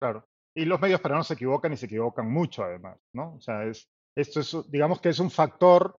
Claro. 0.00 0.26
Y 0.54 0.64
los 0.64 0.80
medios 0.80 1.02
no 1.04 1.24
se 1.24 1.34
equivocan 1.34 1.72
y 1.72 1.76
se 1.76 1.86
equivocan 1.86 2.30
mucho 2.30 2.64
además, 2.64 2.98
¿no? 3.14 3.34
O 3.34 3.40
sea, 3.40 3.64
es, 3.64 3.88
esto 4.16 4.40
es, 4.40 4.56
digamos 4.70 5.00
que 5.00 5.08
es 5.08 5.18
un 5.18 5.30
factor 5.30 5.96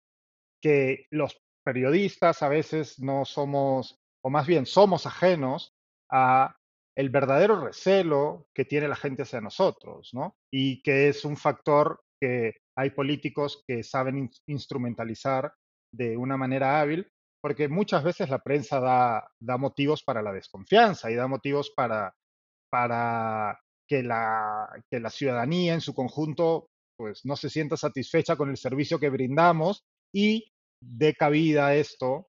que 0.62 1.06
los 1.10 1.42
periodistas 1.64 2.42
a 2.42 2.48
veces 2.48 2.98
no 3.00 3.24
somos, 3.24 3.98
o 4.22 4.30
más 4.30 4.46
bien 4.46 4.66
somos 4.66 5.06
ajenos 5.06 5.74
a 6.10 6.56
el 6.96 7.10
verdadero 7.10 7.60
recelo 7.64 8.46
que 8.54 8.64
tiene 8.64 8.88
la 8.88 8.96
gente 8.96 9.22
hacia 9.22 9.40
nosotros, 9.40 10.10
¿no? 10.12 10.36
Y 10.52 10.82
que 10.82 11.08
es 11.08 11.24
un 11.24 11.36
factor 11.36 12.00
que 12.20 12.52
hay 12.76 12.90
políticos 12.90 13.62
que 13.66 13.82
saben 13.82 14.30
instrumentalizar 14.46 15.52
de 15.92 16.16
una 16.16 16.36
manera 16.36 16.80
hábil, 16.80 17.10
porque 17.42 17.68
muchas 17.68 18.04
veces 18.04 18.30
la 18.30 18.38
prensa 18.38 18.80
da, 18.80 19.28
da 19.40 19.56
motivos 19.56 20.02
para 20.02 20.22
la 20.22 20.32
desconfianza 20.32 21.10
y 21.10 21.14
da 21.14 21.26
motivos 21.26 21.72
para, 21.74 22.14
para 22.70 23.58
que, 23.88 24.02
la, 24.02 24.68
que 24.90 25.00
la 25.00 25.10
ciudadanía 25.10 25.74
en 25.74 25.80
su 25.80 25.94
conjunto 25.94 26.68
pues 26.96 27.24
no 27.24 27.36
se 27.36 27.50
sienta 27.50 27.76
satisfecha 27.76 28.36
con 28.36 28.50
el 28.50 28.56
servicio 28.56 28.98
que 29.00 29.10
brindamos 29.10 29.84
y 30.14 30.52
dé 30.80 31.14
cabida 31.14 31.68
a 31.68 31.74
esto, 31.74 32.28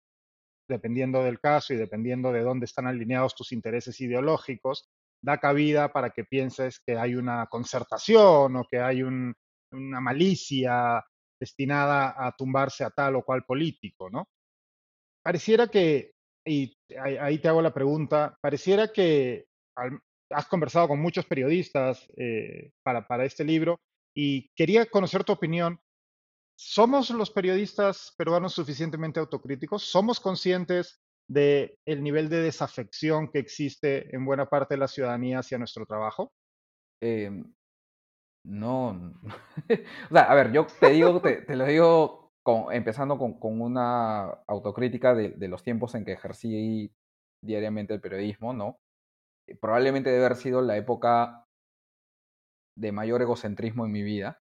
dependiendo 0.68 1.24
del 1.24 1.40
caso 1.40 1.74
y 1.74 1.78
dependiendo 1.78 2.32
de 2.32 2.42
dónde 2.42 2.66
están 2.66 2.88
alineados 2.88 3.36
tus 3.36 3.52
intereses 3.52 4.00
ideológicos, 4.02 4.90
da 5.22 5.40
cabida 5.40 5.92
para 5.92 6.12
que 6.12 6.24
pienses 6.24 6.80
que 6.86 6.98
hay 6.98 7.16
una 7.16 7.48
concertación 7.48 8.56
o 8.56 8.66
que 8.70 8.80
hay 8.80 9.02
una 9.02 9.36
malicia 10.02 11.04
destinada 11.40 12.16
a 12.18 12.32
tumbarse 12.36 12.84
a 12.84 12.90
tal 12.90 13.16
o 13.16 13.24
cual 13.24 13.44
político, 13.44 14.10
¿no? 14.10 14.30
Pareciera 15.24 15.68
que, 15.68 16.14
y 16.46 16.78
ahí 17.00 17.40
te 17.40 17.48
hago 17.48 17.62
la 17.62 17.74
pregunta, 17.74 18.38
pareciera 18.42 18.92
que 18.92 19.46
has 20.30 20.48
conversado 20.48 20.88
con 20.88 21.00
muchos 21.00 21.26
periodistas 21.26 22.08
eh, 22.18 22.72
para, 22.84 23.08
para 23.08 23.26
este 23.26 23.44
libro 23.44 23.80
y 24.16 24.50
quería 24.56 24.86
conocer 24.86 25.24
tu 25.24 25.34
opinión 25.34 25.80
¿Somos 26.58 27.10
los 27.10 27.32
periodistas 27.32 28.14
peruanos 28.18 28.54
suficientemente 28.54 29.20
autocríticos? 29.20 29.84
¿Somos 29.84 30.22
conscientes 30.22 31.02
del 31.28 31.78
el 31.86 32.02
nivel 32.02 32.30
de 32.30 32.42
desafección 32.42 33.30
que 33.30 33.40
existe 33.40 34.16
en 34.16 34.26
buena 34.26 34.48
parte 34.48 34.76
de 34.76 34.80
la 34.80 34.88
ciudadanía 34.88 35.40
hacia 35.40 35.58
nuestro 35.58 35.86
trabajo? 35.86 36.32
Em, 37.02 37.54
no. 38.46 39.14
a 40.12 40.36
ver, 40.36 40.54
yo 40.54 40.66
te 40.80 40.92
digo, 40.92 41.22
te, 41.22 41.56
lo 41.56 41.66
digo 41.66 42.32
empezando 42.72 43.18
con, 43.18 43.38
una 43.62 44.26
autocrítica 44.48 45.14
de, 45.14 45.48
los 45.50 45.64
tiempos 45.64 45.94
en 45.96 46.06
que 46.06 46.14
ejercí 46.14 46.94
diariamente 47.42 47.94
el 47.94 48.02
periodismo, 48.02 48.54
¿no? 48.54 48.80
Probablemente 49.60 50.10
debe 50.10 50.26
haber 50.26 50.38
sido 50.38 50.62
la 50.62 50.78
época 50.78 51.46
de 52.78 52.92
mayor 52.92 53.22
egocentrismo 53.22 53.86
en 53.86 53.92
mi 53.92 54.04
vida 54.04 54.40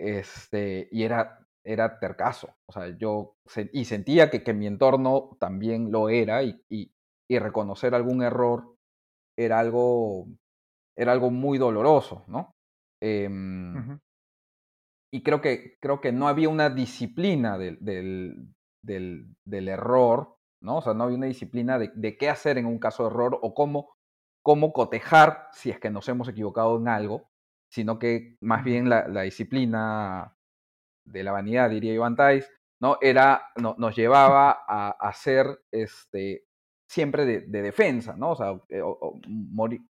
este, 0.00 0.88
y 0.90 1.04
era, 1.04 1.46
era 1.64 1.98
tercazo. 1.98 2.54
O 2.66 2.72
sea, 2.72 2.96
yo 2.96 3.36
y 3.72 3.84
sentía 3.84 4.30
que, 4.30 4.42
que 4.42 4.54
mi 4.54 4.66
entorno 4.66 5.36
también 5.38 5.92
lo 5.92 6.08
era 6.08 6.42
y, 6.42 6.60
y, 6.68 6.90
reconocer 7.38 7.94
algún 7.94 8.22
error 8.22 8.74
era 9.38 9.60
algo, 9.60 10.26
era 10.98 11.12
algo 11.12 11.30
muy 11.30 11.58
doloroso, 11.58 12.24
¿no? 12.26 12.50
Em, 13.00 14.00
y 15.12 15.22
creo 15.22 15.40
que, 15.40 15.78
creo 15.80 16.00
que 16.00 16.12
no 16.12 16.26
había 16.26 16.48
una 16.48 16.70
disciplina 16.70 17.56
del, 17.56 17.78
del, 17.80 18.48
del, 18.82 19.68
error, 19.68 20.36
¿no? 20.60 20.78
O 20.78 20.82
sea, 20.82 20.92
no 20.94 21.04
había 21.04 21.16
una 21.16 21.26
disciplina 21.26 21.78
de, 21.78 21.92
de, 21.94 22.16
qué 22.16 22.28
hacer 22.28 22.58
en 22.58 22.66
un 22.66 22.78
caso 22.78 23.04
de 23.04 23.10
error 23.10 23.38
o 23.42 23.54
cómo, 23.54 23.92
cómo 24.42 24.72
cotejar 24.72 25.48
si 25.52 25.70
es 25.70 25.78
que 25.78 25.90
nos 25.90 26.08
hemos 26.08 26.28
equivocado 26.28 26.76
en 26.78 26.88
algo 26.88 27.29
sino 27.70 27.98
que 27.98 28.36
más 28.40 28.64
bien 28.64 28.88
la, 28.88 29.22
disciplina 29.22 30.36
de 31.06 31.22
la 31.22 31.32
vanidad, 31.32 31.70
diría 31.70 31.94
Iván 31.94 32.16
Tais, 32.16 32.50
¿no? 32.80 32.98
Era, 33.00 33.42
no, 33.56 33.76
nos 33.78 33.94
llevaba 33.94 34.64
a, 34.66 34.90
hacer 34.90 35.46
este, 35.70 36.44
siempre 36.88 37.24
de, 37.24 37.62
defensa, 37.62 38.16
¿no? 38.16 38.30
O 38.30 38.36
sea, 38.36 38.60
eh, 38.68 38.82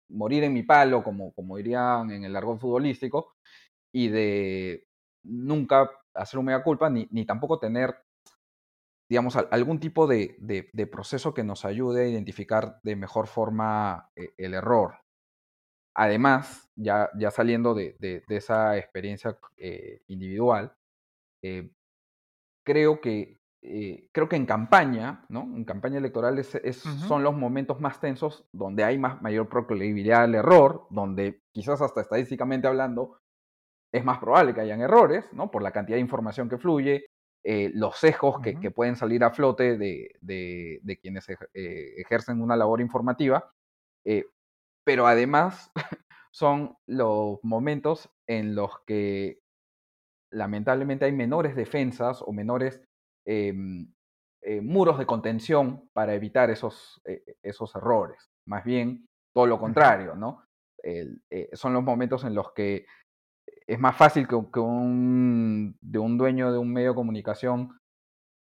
morir, 0.10 0.44
en 0.44 0.54
mi 0.54 0.64
palo, 0.64 1.04
como, 1.04 1.34
como 1.34 1.58
dirían 1.58 2.12
en 2.12 2.26
el 2.26 2.34
largo 2.34 2.58
futbolístico, 2.58 3.36
y 3.94 4.10
de 4.10 4.86
nunca 5.24 5.90
hacer 6.14 6.40
un 6.40 6.48
mega 6.48 6.64
culpa, 6.64 6.90
ni, 6.90 7.08
ni 7.12 7.26
tampoco 7.26 7.60
tener, 7.60 7.96
digamos, 9.10 9.38
algún 9.38 9.80
tipo 9.80 10.06
de, 10.06 10.36
de, 10.40 10.88
proceso 10.88 11.34
que 11.34 11.44
nos 11.44 11.64
ayude 11.64 12.04
a 12.04 12.10
identificar 12.10 12.80
de 12.84 12.96
mejor 12.98 13.28
forma 13.28 14.12
eh, 14.16 14.34
el 14.38 14.54
error, 14.54 15.00
además, 15.96 16.69
ya, 16.80 17.10
ya 17.18 17.32
saliendo 17.32 17.74
de, 17.74 18.24
esa 18.30 18.78
experiencia 18.78 19.38
eh, 19.58 20.02
individual, 20.08 20.74
eh, 21.44 21.72
creo 22.66 23.02
que 23.02 23.40
eh, 23.62 24.08
creo 24.14 24.30
que 24.30 24.38
en 24.38 24.46
campaña, 24.46 25.26
¿no? 25.28 25.42
En 25.42 25.66
campaña 25.66 25.98
electoral 25.98 26.42
son 26.44 27.24
los 27.24 27.36
momentos 27.36 27.82
más 27.82 28.00
tensos 28.00 28.48
donde 28.54 28.86
hay 28.86 28.98
más, 28.98 29.22
mayor 29.22 29.50
proclividad 29.50 30.24
al 30.24 30.36
error, 30.36 30.88
donde 30.90 31.42
quizás 31.52 31.82
hasta 31.82 32.00
estadísticamente 32.00 32.68
hablando 32.68 33.20
es 33.92 34.06
más 34.06 34.20
probable 34.20 34.54
que 34.54 34.62
hayan 34.62 34.80
errores, 34.82 35.26
¿no? 35.34 35.52
Por 35.52 35.62
la 35.62 35.72
cantidad 35.72 35.98
de 35.98 36.02
información 36.02 36.48
que 36.48 36.58
fluye, 36.58 37.08
los 37.44 37.98
sesgos 37.98 38.40
que, 38.42 38.72
pueden 38.72 38.96
salir 38.96 39.24
a 39.24 39.32
flote 39.32 39.78
de, 39.78 40.12
de 40.22 41.00
quienes 41.02 41.26
ejercen 41.54 42.42
una 42.42 42.56
labor 42.56 42.80
informativa 42.80 43.52
pero 44.90 45.06
además 45.06 45.72
son 46.34 46.78
los 46.88 47.40
momentos 47.44 48.10
en 48.28 48.56
los 48.56 48.72
que 48.86 49.40
lamentablemente 50.32 51.06
hay 51.06 51.12
menores 51.12 51.56
defensas 51.56 52.22
o 52.22 52.32
menores 52.32 52.82
em, 53.26 53.92
eh, 54.42 54.62
muros 54.62 55.00
de 55.00 55.06
contención 55.06 55.90
para 55.94 56.14
evitar 56.14 56.50
esos, 56.50 57.02
eh, 57.06 57.24
esos 57.44 57.76
errores. 57.76 58.30
Más 58.48 58.64
bien, 58.64 59.06
todo 59.34 59.48
lo 59.48 59.60
contrario, 59.60 60.16
¿no? 60.16 60.44
son 61.54 61.74
los 61.74 61.84
momentos 61.84 62.24
en 62.24 62.34
los 62.34 62.54
que 62.54 62.86
es 63.68 63.80
más 63.80 63.96
fácil 63.98 64.28
que, 64.28 64.36
un, 64.36 65.78
de 65.82 66.00
un 66.00 66.18
dueño 66.18 66.52
de 66.52 66.58
un 66.58 66.72
medio 66.72 66.90
de 66.90 66.96
comunicación 66.96 67.78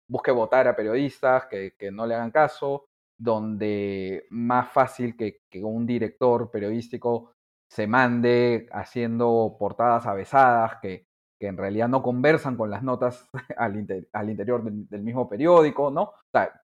busque 0.08 0.30
votar 0.30 0.68
a 0.68 0.76
periodistas 0.76 1.46
que, 1.46 1.72
no 1.90 2.06
le 2.06 2.14
hagan 2.14 2.30
caso, 2.30 2.86
donde 3.18 4.26
más 4.30 4.70
fácil 4.72 5.16
que, 5.16 5.40
un 5.62 5.86
director 5.86 6.50
periodístico 6.50 7.32
se 7.76 7.86
mande 7.86 8.66
haciendo 8.72 9.54
portadas 9.58 10.06
avesadas 10.06 10.78
que, 10.80 11.06
que 11.38 11.46
en 11.46 11.58
realidad 11.58 11.88
no 11.90 12.02
conversan 12.02 12.56
con 12.56 12.70
las 12.70 12.82
notas 12.82 13.28
al, 13.58 13.76
interior 13.76 14.64
del, 14.64 15.02
mismo 15.02 15.28
periódico, 15.28 15.90
¿no? 15.90 16.04
O 16.04 16.30
sea, 16.32 16.58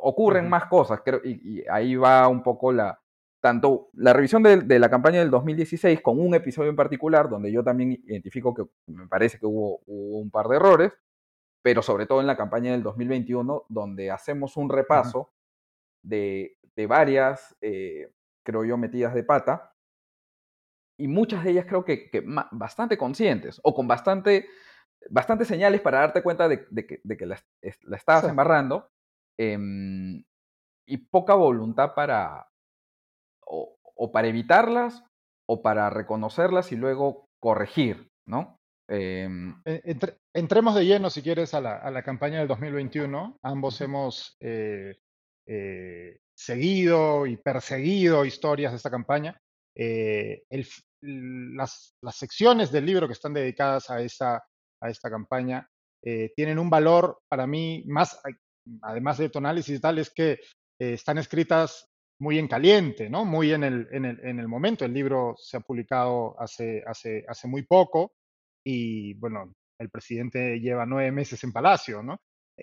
ocurren 0.00 0.48
más 0.48 0.64
cosas, 0.64 1.02
creo, 1.04 1.20
y, 1.22 1.64
ahí 1.70 1.94
va 1.94 2.26
un 2.26 2.42
poco 2.42 2.72
la, 2.72 3.00
tanto 3.40 3.90
la 3.92 4.12
revisión 4.12 4.42
de, 4.42 4.78
la 4.80 4.90
campaña 4.90 5.20
del 5.20 5.30
2016 5.30 6.00
con 6.00 6.18
un 6.18 6.34
episodio 6.34 6.70
en 6.70 6.76
particular 6.76 7.28
donde 7.28 7.52
yo 7.52 7.62
también 7.62 7.92
identifico 8.04 8.52
que 8.52 8.64
me 8.88 9.06
parece 9.06 9.38
que 9.38 9.46
hubo, 9.46 9.82
un 9.86 10.32
par 10.32 10.48
de 10.48 10.56
errores, 10.56 10.92
pero 11.62 11.80
sobre 11.80 12.06
todo 12.06 12.20
en 12.20 12.26
la 12.26 12.36
campaña 12.36 12.72
del 12.72 12.82
2021 12.82 13.66
donde 13.68 14.10
hacemos 14.10 14.56
un 14.56 14.68
repaso 14.68 15.30
de, 16.02 16.56
varias, 16.88 17.56
eh, 17.60 18.10
creo 18.44 18.64
yo, 18.64 18.76
metidas 18.76 19.14
de 19.14 19.22
pata 19.22 19.75
y 20.98 21.08
muchas 21.08 21.44
de 21.44 21.50
ellas 21.50 21.66
creo 21.66 21.84
que, 21.84 22.10
bastante 22.52 22.96
conscientes 22.96 23.60
o 23.62 23.74
con 23.74 23.86
bastante, 23.86 24.48
bastante 25.10 25.44
señales 25.44 25.80
para 25.80 26.00
darte 26.00 26.22
cuenta 26.22 26.48
de, 26.48 26.66
que, 26.66 27.26
la, 27.26 27.38
estabas 27.60 28.24
embarrando 28.24 28.88
em, 29.38 30.24
y 30.86 30.96
poca 30.98 31.34
voluntad 31.34 31.94
para 31.94 32.48
o, 33.46 34.12
para 34.12 34.28
evitarlas 34.28 35.04
o 35.48 35.62
para 35.62 35.90
reconocerlas 35.90 36.72
y 36.72 36.76
luego 36.76 37.28
corregir, 37.40 38.10
¿no? 38.26 38.58
Em, 38.88 39.60
e, 39.64 39.96
entremos 40.32 40.74
de 40.74 40.84
lleno, 40.84 41.10
si 41.10 41.22
quieres, 41.22 41.54
a 41.54 41.60
la, 41.60 42.02
campaña 42.02 42.38
del 42.38 42.48
2021. 42.48 43.38
Ambos 43.42 43.80
hemos 43.80 44.36
eh, 44.40 44.96
eh, 45.46 46.20
seguido 46.34 47.26
y 47.26 47.36
perseguido 47.36 48.24
historias 48.24 48.72
de 48.72 48.76
esta 48.76 48.90
campaña. 48.90 49.40
Eh, 49.76 50.44
las, 51.02 51.94
secciones 52.12 52.72
del 52.72 52.86
libro 52.86 53.06
que 53.06 53.12
están 53.12 53.34
dedicadas 53.34 53.90
a 53.90 54.00
esta, 54.00 54.42
a 54.80 54.88
esta 54.88 55.10
campaña 55.10 55.68
eh, 56.02 56.32
tienen 56.34 56.58
un 56.58 56.70
valor 56.70 57.18
para 57.28 57.46
mí 57.46 57.84
más, 57.86 58.18
además 58.82 59.18
de 59.18 59.28
tu 59.28 59.38
análisis 59.38 59.76
y 59.76 59.80
tal, 59.80 59.98
es 59.98 60.10
que 60.10 60.32
eh, 60.32 60.94
están 60.94 61.18
escritas 61.18 61.86
muy 62.18 62.38
en 62.38 62.48
caliente, 62.48 63.10
¿no? 63.10 63.26
Muy 63.26 63.52
en 63.52 63.64
el, 63.64 63.88
en 63.90 64.06
el, 64.06 64.20
en 64.24 64.40
el 64.40 64.48
momento. 64.48 64.86
El 64.86 64.94
libro 64.94 65.34
se 65.36 65.58
ha 65.58 65.60
publicado 65.60 66.34
hace, 66.40 66.82
hace, 66.86 67.24
hace 67.28 67.46
muy 67.46 67.62
poco 67.62 68.12
y, 68.64 69.12
bueno, 69.14 69.52
el 69.78 69.90
presidente 69.90 70.58
lleva 70.58 70.86
nueve 70.86 71.12
meses 71.12 71.44
en 71.44 71.52
Palacio, 71.52 72.02
¿no? 72.02 72.16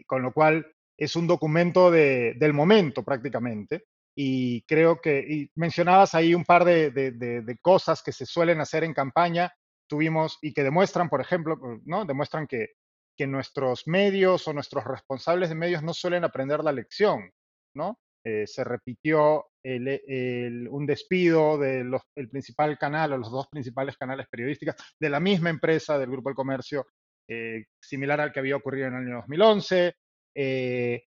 Con 0.07 0.23
lo 0.23 0.33
cual 0.33 0.65
es 0.97 1.15
un 1.15 1.27
documento 1.27 1.91
de, 1.91 2.33
del 2.39 2.53
momento 2.53 3.03
prácticamente 3.03 3.85
y 4.15 4.61
creo 4.63 5.01
que 5.01 5.19
y 5.19 5.51
mencionabas 5.55 6.13
ahí 6.15 6.35
un 6.35 6.45
par 6.45 6.65
de, 6.65 7.57
cosas 7.61 8.03
que 8.03 8.11
se 8.11 8.25
suelen 8.25 8.61
hacer 8.61 8.83
en 8.83 8.93
campaña, 8.93 9.53
tuvimos 9.87 10.37
y 10.41 10.53
que 10.53 10.63
demuestran, 10.63 11.09
por 11.09 11.21
ejemplo, 11.21 11.59
pues, 11.59 11.81
¿no? 11.85 12.05
Demuestran 12.05 12.47
que, 12.47 12.69
que 13.17 13.27
nuestros 13.27 13.87
medios 13.87 14.47
o 14.47 14.53
nuestros 14.53 14.83
responsables 14.83 15.49
de 15.49 15.55
medios 15.55 15.83
no 15.83 15.93
suelen 15.93 16.23
aprender 16.23 16.63
la 16.63 16.71
lección, 16.71 17.31
¿no? 17.75 17.99
Eh, 18.25 18.47
se 18.47 18.63
repitió 18.63 19.47
un 19.65 20.85
despido 20.85 21.57
del 21.57 21.89
principal 22.29 22.77
canal 22.77 23.13
o 23.13 23.17
los 23.17 23.31
dos 23.31 23.47
principales 23.47 23.97
canales 23.97 24.27
periodísticos 24.29 24.75
de 24.99 25.09
la 25.09 25.19
misma 25.21 25.49
empresa 25.49 25.97
del 25.97 26.09
Grupo 26.09 26.29
del 26.29 26.35
Comercio, 26.35 26.85
eh, 27.29 27.65
similar 27.81 28.19
al 28.19 28.31
que 28.31 28.39
había 28.39 28.57
ocurrido 28.57 28.87
en 28.87 28.93
el 28.95 29.07
año 29.07 29.15
2011. 29.17 29.95
Eh, 30.35 31.03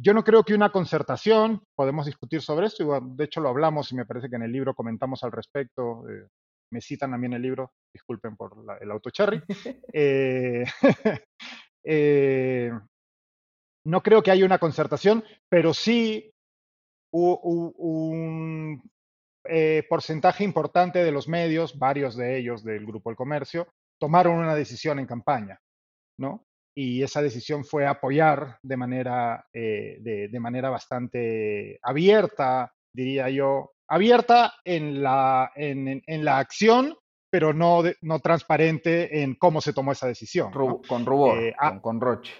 yo 0.00 0.14
no 0.14 0.22
creo 0.22 0.44
que 0.44 0.54
una 0.54 0.70
concertación, 0.70 1.62
podemos 1.74 2.06
discutir 2.06 2.40
sobre 2.40 2.66
esto, 2.66 2.84
y 2.84 3.16
de 3.16 3.24
hecho 3.24 3.40
lo 3.40 3.48
hablamos 3.48 3.90
y 3.90 3.96
me 3.96 4.06
parece 4.06 4.30
que 4.30 4.36
en 4.36 4.42
el 4.42 4.52
libro 4.52 4.74
comentamos 4.74 5.24
al 5.24 5.32
respecto, 5.32 6.08
eh, 6.08 6.28
me 6.70 6.80
citan 6.80 7.10
también 7.10 7.32
el 7.32 7.42
libro, 7.42 7.72
disculpen 7.92 8.36
por 8.36 8.52
el 8.80 8.90
auto 8.90 9.10
cherry. 9.10 9.42
Eh, 9.92 10.64
eh, 11.84 12.70
no 13.86 14.02
creo 14.02 14.22
que 14.22 14.30
haya 14.30 14.44
una 14.44 14.58
concertación, 14.58 15.24
pero 15.48 15.74
sí 15.74 16.30
un 17.10 18.82
porcentaje 19.88 20.44
importante 20.44 21.02
de 21.02 21.10
los 21.10 21.26
medios, 21.26 21.78
varios 21.78 22.14
de 22.16 22.38
ellos 22.38 22.62
del 22.62 22.84
Grupo 22.86 23.10
El 23.10 23.16
Comercio, 23.16 23.66
tomaron 23.98 24.36
una 24.36 24.54
decisión 24.54 24.98
en 24.98 25.06
campaña, 25.06 25.58
¿no? 26.18 26.47
Y 26.80 27.02
esa 27.02 27.20
decisión 27.20 27.64
fue 27.64 27.88
apoyar 27.88 28.60
de 28.62 28.76
manera, 28.76 29.44
eh, 29.52 29.98
de, 30.00 30.38
manera 30.38 30.70
bastante 30.70 31.80
abierta, 31.82 32.72
diría 32.94 33.28
yo, 33.30 33.72
abierta 33.88 34.54
en 34.64 35.02
la, 35.02 35.50
en, 35.56 36.24
la 36.24 36.38
acción, 36.38 36.96
pero 37.28 37.52
no, 37.52 37.82
no 38.02 38.20
transparente 38.20 39.24
en 39.24 39.34
cómo 39.34 39.60
se 39.60 39.72
tomó 39.72 39.90
esa 39.90 40.06
decisión. 40.06 40.52
Con 40.52 41.04
rubor, 41.04 41.38
eh, 41.42 41.56
con, 41.82 42.00
roche. 42.00 42.32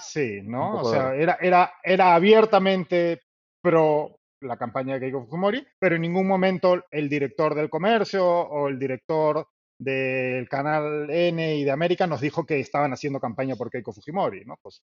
sí, 0.00 0.40
¿no? 0.42 0.80
O 0.80 0.84
sea, 0.90 1.14
era, 1.14 1.38
era, 1.40 1.72
era 1.84 2.16
abiertamente 2.16 3.20
pro 3.62 4.18
la 4.40 4.56
campaña 4.56 4.94
de 4.94 5.00
Keiko 5.02 5.24
Fujimori, 5.24 5.64
pero 5.78 5.94
en 5.94 6.02
ningún 6.02 6.26
momento 6.26 6.84
el 6.90 7.08
director 7.08 7.54
del 7.54 7.70
comercio 7.70 8.26
o 8.26 8.66
el 8.66 8.76
director 8.76 9.46
del 9.82 10.48
canal 10.48 11.10
N 11.10 11.56
y 11.56 11.64
de 11.64 11.70
América 11.70 12.06
nos 12.06 12.20
dijo 12.20 12.46
que 12.46 12.60
estaban 12.60 12.92
haciendo 12.92 13.20
campaña 13.20 13.56
por 13.56 13.70
Keiko 13.70 13.92
Fujimori, 13.92 14.44
¿no? 14.44 14.56
Pues 14.62 14.82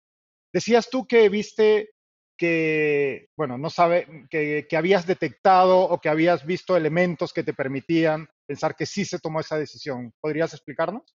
decías 0.53 0.91
tú 0.91 1.07
que 1.07 1.29
viste 1.29 1.91
que, 2.37 3.29
bueno, 3.37 3.59
no 3.59 3.71
sabe, 3.71 4.27
que, 4.29 4.67
habías 4.77 5.07
detectado 5.07 5.79
o 5.81 6.01
que 6.01 6.09
habías 6.09 6.45
visto 6.45 6.77
elementos 6.77 7.33
que 7.33 7.45
te 7.45 7.55
permitían 7.55 8.29
pensar 8.47 8.75
que 8.75 8.87
sí 8.87 9.05
se 9.05 9.19
tomó 9.19 9.41
esa 9.41 9.59
decisión. 9.59 10.13
¿Podrías 10.21 10.53
explicarnos? 10.53 11.15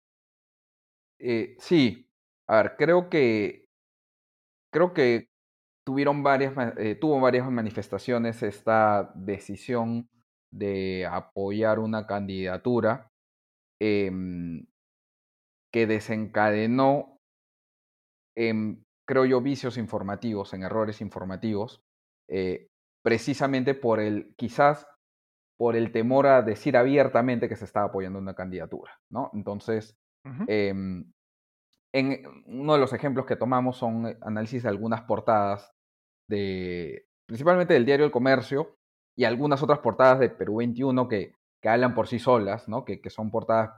Eh, 1.18 1.56
sí. 1.58 2.08
A 2.48 2.62
ver, 2.62 2.76
creo 2.76 3.10
que 3.10 3.66
creo 4.72 4.92
que 4.92 5.30
tuvieron 5.84 6.22
varias, 6.22 6.52
eh, 6.78 6.96
tuvo 6.96 7.18
varias 7.20 7.50
manifestaciones 7.50 8.42
esta 8.42 9.10
decisión 9.14 10.08
de 10.50 11.06
apoyar 11.10 11.78
una 11.78 12.06
candidatura 12.06 13.10
Em, 13.80 14.66
que 15.72 15.86
desencadenó, 15.86 17.18
en, 18.34 18.84
creo 19.06 19.26
yo, 19.26 19.40
vicios 19.42 19.76
informativos, 19.76 20.54
en 20.54 20.62
errores 20.62 21.00
informativos, 21.00 21.82
eh, 22.28 22.68
precisamente 23.02 23.74
por 23.74 24.00
el, 24.00 24.34
quizás 24.36 24.86
por 25.58 25.76
el 25.76 25.92
temor 25.92 26.26
a 26.26 26.42
decir 26.42 26.76
abiertamente 26.76 27.48
que 27.48 27.56
se 27.56 27.64
estaba 27.64 27.86
apoyando 27.86 28.18
una 28.18 28.34
candidatura, 28.34 28.98
¿no? 29.10 29.30
Entonces, 29.34 29.96
em, 30.48 31.12
en 31.94 32.22
uno 32.46 32.74
de 32.74 32.80
los 32.80 32.92
ejemplos 32.92 33.26
que 33.26 33.36
tomamos 33.36 33.76
son 33.76 34.06
eh, 34.06 34.18
análisis 34.22 34.62
de 34.64 34.68
algunas 34.68 35.02
portadas 35.02 35.72
de, 36.28 37.06
principalmente 37.26 37.74
del 37.74 37.86
diario 37.86 38.04
El 38.06 38.12
Comercio 38.12 38.76
y 39.16 39.24
algunas 39.24 39.62
otras 39.62 39.78
portadas 39.78 40.18
de 40.18 40.30
Perú 40.30 40.56
21 40.56 41.08
que 41.08 41.32
que 41.66 41.70
hablan 41.70 41.96
por 41.96 42.06
sí 42.06 42.20
solas, 42.20 42.68
¿no? 42.68 42.84
Que, 42.84 43.00
que 43.00 43.10
son 43.10 43.28
portadas 43.28 43.70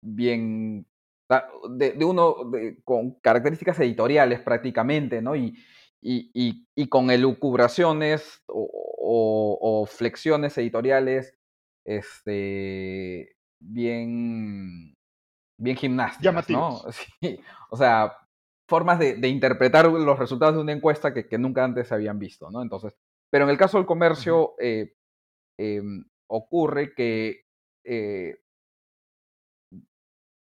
bien 0.00 0.86
de, 1.70 1.90
de 1.90 2.04
uno 2.04 2.36
con 2.84 3.14
características 3.20 3.80
editoriales 3.80 4.38
prácticamente, 4.42 5.20
¿no? 5.20 5.34
Y, 5.34 5.58
y, 6.00 6.68
y, 6.76 6.88
con 6.88 7.10
elucubraciones 7.10 8.44
o, 8.46 9.58
o, 9.60 9.86
flexiones 9.86 10.56
editoriales 10.56 11.36
este, 11.84 13.34
bien, 13.60 14.94
bien 15.58 15.76
gimnásticas, 15.76 16.48
¿no? 16.48 16.80
Sí, 17.20 17.40
o 17.70 17.76
sea, 17.76 18.16
formas 18.68 19.00
de, 19.00 19.16
de, 19.16 19.28
interpretar 19.28 19.86
los 19.86 20.16
resultados 20.16 20.54
de 20.54 20.60
una 20.60 20.72
encuesta 20.72 21.12
que, 21.12 21.26
que, 21.26 21.38
nunca 21.38 21.64
antes 21.64 21.88
se 21.88 21.94
habían 21.94 22.20
visto, 22.20 22.52
¿no? 22.52 22.62
Entonces, 22.62 22.94
pero 23.32 23.46
en 23.46 23.50
el 23.50 23.58
caso 23.58 23.78
del 23.78 23.86
comercio, 23.86 24.54
eh, 24.60 24.94
em, 25.58 26.04
ocurre 26.30 26.94
que, 26.94 27.42
eh, 27.84 28.38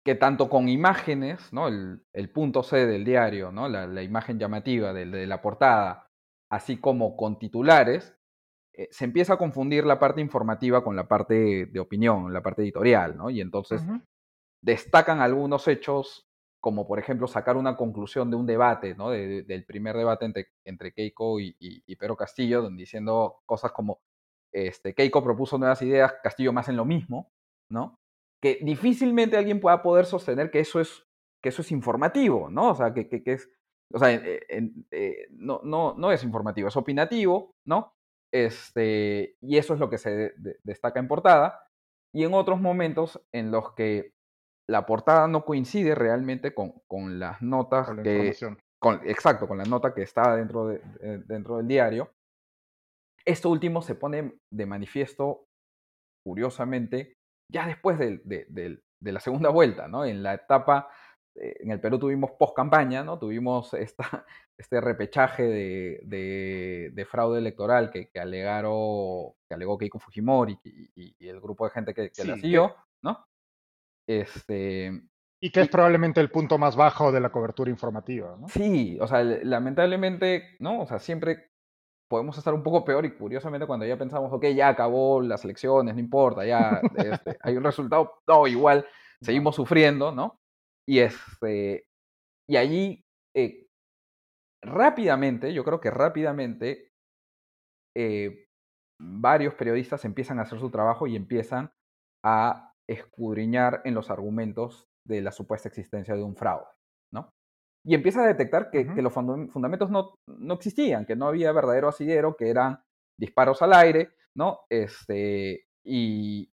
que 0.04 0.14
tanto 0.16 0.50
con 0.50 0.68
imágenes, 0.68 1.52
¿no? 1.52 1.68
el, 1.68 2.30
punto 2.32 2.62
C 2.62 2.86
del 2.86 3.04
diario, 3.04 3.52
¿no? 3.52 3.68
la, 3.68 4.02
imagen 4.02 4.38
llamativa 4.38 4.92
de, 4.92 5.06
de, 5.06 5.26
la 5.26 5.40
portada, 5.40 6.10
así 6.50 6.78
como 6.78 7.16
con 7.16 7.38
titulares, 7.38 8.18
eh, 8.74 8.88
se 8.90 9.04
empieza 9.04 9.34
a 9.34 9.38
confundir 9.38 9.84
la 9.84 9.98
parte 9.98 10.20
informativa 10.20 10.82
con 10.82 10.96
la 10.96 11.08
parte 11.08 11.66
de 11.66 11.80
opinión, 11.80 12.32
la 12.32 12.42
parte 12.42 12.62
editorial, 12.62 13.16
¿no? 13.16 13.28
Y 13.28 13.40
entonces 13.40 13.82
destacan 14.62 15.20
algunos 15.20 15.66
hechos, 15.66 16.28
como 16.60 16.86
por 16.86 17.00
ejemplo 17.00 17.26
sacar 17.26 17.56
una 17.56 17.76
conclusión 17.76 18.30
de 18.30 18.36
un 18.36 18.46
debate, 18.46 18.94
¿no? 18.94 19.10
del 19.10 19.64
primer 19.64 19.96
debate 19.96 20.26
entre, 20.26 20.48
entre 20.64 20.92
Keiko 20.92 21.40
y, 21.40 21.56
y, 21.58 21.96
Pedro 21.96 22.16
Castillo, 22.16 22.62
donde 22.62 22.82
diciendo 22.82 23.40
cosas 23.46 23.72
como 23.72 24.00
este, 24.52 24.94
Keiko 24.94 25.22
propuso 25.22 25.58
nuevas 25.58 25.82
ideas, 25.82 26.14
Castillo 26.22 26.52
más 26.52 26.68
en 26.68 26.76
lo 26.76 26.84
mismo, 26.84 27.30
¿no? 27.70 27.96
Que 28.42 28.58
difícilmente 28.62 29.36
alguien 29.36 29.60
pueda 29.60 29.82
poder 29.82 30.06
sostener 30.06 30.50
que 30.50 30.60
eso 30.60 30.80
es, 30.80 31.04
que 31.42 31.50
eso 31.50 31.62
es 31.62 31.72
informativo, 31.72 32.50
¿no? 32.50 32.70
O 32.70 32.74
sea, 32.74 32.94
que, 32.94 33.08
que, 33.08 33.22
es, 33.24 33.50
o 33.92 33.98
sea, 33.98 34.12
eh, 34.12 35.28
no, 35.30 35.60
no, 35.64 35.94
no 35.94 36.12
es 36.12 36.22
informativo, 36.24 36.68
es 36.68 36.76
opinativo, 36.76 37.52
¿no? 37.66 37.94
Este, 38.32 39.36
y 39.40 39.56
eso 39.56 39.74
es 39.74 39.80
lo 39.80 39.88
que 39.88 39.98
se 39.98 40.34
destaca 40.62 41.00
en 41.00 41.08
portada. 41.08 41.64
Y 42.14 42.24
en 42.24 42.34
otros 42.34 42.60
momentos 42.60 43.20
en 43.32 43.50
los 43.50 43.74
que 43.74 44.14
la 44.68 44.86
portada 44.86 45.26
no 45.28 45.44
coincide 45.44 45.94
realmente 45.94 46.54
con, 46.54 46.74
con 46.86 47.18
las 47.18 47.40
notas 47.42 47.86
con 47.86 47.98
la 47.98 48.02
que... 48.02 48.34
Con, 48.80 49.00
exacto, 49.08 49.48
con 49.48 49.58
la 49.58 49.64
nota 49.64 49.92
que 49.92 50.02
está 50.02 50.36
dentro, 50.36 50.68
de, 50.68 50.80
dentro 51.26 51.56
del 51.56 51.66
diario. 51.66 52.12
Esto 53.24 53.50
último 53.50 53.82
se 53.82 53.94
pone 53.94 54.38
de 54.52 54.66
manifiesto, 54.66 55.44
curiosamente, 56.26 57.14
ya 57.52 57.66
después 57.66 57.98
de, 57.98 58.20
de, 58.24 58.80
de 59.00 59.12
la 59.12 59.20
segunda 59.20 59.50
vuelta, 59.50 59.88
¿no? 59.88 60.04
En 60.04 60.22
la 60.22 60.34
etapa 60.34 60.90
eh, 61.40 61.56
en 61.60 61.70
el 61.70 61.80
Perú 61.80 61.98
tuvimos 61.98 62.32
post 62.32 62.54
campaña, 62.54 63.04
¿no? 63.04 63.18
Tuvimos 63.18 63.72
esta, 63.74 64.02
este 64.58 64.80
repechaje 64.80 65.44
de, 65.44 66.90
de, 66.92 67.04
fraude 67.04 67.38
electoral 67.38 67.90
que, 67.90 68.08
que, 68.08 68.20
alegaron, 68.20 69.32
que 69.48 69.54
alegó 69.54 69.78
Keiko 69.78 69.98
Fujimori 69.98 70.58
y, 70.64 71.14
y, 71.18 71.28
el 71.28 71.40
grupo 71.40 71.64
de 71.64 71.70
gente 71.70 71.94
que, 71.94 72.10
que 72.10 72.24
la 72.24 72.36
siguió, 72.36 72.74
¿no? 73.02 73.24
Este, 74.08 75.02
y 75.40 75.50
que 75.50 75.60
es 75.60 75.68
probablemente 75.68 76.20
el 76.20 76.30
punto 76.30 76.58
más 76.58 76.74
bajo 76.74 77.12
de 77.12 77.20
la 77.20 77.30
cobertura 77.30 77.70
informativa, 77.70 78.36
¿no? 78.38 78.48
Sí, 78.48 78.98
o 79.00 79.06
sea, 79.06 79.22
lamentablemente, 79.22 80.56
¿no? 80.58 80.80
O 80.80 80.86
sea, 80.86 80.98
siempre 80.98 81.50
podemos 82.08 82.38
estar 82.38 82.54
un 82.54 82.62
poco 82.62 82.84
peor 82.84 83.04
y 83.04 83.14
curiosamente 83.14 83.66
cuando 83.66 83.86
ya 83.86 83.98
pensamos, 83.98 84.32
ok, 84.32 84.46
ya 84.46 84.68
acabó 84.68 85.20
las 85.20 85.44
elecciones, 85.44 85.94
no 85.94 86.00
importa, 86.00 86.44
ya 86.44 86.80
este, 86.96 87.36
hay 87.42 87.56
un 87.56 87.64
resultado, 87.64 88.20
no, 88.26 88.46
igual 88.46 88.86
seguimos 89.20 89.54
sufriendo, 89.54 90.12
¿no? 90.12 90.40
Y, 90.86 91.00
este, 91.00 91.86
y 92.48 92.56
allí, 92.56 93.04
eh, 93.36 93.66
rápidamente, 94.62 95.52
yo 95.52 95.64
creo 95.64 95.80
que 95.80 95.90
rápidamente, 95.90 96.92
eh, 97.94 98.46
varios 99.00 99.54
periodistas 99.54 100.04
empiezan 100.04 100.38
a 100.38 100.42
hacer 100.42 100.58
su 100.58 100.70
trabajo 100.70 101.06
y 101.06 101.14
empiezan 101.14 101.72
a 102.24 102.72
escudriñar 102.88 103.82
en 103.84 103.94
los 103.94 104.10
argumentos 104.10 104.88
de 105.04 105.20
la 105.20 105.30
supuesta 105.30 105.68
existencia 105.68 106.14
de 106.14 106.22
un 106.22 106.36
fraude. 106.36 106.77
Y 107.84 107.94
empieza 107.94 108.22
a 108.22 108.26
detectar 108.26 108.70
que, 108.70 108.86
que 108.86 109.02
los 109.02 109.12
fundamentos 109.12 109.90
no, 109.90 110.14
no, 110.26 110.54
existían, 110.54 111.06
que 111.06 111.16
no 111.16 111.26
había 111.28 111.52
verdadero 111.52 111.88
asidero, 111.88 112.36
que 112.36 112.50
eran 112.50 112.82
disparos 113.18 113.62
al 113.62 113.72
aire, 113.72 114.10
¿no? 114.34 114.60
Este, 114.68 115.64
y, 115.84 116.50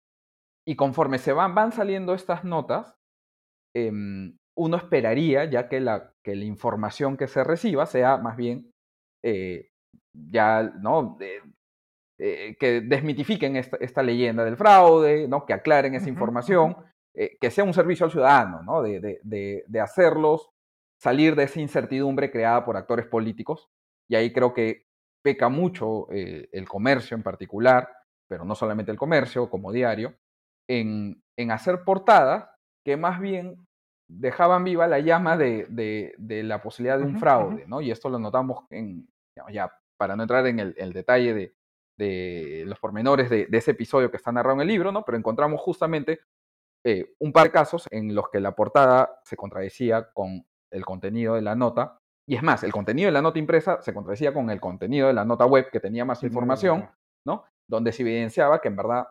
y 0.66 0.76
conforme 0.76 1.18
se 1.18 1.32
van, 1.32 1.54
van 1.54 1.72
saliendo 1.72 2.14
estas 2.14 2.44
notas, 2.44 2.98
Em, 3.74 4.36
uno 4.56 4.76
esperaría 4.76 5.44
ya 5.44 5.68
que 5.68 5.80
la, 5.80 6.12
que 6.24 6.34
la 6.34 6.44
información 6.44 7.16
que 7.16 7.28
se 7.28 7.44
reciba 7.44 7.86
sea 7.86 8.16
más 8.16 8.36
bien 8.36 8.72
eh, 9.22 9.68
ya, 10.12 10.62
¿no? 10.80 11.16
Eh, 12.20 12.56
que 12.58 12.80
desmitifiquen 12.80 13.56
esta, 13.56 14.02
leyenda 14.02 14.44
del 14.44 14.56
fraude, 14.56 15.28
¿no? 15.28 15.46
Que 15.46 15.52
aclaren 15.52 15.94
esa 15.94 16.08
información, 16.08 16.76
eh, 17.14 17.36
que 17.40 17.50
sea 17.50 17.62
un 17.62 17.74
servicio 17.74 18.06
al 18.06 18.12
ciudadano, 18.12 18.62
¿no? 18.64 18.82
De, 18.82 19.00
de, 19.22 19.64
de, 19.66 19.80
hacerlos 19.80 20.50
salir 21.00 21.36
de 21.36 21.44
esa 21.44 21.60
incertidumbre 21.60 22.30
creada 22.30 22.64
por 22.64 22.76
actores 22.76 23.06
políticos. 23.06 23.68
Y 24.08 24.16
ahí 24.16 24.32
creo 24.32 24.52
que 24.52 24.86
peca 25.22 25.48
mucho 25.48 26.08
el 26.10 26.68
comercio 26.68 27.16
en 27.16 27.22
particular, 27.22 27.88
pero 28.28 28.44
no 28.44 28.54
solamente 28.54 28.90
el 28.90 28.98
comercio, 28.98 29.50
como 29.50 29.72
diario, 29.72 30.14
en, 30.68 31.22
en 31.36 31.50
hacer 31.50 31.84
portadas 31.84 32.48
que 32.84 32.96
más 32.96 33.20
bien 33.20 33.66
dejaban 34.08 34.64
viva 34.64 34.86
la 34.86 35.00
llama 35.00 35.36
de, 35.36 35.66
de, 35.68 36.42
la 36.42 36.62
posibilidad 36.62 36.98
de 36.98 37.04
un 37.04 37.18
fraude, 37.18 37.66
¿no? 37.66 37.80
Y 37.80 37.90
esto 37.90 38.08
lo 38.08 38.18
notamos 38.18 38.64
en, 38.70 39.06
ya, 39.52 39.70
para 39.96 40.16
no 40.16 40.22
entrar 40.22 40.46
en 40.46 40.58
el, 40.58 40.92
detalle 40.92 41.34
de, 41.34 41.54
de, 41.98 42.64
los 42.66 42.78
pormenores 42.78 43.28
de, 43.28 43.46
ese 43.52 43.72
episodio 43.72 44.10
que 44.10 44.16
está 44.16 44.32
narrado 44.32 44.56
en 44.56 44.62
el 44.62 44.68
libro, 44.68 44.92
¿no? 44.92 45.04
Pero 45.04 45.18
encontramos 45.18 45.60
justamente 45.60 46.20
eh, 46.84 47.14
un 47.18 47.32
par 47.32 47.44
de 47.44 47.52
casos 47.52 47.86
en 47.90 48.14
los 48.14 48.30
que 48.30 48.40
la 48.40 48.54
portada 48.54 49.20
se 49.24 49.36
contradecía 49.36 50.10
con 50.14 50.46
el 50.70 50.84
contenido 50.84 51.34
de 51.34 51.42
la 51.42 51.54
nota. 51.54 51.98
Y 52.28 52.36
es 52.36 52.42
más, 52.42 52.62
el 52.62 52.72
contenido 52.72 53.06
de 53.06 53.12
la 53.12 53.22
nota 53.22 53.38
impresa 53.38 53.80
se 53.80 53.94
contradecía 53.94 54.34
con 54.34 54.50
el 54.50 54.60
contenido 54.60 55.06
de 55.06 55.14
la 55.14 55.24
nota 55.24 55.46
web 55.46 55.70
que 55.70 55.80
tenía 55.80 56.04
más 56.04 56.22
información, 56.22 56.90
¿no? 57.26 57.44
Donde 57.68 57.92
se 57.92 58.02
evidenciaba 58.02 58.60
que 58.60 58.68
en 58.68 58.76
verdad 58.76 59.08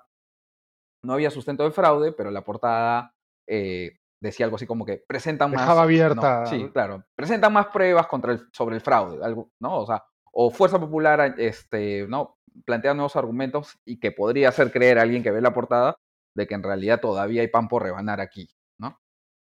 no 1.04 1.14
había 1.14 1.32
sustento 1.32 1.64
de 1.64 1.72
fraude, 1.72 2.12
pero 2.12 2.32
la 2.32 2.44
portada 2.44 3.14
eh, 3.48 3.98
decía 4.22 4.46
algo 4.46 4.56
así 4.56 4.68
como 4.68 4.86
que 4.86 5.04
presentan 5.08 5.52
más. 5.52 5.62
Dejaba 5.62 5.84
abierta. 5.84 6.46
sí, 6.46 6.70
claro. 6.72 7.04
Presentan 7.16 7.54
más 7.54 7.68
pruebas 7.68 8.08
contra 8.08 8.34
el, 8.34 8.48
sobre 8.52 8.76
el 8.76 8.82
fraude, 8.82 9.24
algo, 9.24 9.52
¿no? 9.60 9.80
O 9.80 9.86
sea, 9.86 10.06
o 10.32 10.52
Fuerza 10.52 10.80
Popular, 10.80 11.36
este, 11.38 12.06
¿no? 12.08 12.38
Plantea 12.66 12.94
nuevos 12.94 13.16
argumentos 13.16 13.80
y 13.86 14.00
que 14.00 14.12
podría 14.12 14.50
hacer 14.50 14.72
creer 14.72 15.00
a 15.00 15.04
alguien 15.04 15.24
que 15.24 15.32
ve 15.32 15.42
la 15.42 15.54
portada 15.54 15.96
de 16.36 16.48
que 16.48 16.56
en 16.56 16.64
realidad 16.64 17.00
todavía 17.00 17.42
hay 17.42 17.48
pan 17.48 17.68
por 17.68 17.84
rebanar 17.84 18.22
aquí, 18.22 18.48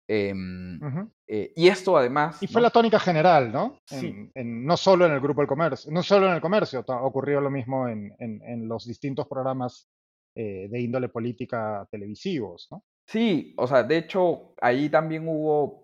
¿no? 0.07 0.15
Em, 0.15 1.09
eh, 1.27 1.53
y 1.55 1.67
esto 1.67 1.97
además. 1.97 2.41
Y 2.43 2.47
fue 2.47 2.61
la 2.61 2.69
tónica 2.69 2.99
general, 2.99 3.51
¿no? 3.51 3.79
Sí. 3.85 4.29
En, 4.35 4.65
no 4.65 4.77
solo 4.77 5.05
en 5.05 5.13
el 5.13 5.19
grupo 5.19 5.41
del 5.41 5.47
comercio, 5.47 5.91
no 5.91 6.03
solo 6.03 6.27
en 6.27 6.33
el 6.33 6.41
comercio, 6.41 6.83
ocurrió 6.87 7.41
lo 7.41 7.49
mismo 7.49 7.87
en, 7.87 8.13
en 8.19 8.67
los 8.67 8.85
distintos 8.85 9.27
programas 9.27 9.89
eh, 10.35 10.67
de 10.67 10.81
índole 10.81 11.09
política 11.09 11.87
televisivos, 11.91 12.67
¿no? 12.71 12.83
Sí, 13.07 13.53
o 13.55 13.67
sea, 13.67 13.83
de 13.83 13.97
hecho, 13.97 14.55
ahí 14.61 14.89
también 14.89 15.27
hubo, 15.27 15.83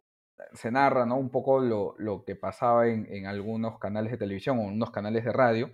se 0.53 0.71
narra, 0.71 1.05
¿no? 1.05 1.17
Un 1.17 1.29
poco 1.29 1.59
lo, 1.59 1.93
lo 1.99 2.23
que 2.23 2.35
pasaba 2.35 2.87
en, 2.87 3.05
en, 3.13 3.27
algunos 3.27 3.77
canales 3.77 4.11
de 4.11 4.17
televisión 4.17 4.57
o 4.57 4.63
en 4.63 4.69
unos 4.69 4.89
canales 4.89 5.23
de 5.23 5.33
radio, 5.33 5.69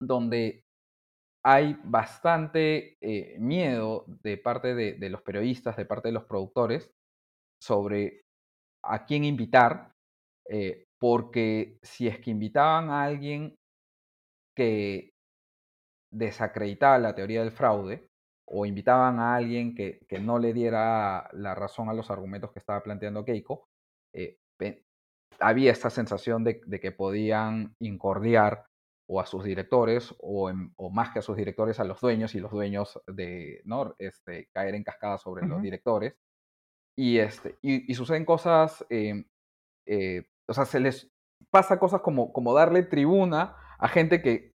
donde 0.00 0.64
hay 1.44 1.78
bastante 1.84 2.96
eh, 3.02 3.36
miedo 3.38 4.06
de 4.22 4.38
parte 4.38 4.74
de, 4.74 4.94
de, 4.94 5.10
los 5.10 5.20
periodistas, 5.20 5.76
de 5.76 5.84
parte 5.84 6.08
de 6.08 6.14
los 6.14 6.24
productores, 6.24 6.90
sobre 7.60 8.22
a 8.84 9.04
quién 9.04 9.24
invitar, 9.24 9.92
eh, 10.48 10.86
porque 10.98 11.78
si 11.82 12.08
es 12.08 12.18
que 12.20 12.30
invitaban 12.30 12.90
a 12.90 13.04
alguien 13.04 13.56
que 14.56 15.12
desacreditaba 16.12 16.98
la 16.98 17.14
teoría 17.14 17.40
del 17.40 17.52
fraude 17.52 18.08
o 18.46 18.64
invitaban 18.64 19.18
a 19.20 19.36
alguien 19.36 19.74
que, 19.74 20.00
que 20.08 20.18
no 20.18 20.38
le 20.38 20.52
diera 20.52 21.28
la 21.32 21.54
razón 21.54 21.88
a 21.88 21.94
los 21.94 22.10
argumentos 22.10 22.50
que 22.52 22.58
estaba 22.58 22.82
planteando 22.82 23.24
Keiko, 23.24 23.68
eh, 24.14 24.38
había 25.40 25.72
esta 25.72 25.90
sensación 25.90 26.44
de, 26.44 26.60
de, 26.66 26.80
que 26.80 26.92
podían 26.92 27.74
incordiar 27.78 28.66
o 29.06 29.20
a 29.20 29.26
sus 29.26 29.44
directores 29.44 30.14
o, 30.18 30.50
o, 30.76 30.90
más 30.90 31.10
que 31.10 31.20
a 31.20 31.22
sus 31.22 31.36
directores 31.36 31.80
a 31.80 31.84
los 31.84 32.00
dueños 32.00 32.34
y 32.34 32.40
los 32.40 32.50
dueños 32.50 33.00
de 33.06 33.62
¿no? 33.64 33.94
este, 33.98 34.48
caer 34.52 34.74
en 34.74 34.84
cascada 34.84 35.18
sobre 35.18 35.46
los 35.46 35.62
directores. 35.62 36.14
Y, 36.98 37.18
este, 37.18 37.56
y, 37.62 37.94
suceden 37.94 38.24
cosas, 38.24 38.84
eh, 38.90 39.24
eh, 39.86 40.26
o 40.48 40.52
sea, 40.52 40.64
se 40.64 40.80
les 40.80 41.08
pasa 41.48 41.78
cosas 41.78 42.00
como, 42.00 42.32
como 42.32 42.52
darle 42.52 42.82
tribuna 42.82 43.54
a 43.78 43.86
gente 43.86 44.20
que, 44.20 44.52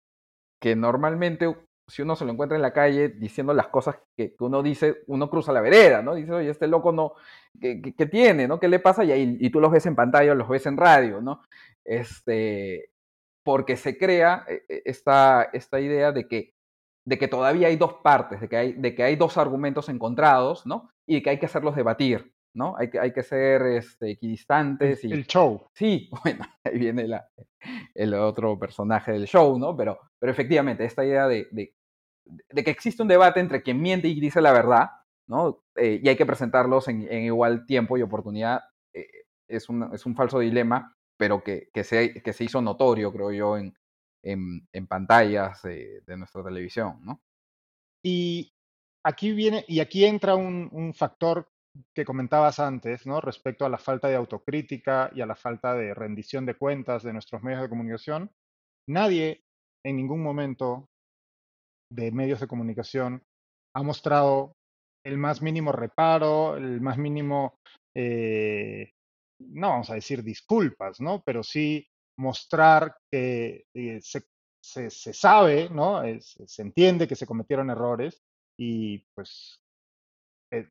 que 0.62 0.78
normalmente 0.78 1.54
si 1.90 2.02
uno 2.02 2.16
se 2.16 2.24
lo 2.24 2.32
encuentra 2.32 2.56
en 2.56 2.62
la 2.62 2.72
calle 2.72 3.10
diciendo 3.10 3.54
las 3.54 3.68
cosas 3.68 3.98
que, 4.16 4.36
uno 4.40 4.64
dice, 4.64 5.00
uno 5.08 5.30
cruza 5.30 5.52
la 5.52 5.60
vereda, 5.60 6.02
¿no? 6.02 6.16
Dice, 6.16 6.32
oye, 6.32 6.50
este 6.50 6.68
loco 6.68 6.94
no, 6.94 7.14
¿qué, 7.60 7.82
qué, 7.82 8.06
tiene, 8.06 8.48
no? 8.48 8.58
¿Qué 8.58 8.70
le 8.70 8.80
pasa? 8.80 9.04
Y, 9.04 9.12
ahí, 9.12 9.38
y 9.38 9.50
tú 9.50 9.60
los 9.60 9.72
ves 9.72 9.86
en 9.86 9.96
pantalla 9.96 10.34
los 10.34 10.48
ves 10.48 10.66
en 10.66 10.78
radio, 10.78 11.20
¿no? 11.22 11.42
Este, 11.84 12.92
porque 13.44 13.76
se 13.76 13.98
crea 13.98 14.46
eh, 14.48 14.64
eh, 14.70 14.82
esta, 14.86 15.50
esta 15.52 15.82
idea 15.82 16.14
de 16.14 16.28
que, 16.28 16.54
de 17.10 17.18
que 17.18 17.28
todavía 17.28 17.70
hay 17.70 17.76
dos 17.76 17.96
partes, 18.04 18.40
de 18.40 18.48
que 18.48 18.56
hay, 18.56 18.74
de 18.74 18.94
que 18.94 19.02
hay 19.02 19.16
dos 19.16 19.36
argumentos 19.40 19.90
encontrados, 19.90 20.68
¿no? 20.68 20.92
Y 21.08 21.24
que 21.24 21.32
hay 21.32 21.40
que 21.40 21.48
hacerlos 21.48 21.76
debatir, 21.76 22.36
¿no? 22.54 22.76
Hay 22.78 22.92
que, 22.92 23.00
hay 23.00 23.12
que 23.12 23.24
ser 23.24 23.64
este, 23.64 24.12
equidistantes. 24.12 25.04
Y, 25.04 25.12
el 25.12 25.26
show. 25.26 25.66
Sí, 25.74 26.08
bueno, 26.24 26.46
ahí 26.64 26.78
viene 26.78 27.08
la, 27.08 27.28
el 27.96 28.14
otro 28.14 28.60
personaje 28.60 29.12
del 29.12 29.26
show, 29.26 29.58
¿no? 29.58 29.76
Pero, 29.76 29.98
pero 30.20 30.32
efectivamente, 30.32 30.86
esta 30.86 31.04
idea 31.04 31.28
de, 31.28 31.48
de, 31.50 31.74
de, 32.26 32.64
que 32.64 32.70
existe 32.70 33.02
un 33.02 33.08
debate 33.08 33.40
entre 33.40 33.64
quien 33.64 33.82
miente 33.82 34.08
y 34.08 34.20
dice 34.20 34.40
la 34.40 34.54
verdad, 34.54 34.92
¿no? 35.28 35.64
Eh, 35.78 36.00
y 36.04 36.10
hay 36.10 36.16
que 36.16 36.28
presentarlos 36.28 36.90
en, 36.90 37.12
en 37.12 37.24
igual 37.24 37.66
tiempo 37.66 37.98
y 37.98 38.04
oportunidad, 38.04 38.62
eh, 38.94 39.08
es, 39.48 39.68
un, 39.68 39.92
es 39.96 40.06
un 40.06 40.16
falso 40.16 40.38
dilema, 40.38 40.96
pero 41.18 41.44
que, 41.44 41.70
que, 41.74 41.84
se, 41.84 42.22
que 42.22 42.34
se 42.34 42.44
hizo 42.44 42.62
notorio, 42.62 43.12
creo 43.12 43.32
yo, 43.32 43.58
en, 43.58 43.74
en, 44.24 44.68
en 44.74 44.88
pantallas 44.88 45.62
de, 45.64 46.02
de 46.06 46.18
nuestra 46.18 46.44
televisión, 46.44 47.00
¿no? 47.04 47.22
Y 48.04 48.52
aquí 49.06 49.32
viene, 49.34 49.66
y 49.68 49.80
aquí 49.80 50.06
entra 50.06 50.36
un, 50.36 50.70
un 50.72 50.94
factor 50.94 51.48
que 51.96 52.06
comentabas 52.06 52.60
antes, 52.60 53.06
¿no? 53.06 53.22
Respecto 53.22 53.66
a 53.66 53.70
la 53.70 53.78
falta 53.78 54.08
de 54.08 54.16
autocrítica 54.16 55.12
y 55.14 55.22
a 55.22 55.26
la 55.26 55.36
falta 55.36 55.74
de 55.74 55.94
rendición 55.94 56.46
de 56.46 56.56
cuentas 56.56 57.04
de 57.04 57.14
nuestros 57.14 57.44
medios 57.44 57.62
de 57.62 57.70
comunicación, 57.70 58.32
nadie 58.88 59.44
en 59.86 59.96
ningún 59.96 60.22
momento 60.22 60.86
de 61.92 62.12
medios 62.12 62.40
de 62.40 62.48
comunicación 62.48 63.24
ha 63.76 63.84
mostrado 63.84 64.54
el 65.06 65.18
más 65.18 65.42
mínimo 65.42 65.72
reparo, 65.72 66.58
el 66.58 66.82
más 66.82 66.98
mínimo, 66.98 67.56
eh, 67.96 68.92
no 69.40 69.70
vamos 69.70 69.90
a 69.90 69.96
decir 69.96 70.24
disculpas, 70.24 71.00
¿no? 71.00 71.22
Pero 71.26 71.44
sí 71.44 71.88
mostrar 72.20 72.96
que 73.10 73.66
eh, 73.74 74.00
se, 74.02 75.14
sabe, 75.14 75.70
¿no? 75.70 76.02
se 76.20 76.62
entiende 76.62 77.08
que 77.08 77.16
se 77.16 77.26
cometieron 77.26 77.70
errores 77.70 78.22
y 78.58 79.00
pues 79.16 79.64
eh, 80.52 80.68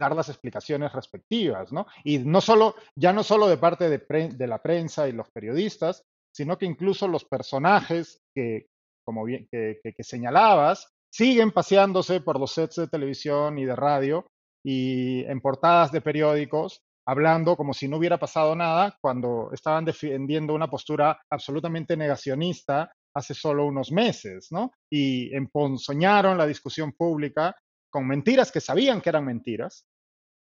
dar 0.00 0.16
las 0.16 0.28
explicaciones 0.28 0.92
respectivas, 0.92 1.72
¿no? 1.72 1.86
Y 2.04 2.18
no 2.18 2.40
solo, 2.40 2.74
ya 2.96 3.12
no 3.12 3.22
solo 3.22 3.46
de 3.46 3.58
parte 3.58 3.88
de, 3.88 4.46
la 4.46 4.62
prensa 4.62 5.08
y 5.08 5.12
los 5.12 5.30
periodistas, 5.30 6.02
sino 6.34 6.58
que 6.58 6.66
incluso 6.66 7.08
los 7.08 7.24
personajes 7.24 8.22
que, 8.34 8.68
como 9.04 9.24
bien, 9.24 9.48
que, 9.50 9.80
señalabas, 10.00 10.92
siguen 11.10 11.50
paseándose 11.50 12.20
por 12.20 12.38
los 12.40 12.52
sets 12.52 12.76
de 12.76 12.88
televisión 12.88 13.58
y 13.58 13.64
de 13.64 13.76
radio 13.76 14.26
y 14.64 15.24
en 15.24 15.40
portadas 15.40 15.92
de 15.92 16.00
periódicos 16.00 16.82
hablando 17.06 17.56
como 17.56 17.72
si 17.72 17.88
no 17.88 17.98
hubiera 17.98 18.18
pasado 18.18 18.54
nada 18.56 18.98
cuando 19.00 19.50
estaban 19.52 19.84
defendiendo 19.84 20.54
una 20.54 20.68
postura 20.68 21.20
absolutamente 21.30 21.96
negacionista 21.96 22.92
hace 23.14 23.32
solo 23.32 23.64
unos 23.64 23.92
meses, 23.92 24.48
¿no? 24.50 24.72
Y 24.90 25.34
emponzoñaron 25.34 26.36
la 26.36 26.46
discusión 26.46 26.92
pública 26.92 27.56
con 27.90 28.06
mentiras 28.06 28.52
que 28.52 28.60
sabían 28.60 29.00
que 29.00 29.08
eran 29.08 29.24
mentiras, 29.24 29.86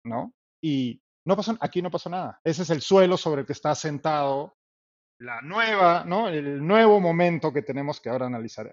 ¿no? 0.06 0.32
Y 0.62 1.00
no 1.26 1.36
pasó, 1.36 1.56
aquí 1.60 1.82
no 1.82 1.90
pasó 1.90 2.08
nada. 2.08 2.40
Ese 2.44 2.62
es 2.62 2.70
el 2.70 2.80
suelo 2.80 3.16
sobre 3.16 3.42
el 3.42 3.46
que 3.46 3.52
está 3.52 3.74
sentado 3.74 4.56
la 5.20 5.40
nueva, 5.42 6.04
¿no? 6.04 6.28
El 6.28 6.66
nuevo 6.66 7.00
momento 7.00 7.52
que 7.52 7.62
tenemos 7.62 8.00
que 8.00 8.10
ahora 8.10 8.26
analizar, 8.26 8.70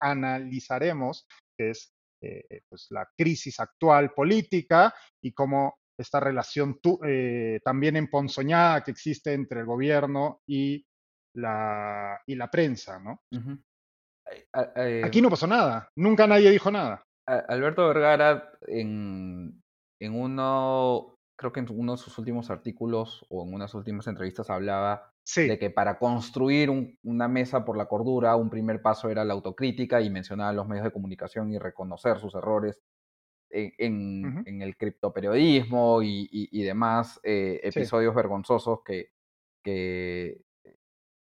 analizaremos, 0.00 1.26
que 1.56 1.70
es 1.70 1.92
eh, 2.22 2.62
pues 2.68 2.86
la 2.90 3.08
crisis 3.16 3.60
actual 3.60 4.12
política 4.12 4.94
y 5.22 5.32
cómo 5.32 5.78
esta 5.98 6.20
relación 6.20 6.80
eh, 7.04 7.60
también 7.64 7.96
emponzoñada 7.96 8.82
que 8.82 8.92
existe 8.92 9.32
entre 9.32 9.60
el 9.60 9.66
gobierno 9.66 10.40
y 10.46 10.86
la, 11.34 12.20
y 12.26 12.36
la 12.36 12.50
prensa, 12.50 12.98
¿no? 12.98 13.20
Aquí 15.04 15.20
no 15.20 15.30
pasó 15.30 15.46
nada, 15.46 15.88
nunca 15.96 16.26
nadie 16.26 16.50
dijo 16.50 16.70
nada. 16.70 17.02
Alberto 17.26 17.86
Vergara 17.88 18.52
en, 18.66 19.60
en 20.00 20.14
uno, 20.14 21.16
creo 21.38 21.52
que 21.52 21.60
en 21.60 21.66
uno 21.70 21.92
de 21.92 21.98
sus 21.98 22.16
últimos 22.18 22.50
artículos 22.50 23.26
o 23.28 23.44
en 23.44 23.52
unas 23.52 23.74
últimas 23.74 24.06
entrevistas 24.06 24.48
hablaba 24.48 25.10
de 25.36 25.58
que 25.58 25.70
para 25.70 25.98
construir 25.98 26.70
una 27.02 27.28
mesa 27.28 27.64
por 27.64 27.76
la 27.76 27.86
cordura, 27.86 28.36
un 28.36 28.48
primer 28.48 28.80
paso 28.80 29.10
era 29.10 29.24
la 29.24 29.34
autocrítica 29.34 30.00
y 30.00 30.08
mencionaba 30.08 30.52
los 30.54 30.66
medios 30.66 30.84
de 30.84 30.92
comunicación 30.92 31.52
y 31.52 31.58
reconocer 31.58 32.18
sus 32.18 32.34
errores 32.34 32.80
en, 33.50 34.62
el 34.62 34.76
criptoperiodismo 34.76 36.02
y, 36.02 36.28
y, 36.30 36.62
demás 36.62 37.20
eh, 37.22 37.60
episodios 37.62 38.14
vergonzosos 38.14 38.80
que, 38.84 39.10
que, 39.64 40.40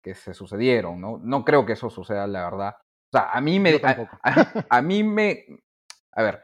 que, 0.02 0.14
se 0.14 0.34
sucedieron, 0.34 1.00
¿no? 1.00 1.18
No 1.18 1.44
creo 1.44 1.64
que 1.66 1.74
eso 1.74 1.90
suceda, 1.90 2.26
la 2.26 2.44
verdad. 2.44 2.76
O 2.78 3.18
sea, 3.18 3.30
a 3.30 3.40
mí 3.40 3.60
me... 3.60 3.80
A, 4.70 4.82
mí 4.82 5.02
me... 5.02 5.44
A 6.12 6.22
ver, 6.22 6.42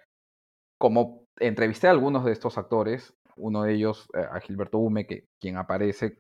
como 0.79 1.27
entrevisté 1.39 1.89
a 1.89 1.91
algunos 1.91 2.25
de 2.25 2.33
estos 2.33 2.59
actores, 2.59 3.15
uno 3.37 3.63
de 3.63 3.75
ellos, 3.75 4.09
eh, 4.15 4.27
a 4.31 4.41
Gilberto 4.41 4.79
Hume, 4.79 5.07
que, 5.07 5.27
quien 5.41 5.57
aparece 5.57 6.19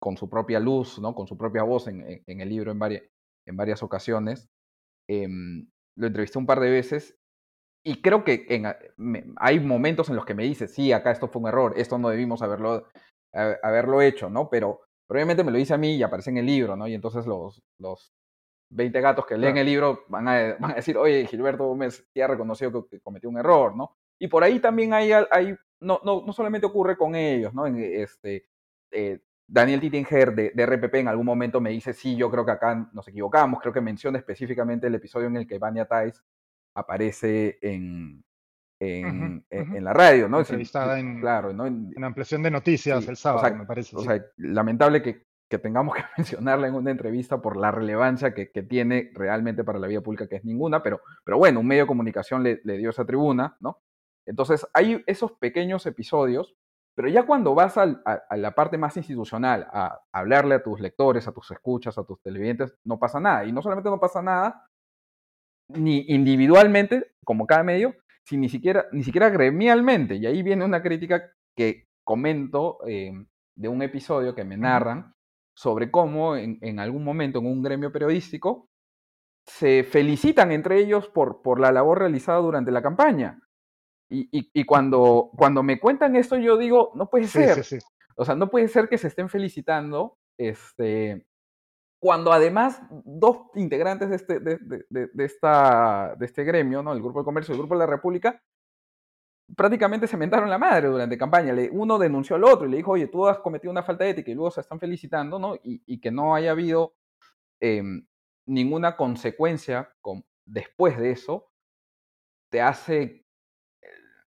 con 0.00 0.16
su 0.16 0.28
propia 0.28 0.60
luz, 0.60 0.98
¿no? 0.98 1.14
con 1.14 1.26
su 1.26 1.36
propia 1.38 1.62
voz 1.62 1.88
en, 1.88 2.22
en 2.26 2.40
el 2.40 2.48
libro 2.48 2.70
en 2.70 2.78
varias, 2.78 3.02
en 3.46 3.56
varias 3.56 3.82
ocasiones. 3.82 4.48
Em, 5.08 5.68
lo 5.96 6.06
entrevisté 6.06 6.38
un 6.38 6.46
par 6.46 6.60
de 6.60 6.70
veces 6.70 7.16
y 7.86 8.02
creo 8.02 8.24
que 8.24 8.46
en, 8.48 8.66
hay 9.36 9.60
momentos 9.60 10.08
en 10.08 10.16
los 10.16 10.26
que 10.26 10.34
me 10.34 10.42
dice, 10.42 10.66
sí, 10.66 10.90
acá 10.90 11.12
esto 11.12 11.28
fue 11.28 11.40
un 11.40 11.46
error, 11.46 11.72
esto 11.76 11.98
no 11.98 12.08
debimos 12.08 12.42
haberlo, 12.42 12.88
haberlo 13.32 14.02
hecho, 14.02 14.28
¿no? 14.28 14.50
Pero 14.50 14.80
probablemente 15.06 15.44
me 15.44 15.52
lo 15.52 15.58
dice 15.58 15.74
a 15.74 15.78
mí 15.78 15.94
y 15.94 16.02
aparece 16.02 16.30
en 16.30 16.38
el 16.38 16.46
libro, 16.46 16.74
¿no? 16.74 16.88
Y 16.88 16.94
entonces 16.94 17.26
los, 17.26 17.62
los 17.78 18.12
20 18.70 19.00
gatos 19.00 19.24
que 19.24 19.38
leen 19.38 19.56
el 19.56 19.66
libro 19.66 20.00
van 20.08 20.26
a, 20.26 20.56
van 20.58 20.72
a, 20.72 20.74
decir, 20.74 20.98
oye, 20.98 21.26
Gilberto 21.26 21.64
Gómez 21.64 22.04
ya 22.12 22.24
ha 22.24 22.28
reconocido 22.28 22.88
que, 22.88 22.98
cometió 22.98 23.30
un 23.30 23.38
error, 23.38 23.76
¿no? 23.76 23.96
Y 24.18 24.26
por 24.26 24.42
ahí 24.42 24.58
también 24.58 24.92
hay, 24.92 25.12
hay 25.12 25.54
no, 25.80 26.00
no, 26.04 26.24
no 26.26 26.32
solamente 26.32 26.66
ocurre 26.66 26.96
con 26.96 27.14
ellos, 27.14 27.54
¿no? 27.54 27.68
En, 27.68 27.78
este, 27.78 28.48
eh, 28.90 29.20
Daniel 29.46 29.80
Tittinger 29.80 30.34
de, 30.34 30.50
de, 30.52 30.66
RPP 30.66 30.94
en 30.96 31.08
algún 31.08 31.26
momento 31.26 31.60
me 31.60 31.70
dice, 31.70 31.92
sí, 31.92 32.16
yo 32.16 32.32
creo 32.32 32.44
que 32.44 32.50
acá 32.50 32.90
nos 32.92 33.06
equivocamos, 33.06 33.60
creo 33.60 33.72
que 33.72 33.80
menciona 33.80 34.18
específicamente 34.18 34.88
el 34.88 34.96
episodio 34.96 35.28
en 35.28 35.36
el 35.36 35.46
que 35.46 35.60
Vania 35.60 35.84
Tais 35.84 36.20
aparece 36.76 37.58
en, 37.62 38.24
en, 38.78 39.44
en, 39.50 39.84
la 39.84 39.92
radio, 39.92 40.28
¿no? 40.28 40.38
Entrevistada 40.38 40.98
en, 40.98 41.20
claro, 41.20 41.52
¿no? 41.52 41.66
en, 41.66 41.92
ampliación 42.04 42.42
de 42.42 42.50
noticias 42.50 43.08
el 43.08 43.16
sábado, 43.16 43.56
me 43.56 43.66
parece. 43.66 43.96
O 43.96 44.00
sea, 44.00 44.24
lamentable 44.36 45.02
que, 45.02 45.24
que, 45.50 45.58
tengamos 45.58 45.96
que 45.96 46.02
mencionarla 46.16 46.68
en 46.68 46.74
una 46.74 46.90
entrevista 46.90 47.40
por 47.40 47.56
la 47.56 47.70
relevancia 47.70 48.34
que, 48.34 48.50
que, 48.50 48.62
tiene 48.62 49.10
realmente 49.14 49.64
para 49.64 49.78
la 49.78 49.86
vida 49.86 50.02
pública, 50.02 50.28
que 50.28 50.36
es 50.36 50.44
ninguna, 50.44 50.82
pero, 50.82 51.00
pero 51.24 51.38
bueno, 51.38 51.60
un 51.60 51.66
medio 51.66 51.84
de 51.84 51.88
comunicación 51.88 52.42
le, 52.42 52.60
le 52.64 52.78
dio 52.78 52.90
esa 52.90 53.04
tribuna, 53.04 53.56
¿no? 53.60 53.80
Entonces, 54.26 54.66
hay 54.74 55.02
esos 55.06 55.32
pequeños 55.32 55.86
episodios 55.86 56.56
pero 56.96 57.08
ya 57.08 57.26
cuando 57.26 57.54
vas 57.54 57.76
a, 57.76 57.86
la 58.36 58.54
parte 58.54 58.78
más 58.78 58.96
institucional, 58.96 59.68
a, 59.70 60.00
hablarle 60.12 60.54
a 60.54 60.62
tus 60.62 60.80
lectores, 60.80 61.28
a 61.28 61.32
tus 61.32 61.50
escuchas, 61.50 61.98
a 61.98 62.04
tus 62.04 62.22
televidentes, 62.22 62.74
no 62.84 62.98
pasa 62.98 63.20
nada. 63.20 63.44
Y 63.44 63.52
no 63.52 63.60
solamente 63.60 63.90
no 63.90 64.00
pasa 64.00 64.22
nada, 64.22 64.66
ni 65.68 66.04
individualmente, 66.08 67.12
como 67.24 67.46
cada 67.46 67.62
medio, 67.62 67.94
sino 68.24 68.42
ni 68.42 68.48
siquiera, 68.48 68.86
ni 68.92 69.02
siquiera 69.02 69.30
gremialmente. 69.30 70.16
Y 70.16 70.26
ahí 70.26 70.42
viene 70.42 70.64
una 70.64 70.82
crítica 70.82 71.30
que 71.56 71.86
comento 72.04 72.78
eh, 72.86 73.12
de 73.56 73.68
un 73.68 73.82
episodio 73.82 74.34
que 74.34 74.44
me 74.44 74.56
narran 74.56 75.14
sobre 75.56 75.90
cómo 75.90 76.36
en, 76.36 76.58
en, 76.60 76.78
algún 76.78 77.02
momento 77.02 77.38
en 77.38 77.46
un 77.46 77.62
gremio 77.62 77.90
periodístico 77.90 78.68
se 79.46 79.84
felicitan 79.84 80.52
entre 80.52 80.78
ellos 80.78 81.08
por, 81.08 81.40
por 81.40 81.60
la 81.60 81.72
labor 81.72 82.00
realizada 82.00 82.38
durante 82.38 82.70
la 82.70 82.82
campaña. 82.82 83.40
Y, 84.08 84.28
y, 84.30 84.64
cuando, 84.64 85.30
cuando 85.36 85.64
me 85.64 85.80
cuentan 85.80 86.14
esto, 86.14 86.36
yo 86.36 86.56
digo, 86.56 86.92
no 86.94 87.08
puede 87.10 87.26
ser. 87.26 87.64
O 88.16 88.24
sea, 88.24 88.36
no 88.36 88.48
puede 88.48 88.68
ser 88.68 88.88
que 88.88 88.98
se 88.98 89.08
estén 89.08 89.28
felicitando, 89.28 90.16
este, 90.38 91.26
cuando 91.98 92.32
además 92.32 92.80
dos 93.04 93.48
integrantes 93.54 94.10
de 94.10 94.16
este, 94.16 94.40
de, 94.40 94.58
de, 94.58 95.08
de, 95.12 95.24
esta, 95.24 96.14
de 96.18 96.26
este 96.26 96.44
gremio, 96.44 96.82
¿no? 96.82 96.92
el 96.92 97.02
Grupo 97.02 97.20
de 97.20 97.24
Comercio 97.24 97.52
y 97.52 97.54
el 97.54 97.60
Grupo 97.60 97.74
de 97.74 97.80
la 97.80 97.86
República, 97.86 98.42
prácticamente 99.56 100.06
se 100.06 100.16
mentaron 100.16 100.50
la 100.50 100.58
madre 100.58 100.88
durante 100.88 101.16
campaña. 101.16 101.54
uno 101.72 101.98
denunció 101.98 102.36
al 102.36 102.44
otro 102.44 102.66
y 102.66 102.70
le 102.70 102.76
dijo, 102.78 102.92
oye, 102.92 103.06
tú 103.06 103.26
has 103.26 103.38
cometido 103.38 103.70
una 103.70 103.82
falta 103.82 104.04
de 104.04 104.10
ética 104.10 104.30
y 104.30 104.34
luego 104.34 104.50
se 104.50 104.60
están 104.60 104.80
felicitando, 104.80 105.38
¿no? 105.38 105.54
Y, 105.56 105.82
y 105.86 106.00
que 106.00 106.10
no 106.10 106.34
haya 106.34 106.50
habido 106.50 106.94
em, 107.60 108.06
ninguna 108.46 108.96
consecuencia 108.96 109.94
con, 110.00 110.24
después 110.44 110.98
de 110.98 111.12
eso, 111.12 111.50
te 112.50 112.60
hace 112.60 113.26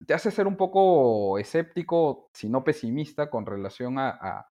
te 0.05 0.13
hace 0.13 0.31
ser 0.31 0.47
un 0.47 0.57
poco 0.57 1.37
escéptico, 1.37 2.29
si 2.33 2.49
no 2.49 2.63
pesimista, 2.63 3.29
con 3.29 3.45
relación 3.45 3.97
a, 3.97 4.47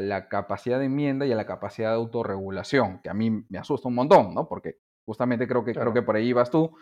la 0.00 0.28
capacidad 0.28 0.78
de 0.78 0.86
enmienda 0.86 1.26
y 1.26 1.32
a 1.32 1.36
la 1.36 1.46
capacidad 1.46 1.90
de 1.90 1.96
autorregulación, 1.96 3.00
que 3.02 3.10
a 3.10 3.14
mí 3.14 3.44
me 3.48 3.58
asusta 3.58 3.88
un 3.88 3.94
montón, 3.94 4.34
¿no? 4.34 4.48
Porque 4.48 4.78
justamente 5.04 5.46
creo 5.46 5.64
que, 5.64 5.72
creo 5.72 5.92
que 5.92 6.02
por 6.02 6.16
ahí 6.16 6.32
vas 6.32 6.50
tú. 6.50 6.76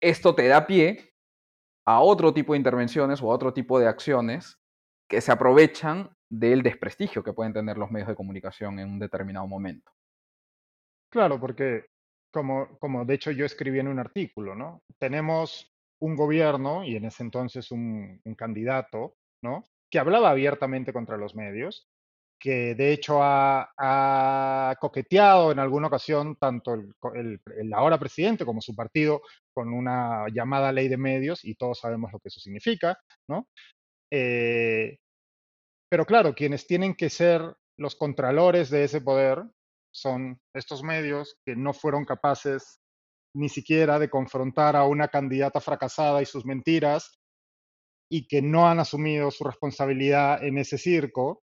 Esto 0.00 0.34
te 0.34 0.48
da 0.48 0.66
pie 0.66 1.14
a 1.86 2.00
otro 2.00 2.32
tipo 2.32 2.52
de 2.52 2.58
intervenciones 2.58 3.22
o 3.22 3.30
a 3.30 3.34
otro 3.34 3.52
tipo 3.52 3.78
de 3.78 3.86
acciones 3.86 4.58
que 5.08 5.20
se 5.20 5.32
aprovechan 5.32 6.10
del 6.28 6.62
desprestigio 6.62 7.24
que 7.24 7.32
pueden 7.32 7.52
tener 7.52 7.76
los 7.76 7.90
medios 7.90 8.08
de 8.08 8.14
comunicación 8.14 8.78
en 8.78 8.88
un 8.88 8.98
determinado 8.98 9.46
momento. 9.46 9.90
Claro, 11.10 11.40
porque 11.40 11.86
como, 12.32 12.78
como 12.78 13.04
de 13.04 13.14
hecho 13.14 13.32
yo 13.32 13.44
escribí 13.44 13.80
en 13.80 13.88
un 13.88 13.98
artículo, 13.98 14.54
¿no? 14.54 14.82
Tenemos 14.98 15.74
un 16.00 16.16
gobierno 16.16 16.84
y 16.84 16.96
en 16.96 17.04
ese 17.04 17.22
entonces 17.22 17.70
un, 17.70 18.20
candidato, 18.36 19.16
¿no? 19.42 19.64
Que 19.90 19.98
hablaba 19.98 20.30
abiertamente 20.30 20.92
contra 20.92 21.16
los 21.16 21.34
medios, 21.34 21.88
que 22.40 22.74
de 22.74 22.92
hecho 22.92 23.18
ha, 23.22 24.74
coqueteado 24.80 25.52
en 25.52 25.58
alguna 25.58 25.88
ocasión 25.88 26.36
tanto 26.36 26.74
el, 26.74 27.40
ahora 27.74 27.98
presidente 27.98 28.46
como 28.46 28.62
su 28.62 28.74
partido 28.74 29.20
con 29.52 29.72
una 29.72 30.24
llamada 30.32 30.72
ley 30.72 30.88
de 30.88 30.96
medios 30.96 31.44
y 31.44 31.54
todos 31.54 31.80
sabemos 31.80 32.12
lo 32.12 32.18
que 32.18 32.28
eso 32.28 32.40
significa, 32.40 32.98
¿no? 33.28 33.46
Eh, 34.10 34.98
pero 35.90 36.06
claro, 36.06 36.34
quienes 36.34 36.66
tienen 36.66 36.94
que 36.94 37.10
ser 37.10 37.42
los 37.76 37.96
contralores 37.96 38.70
de 38.70 38.84
ese 38.84 39.00
poder 39.00 39.44
son 39.92 40.40
estos 40.54 40.82
medios 40.82 41.38
que 41.44 41.56
no 41.56 41.74
fueron 41.74 42.04
capaces 42.04 42.80
ni 43.34 43.48
siquiera 43.48 43.98
de 43.98 44.10
confrontar 44.10 44.76
a 44.76 44.84
una 44.84 45.08
candidata 45.08 45.60
fracasada 45.60 46.22
y 46.22 46.26
sus 46.26 46.44
mentiras 46.44 47.20
y 48.10 48.26
que 48.26 48.42
no 48.42 48.68
han 48.68 48.80
asumido 48.80 49.30
su 49.30 49.44
responsabilidad 49.44 50.42
en 50.42 50.58
ese 50.58 50.78
circo. 50.78 51.42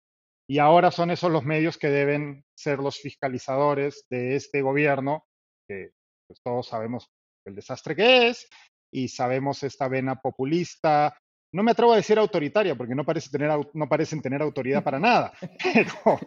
Y 0.48 0.58
ahora 0.58 0.90
son 0.90 1.10
esos 1.10 1.30
los 1.30 1.44
medios 1.44 1.78
que 1.78 1.88
deben 1.88 2.44
ser 2.54 2.78
los 2.78 2.98
fiscalizadores 2.98 4.06
de 4.10 4.36
este 4.36 4.60
gobierno, 4.60 5.24
que 5.66 5.90
pues, 6.26 6.40
todos 6.42 6.68
sabemos 6.68 7.10
el 7.46 7.54
desastre 7.54 7.96
que 7.96 8.28
es 8.28 8.46
y 8.92 9.08
sabemos 9.08 9.62
esta 9.62 9.88
vena 9.88 10.16
populista. 10.16 11.16
No 11.52 11.62
me 11.62 11.72
atrevo 11.72 11.92
a 11.92 11.96
decir 11.96 12.18
autoritaria, 12.18 12.76
porque 12.76 12.94
no, 12.94 13.04
parece 13.04 13.30
tener, 13.30 13.50
no 13.72 13.88
parecen 13.88 14.20
tener 14.20 14.42
autoridad 14.42 14.84
para 14.84 14.98
nada, 14.98 15.32
pero, 15.74 16.20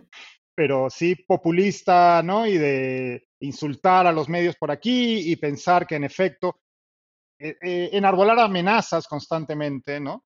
pero 0.56 0.90
sí 0.90 1.16
populista, 1.16 2.22
¿no? 2.24 2.48
Y 2.48 2.58
de 2.58 3.28
insultar 3.42 4.08
a 4.08 4.12
los 4.12 4.28
medios 4.30 4.56
por 4.56 4.72
aquí 4.72 5.32
y 5.32 5.36
pensar 5.36 5.86
que 5.86 5.96
en 5.96 6.04
efecto, 6.04 6.60
eh, 7.40 7.56
eh, 7.62 7.90
enarbolar 7.94 8.40
amenazas 8.40 9.08
constantemente, 9.08 10.00
¿no? 10.00 10.24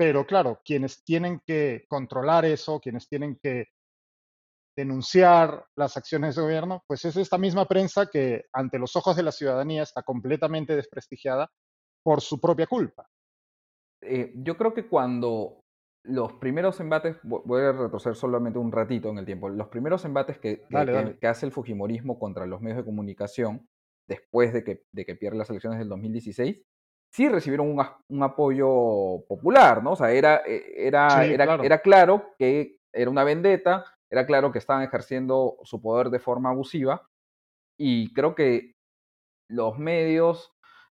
Pero 0.00 0.24
claro, 0.24 0.62
quienes 0.64 1.04
tienen 1.04 1.42
que 1.44 1.84
controlar 1.86 2.46
eso, 2.46 2.80
quienes 2.80 3.06
tienen 3.06 3.36
que 3.36 3.66
denunciar 4.74 5.66
las 5.76 5.94
acciones 5.98 6.34
de 6.34 6.40
gobierno, 6.40 6.82
pues 6.86 7.04
es 7.04 7.18
esta 7.18 7.36
misma 7.36 7.66
prensa 7.68 8.06
que 8.06 8.46
ante 8.54 8.78
los 8.78 8.96
ojos 8.96 9.14
de 9.14 9.24
la 9.24 9.30
ciudadanía 9.30 9.82
está 9.82 10.02
completamente 10.02 10.74
desprestigiada 10.74 11.50
por 12.02 12.22
su 12.22 12.40
propia 12.40 12.66
culpa. 12.66 13.06
Eh, 14.00 14.32
yo 14.36 14.56
creo 14.56 14.72
que 14.72 14.88
cuando 14.88 15.60
los 16.06 16.32
primeros 16.32 16.80
embates, 16.80 17.18
voy 17.22 17.60
a 17.60 17.72
retroceder 17.72 18.16
solamente 18.16 18.58
un 18.58 18.72
ratito 18.72 19.10
en 19.10 19.18
el 19.18 19.26
tiempo, 19.26 19.50
los 19.50 19.68
primeros 19.68 20.02
embates 20.06 20.38
que, 20.38 20.62
que, 21.20 21.26
hace 21.26 21.44
el 21.44 21.52
Fujimorismo 21.52 22.18
contra 22.18 22.46
los 22.46 22.62
medios 22.62 22.78
de 22.78 22.86
comunicación 22.86 23.68
después 24.08 24.54
de 24.54 24.64
que, 24.64 24.82
de 24.92 25.04
que 25.04 25.14
pierde 25.14 25.36
las 25.36 25.50
elecciones 25.50 25.78
del 25.78 25.90
2016, 25.90 26.64
sí 27.10 27.28
recibieron 27.28 27.68
un, 27.68 27.84
un 28.08 28.22
apoyo 28.22 29.24
popular, 29.28 29.82
¿no? 29.82 29.92
O 29.92 29.96
sea, 29.96 30.10
era, 30.10 30.42
e, 30.46 30.86
era, 30.86 31.24
era, 31.24 31.44
claro. 31.44 31.62
era 31.64 31.78
claro 31.80 32.34
que 32.38 32.78
era 32.92 33.10
una 33.10 33.24
vendetta, 33.24 33.84
era 34.08 34.26
claro 34.26 34.52
que 34.52 34.58
estaban 34.58 34.82
ejerciendo 34.82 35.58
su 35.62 35.80
poder 35.80 36.10
de 36.10 36.18
forma 36.18 36.50
abusiva 36.50 37.08
y 37.76 38.12
creo 38.12 38.34
que 38.34 38.74
los 39.48 39.78
medios 39.78 40.52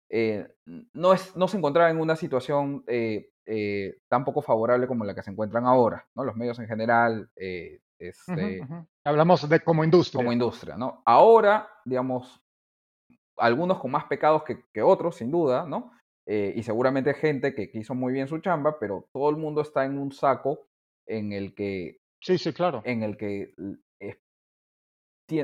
eh, 0.08 0.48
no, 0.92 1.12
es, 1.12 1.36
no 1.36 1.48
se 1.48 1.58
encontraban 1.58 1.96
en 1.96 2.00
una 2.00 2.16
situación 2.16 2.84
eh, 2.86 3.30
eh, 3.44 3.98
tan 4.08 4.24
poco 4.24 4.42
favorable 4.42 4.86
como 4.86 5.04
la 5.04 5.14
que 5.14 5.22
se 5.22 5.30
encuentran 5.30 5.66
ahora, 5.66 6.06
¿no? 6.14 6.24
Los 6.24 6.36
medios 6.36 6.58
en 6.58 6.66
general. 6.66 7.30
Eh, 7.36 7.80
este, 7.98 8.60
Hablamos 9.04 9.48
de 9.48 9.60
como 9.60 9.84
industria. 9.84 10.18
Como 10.18 10.32
industria, 10.32 10.76
¿no? 10.76 11.02
Ahora, 11.04 11.68
digamos, 11.84 12.42
algunos 13.36 13.78
con 13.78 13.90
más 13.90 14.04
pecados 14.04 14.42
que, 14.42 14.64
que 14.72 14.82
otros, 14.82 15.16
sin 15.16 15.30
duda, 15.30 15.64
¿no? 15.66 15.92
Eh, 16.26 16.52
y 16.56 16.62
seguramente 16.62 17.14
gente 17.14 17.54
que, 17.54 17.70
hizo 17.74 17.94
muy 17.94 18.12
bien 18.12 18.28
su 18.28 18.38
chamba, 18.38 18.78
pero 18.78 19.08
todo 19.12 19.30
el 19.30 19.36
mundo 19.36 19.60
está 19.60 19.84
en 19.84 19.98
un 19.98 20.12
saco 20.12 20.66
en 21.06 21.32
el 21.32 21.54
que. 21.54 21.98
Sí, 22.20 22.38
sí, 22.38 22.52
claro. 22.52 22.82
En 22.84 23.02
el 23.02 23.16
que 23.16 23.54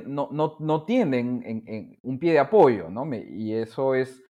no, 0.07 0.29
no, 0.31 0.57
no 0.61 0.85
tienen 0.85 1.43
en, 1.45 1.99
un 2.03 2.19
pie 2.19 2.33
de 2.33 2.39
apoyo, 2.39 2.89
¿no? 2.89 3.09
y 3.15 3.53
eso 3.55 3.95
es 3.95 4.25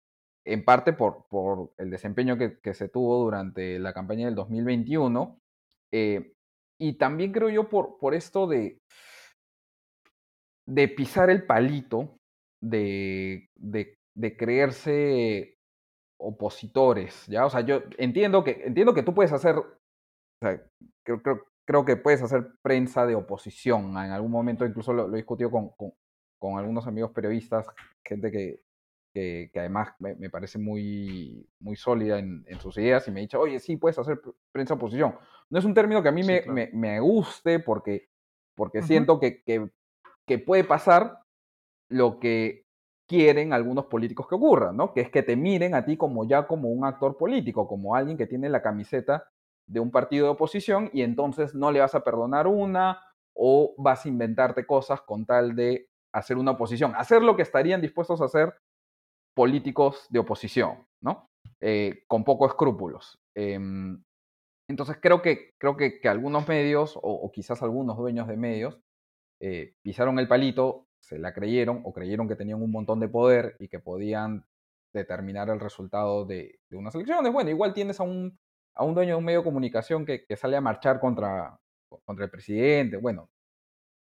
en 0.45 0.63
parte 0.63 0.93
por, 0.93 1.25
por 1.29 1.73
el 1.77 1.89
desempeño 1.89 2.37
que, 2.37 2.73
se 2.73 2.89
tuvo 2.89 3.23
durante 3.23 3.79
la 3.79 3.93
campaña 3.93 4.25
del 4.25 4.35
2021. 4.35 5.39
Eh, 5.91 6.33
y 6.79 6.93
también 6.93 7.31
creo 7.31 7.49
yo 7.49 7.69
por, 7.69 7.97
por 7.99 8.15
esto 8.15 8.47
de, 8.47 8.79
de 10.65 10.87
pisar 10.87 11.29
el 11.29 11.45
palito, 11.45 12.17
de, 12.61 13.49
de, 13.55 14.37
creerse 14.37 15.57
opositores, 16.20 17.26
¿ya? 17.28 17.45
O 17.45 17.49
sea, 17.49 17.61
yo 17.61 17.82
entiendo 17.97 18.43
que, 18.43 18.61
entiendo 18.65 18.93
que 18.93 19.03
tú 19.03 19.13
puedes 19.13 19.32
hacer, 19.32 19.55
o 19.55 19.65
sea, 20.41 20.61
creo, 21.03 21.22
creo, 21.22 21.45
creo, 21.65 21.86
que 21.86 21.95
puedes 21.95 22.22
hacer 22.22 22.51
prensa 22.61 23.05
de 23.05 23.15
oposición. 23.15 23.91
En 23.91 24.11
algún 24.11 24.32
momento 24.32 24.65
incluso 24.65 24.93
lo, 24.93 25.11
he 25.13 25.17
discutido 25.17 25.49
con, 25.49 25.72
con, 26.38 26.59
algunos 26.59 26.86
amigos 26.88 27.11
periodistas, 27.11 27.65
gente 28.03 28.32
que, 28.32 28.61
que, 29.13 29.49
además 29.55 29.93
me, 29.99 30.30
parece 30.30 30.59
muy, 30.59 31.47
muy 31.59 31.76
sólida 31.76 32.20
en, 32.20 32.45
sus 32.59 32.78
ideas 32.78 33.07
y 33.07 33.11
me 33.11 33.22
ha 33.22 33.22
dicho, 33.22 33.39
oye, 33.39 33.59
sí, 33.59 33.78
puedes 33.78 33.97
hacer 33.97 34.22
prensa 34.51 34.74
oposición. 34.74 35.15
No 35.49 35.57
es 35.57 35.65
un 35.65 35.74
término 35.74 36.03
que 36.03 36.09
a 36.09 36.13
mí 36.13 36.24
me, 36.24 36.70
me, 36.74 36.99
guste 36.99 37.59
porque, 37.59 38.09
porque 38.55 38.82
siento 38.82 39.20
que, 39.20 39.41
que, 39.43 39.70
que, 40.28 40.38
puede 40.38 40.63
pasar 40.63 41.20
lo 41.89 42.20
que 42.20 42.65
quieren 43.10 43.53
algunos 43.53 43.88
políticos 43.88 44.28
que 44.28 44.36
ocurra, 44.36 44.72
¿no? 44.72 44.93
Que 44.93 45.01
es 45.01 45.10
que 45.10 45.24
te 45.24 45.36
miren 45.36 45.74
a 45.74 45.84
ti 45.84 45.97
como 45.97 46.28
ya 46.28 46.45
como 46.45 46.70
un 46.70 46.86
actor 46.86 47.18
político, 47.18 47.68
como 47.68 47.95
alguien 47.95 48.18
que 48.18 48.28
tiene 48.28 48.49
la 48.49 48.62
camiseta 48.62 49.28
de 49.68 49.80
un 49.80 49.89
partido 49.89 50.28
de 50.28 50.32
oposición 50.32 50.91
y 50.93 51.01
entonces 51.01 51.55
no 51.55 51.72
le 51.72 51.80
vas 51.80 51.95
a 51.95 52.03
perdonar 52.03 52.45
una 52.45 53.01
o 53.36 53.74
vas 53.78 54.05
a 54.05 54.10
inventarte 54.10 54.66
cosas 54.68 55.01
con 55.01 55.26
tal 55.26 55.55
de 55.55 55.88
hacer 56.14 56.38
una 56.38 56.51
oposición, 56.51 56.93
hacer 56.95 57.24
lo 57.24 57.36
que 57.36 57.41
estarían 57.41 57.82
dispuestos 57.82 58.22
a 58.22 58.26
hacer 58.26 58.53
políticos 59.36 60.05
de 60.10 60.20
oposición, 60.20 60.86
¿no? 61.01 61.26
Eh, 61.62 62.03
con 62.07 62.24
pocos 62.24 62.51
escrúpulos. 62.51 63.18
Em, 63.36 64.03
entonces 64.70 64.97
creo 65.01 65.24
que, 65.24 65.51
creo 65.57 65.76
que, 65.76 65.99
algunos 66.07 66.47
medios, 66.47 66.99
o, 67.01 67.32
quizás 67.32 67.64
algunos 67.64 67.97
dueños 67.97 68.28
de 68.28 68.38
medios, 68.38 68.80
eh, 69.41 69.74
pisaron 69.82 70.20
el 70.20 70.28
palito, 70.28 70.86
se 70.99 71.17
la 71.17 71.33
creyeron 71.33 71.81
o 71.83 71.93
creyeron 71.93 72.27
que 72.27 72.35
tenían 72.35 72.61
un 72.61 72.71
montón 72.71 72.99
de 72.99 73.07
poder 73.07 73.55
y 73.59 73.67
que 73.67 73.79
podían 73.79 74.45
determinar 74.93 75.49
el 75.49 75.59
resultado 75.59 76.25
de, 76.25 76.59
unas 76.71 76.95
elecciones. 76.95 77.31
Bueno, 77.31 77.49
igual 77.49 77.73
tienes 77.73 77.99
a 77.99 78.03
un, 78.03 78.37
a 78.75 78.83
un 78.83 78.95
dueño 78.95 79.13
de 79.13 79.19
un 79.19 79.25
medio 79.25 79.39
de 79.39 79.45
comunicación 79.45 80.05
que, 80.05 80.25
que 80.25 80.35
sale 80.35 80.57
a 80.57 80.61
marchar 80.61 80.99
contra, 80.99 81.59
contra 82.05 82.25
el 82.25 82.31
presidente. 82.31 82.97
Bueno, 82.97 83.29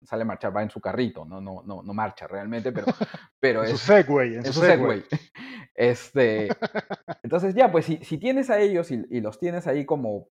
sale 0.04 0.22
a 0.22 0.26
marchar, 0.26 0.56
va 0.56 0.62
en 0.62 0.70
su 0.70 0.80
carrito, 0.80 1.24
no, 1.24 1.40
no, 1.40 1.62
no, 1.64 1.82
no 1.82 1.94
marcha 1.94 2.26
realmente, 2.26 2.72
pero, 2.72 2.86
pero 3.40 3.62
es, 3.64 3.70
su 3.70 3.78
Segway, 3.78 4.34
en 4.36 4.44
su 4.44 4.60
Segway. 4.60 5.04
Este, 5.74 6.48
entonces 7.22 7.54
ya, 7.54 7.70
pues 7.70 7.84
si, 7.84 7.98
si 7.98 8.18
tienes 8.18 8.50
a 8.50 8.58
ellos 8.58 8.90
y, 8.90 9.20
los 9.20 9.38
tienes 9.38 9.68
ahí 9.68 9.86
como 9.86 10.28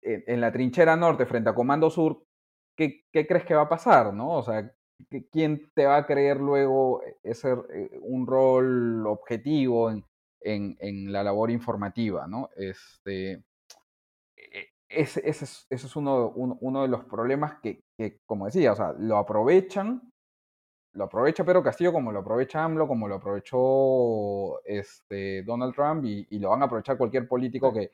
en, 0.00 0.40
la 0.40 0.50
trinchera 0.50 0.96
norte 0.96 1.26
frente 1.26 1.50
a 1.50 1.54
Comando 1.54 1.90
Sur, 1.90 2.24
¿qué, 2.74 3.04
¿qué, 3.12 3.26
crees 3.26 3.44
que 3.44 3.54
va 3.54 3.64
a 3.64 3.68
pasar, 3.68 4.14
no? 4.14 4.30
O 4.38 4.42
sea, 4.42 4.72
¿quién 5.30 5.70
te 5.74 5.86
va 5.86 5.98
a 5.98 6.06
creer 6.06 6.38
luego 6.38 7.02
ese, 7.22 7.52
eh, 7.72 7.98
un 8.02 8.26
rol 8.26 9.06
objetivo 9.06 9.90
en, 9.90 10.04
en, 10.40 10.76
en 10.80 11.12
la 11.12 11.22
labor 11.22 11.50
informativa, 11.50 12.26
no? 12.26 12.50
Este, 12.56 13.42
ese, 14.88 15.20
ese, 15.28 15.44
es, 15.44 15.66
ese 15.70 15.86
es 15.86 15.96
uno, 15.96 16.30
uno, 16.34 16.82
de 16.82 16.88
los 16.88 17.04
problemas 17.04 17.60
que, 17.62 17.82
que, 17.96 18.20
como 18.26 18.46
decía, 18.46 18.72
o 18.72 18.76
sea, 18.76 18.94
lo 18.98 19.18
aprovechan, 19.18 20.10
lo 20.94 21.04
aprovecha 21.04 21.44
Pedro 21.44 21.62
Castillo 21.62 21.92
como 21.92 22.10
lo 22.12 22.20
aprovecha 22.20 22.64
AMLO, 22.64 22.88
como 22.88 23.06
lo 23.08 23.16
aprovechó 23.16 24.62
este, 24.64 25.42
Donald 25.42 25.74
Trump 25.74 26.04
y, 26.04 26.26
y 26.30 26.38
lo 26.38 26.50
van 26.50 26.62
a 26.62 26.64
aprovechar 26.66 26.96
cualquier 26.96 27.28
político 27.28 27.72
que, 27.72 27.92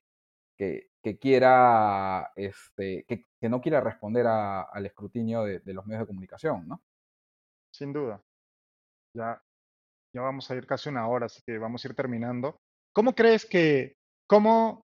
que, 0.57 0.91
que 1.03 1.19
quiera, 1.19 2.33
este, 2.37 3.05
que, 3.09 3.25
que, 3.41 3.49
no 3.49 3.61
quiera 3.61 3.81
responder 3.81 4.27
a, 4.27 4.63
al 4.63 4.87
escrutinio 4.87 5.43
de, 5.45 5.61
de, 5.61 5.75
los 5.75 5.85
medios 5.87 6.03
de 6.03 6.07
comunicación, 6.07 6.69
¿no? 6.69 6.83
Sin 7.75 7.93
duda. 7.93 8.23
Ya, 9.17 9.43
ya 10.15 10.23
vamos 10.23 10.49
a 10.49 10.55
ir 10.55 10.65
casi 10.65 10.89
una 10.89 11.09
hora, 11.09 11.27
así 11.27 11.43
que 11.45 11.59
vamos 11.59 11.85
a 11.85 11.89
ir 11.89 11.95
terminando. 11.95 12.61
¿Cómo 12.95 13.17
crees 13.17 13.47
que, 13.47 13.97
cómo 14.29 14.83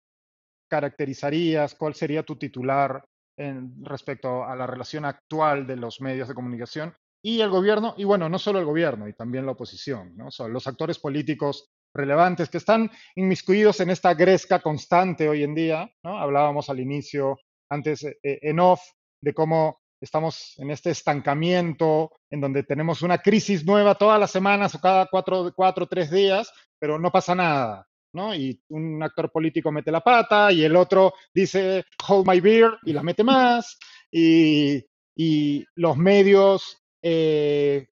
caracterizarías? 0.68 1.76
¿Cuál 1.76 1.94
sería 1.94 2.24
tu 2.24 2.36
titular 2.36 3.06
en, 3.38 3.86
respecto 3.86 4.44
a 4.44 4.56
la 4.56 4.66
relación 4.66 5.06
actual 5.06 5.68
de 5.68 5.76
los 5.76 6.02
medios 6.02 6.28
de 6.28 6.34
comunicación 6.34 6.96
y 7.24 7.42
el 7.42 7.52
gobierno? 7.52 7.94
Y 7.96 8.06
bueno, 8.06 8.28
no 8.28 8.40
solo 8.40 8.58
el 8.58 8.66
gobierno, 8.66 9.08
y 9.08 9.14
también 9.14 9.46
la 9.46 9.52
oposición, 9.52 10.18
¿no? 10.18 10.30
los 10.48 10.68
actores 10.68 10.98
políticos 10.98 11.70
relevantes 11.96 12.50
que 12.50 12.58
están 12.58 12.90
inmiscuidos 13.16 13.82
en 13.82 13.92
esta 13.92 14.16
gresca 14.16 14.62
constante 14.62 15.30
hoy 15.30 15.44
en 15.44 15.54
día. 15.54 15.92
¿no? 16.04 16.18
Hablábamos 16.18 16.72
al 16.72 16.80
inicio, 16.80 17.38
antes 17.70 18.04
eh, 18.04 18.18
en 18.24 18.60
off, 18.60 18.82
de 19.22 19.34
cómo 19.36 19.80
estamos 20.02 20.56
en 20.58 20.72
este 20.72 20.92
estancamiento, 20.92 22.12
en 22.30 22.42
donde 22.42 22.64
tenemos 22.64 23.02
una 23.02 23.18
crisis 23.18 23.66
nueva 23.66 23.96
todas 23.96 24.20
las 24.20 24.32
semanas 24.32 24.76
o 24.76 24.80
cada 24.80 25.08
cuatro, 25.08 25.52
cuatro 25.56 25.88
tres 25.88 26.12
días, 26.12 26.52
pero 26.80 26.98
no 26.98 27.12
pasa 27.12 27.36
nada. 27.36 27.86
¿no? 28.14 28.34
Y 28.34 28.62
un 28.70 29.02
actor 29.04 29.32
político 29.32 29.72
mete 29.72 29.92
la 29.92 30.02
pata 30.02 30.52
y 30.52 30.64
el 30.64 30.76
otro 30.76 31.14
dice, 31.34 31.86
hold 32.08 32.28
my 32.28 32.40
beer, 32.40 32.78
y 32.84 32.94
la 32.94 33.04
mete 33.04 33.24
más. 33.24 33.78
Y, 34.12 34.84
los 35.76 35.98
medios, 35.98 36.78
eh, 37.04 37.90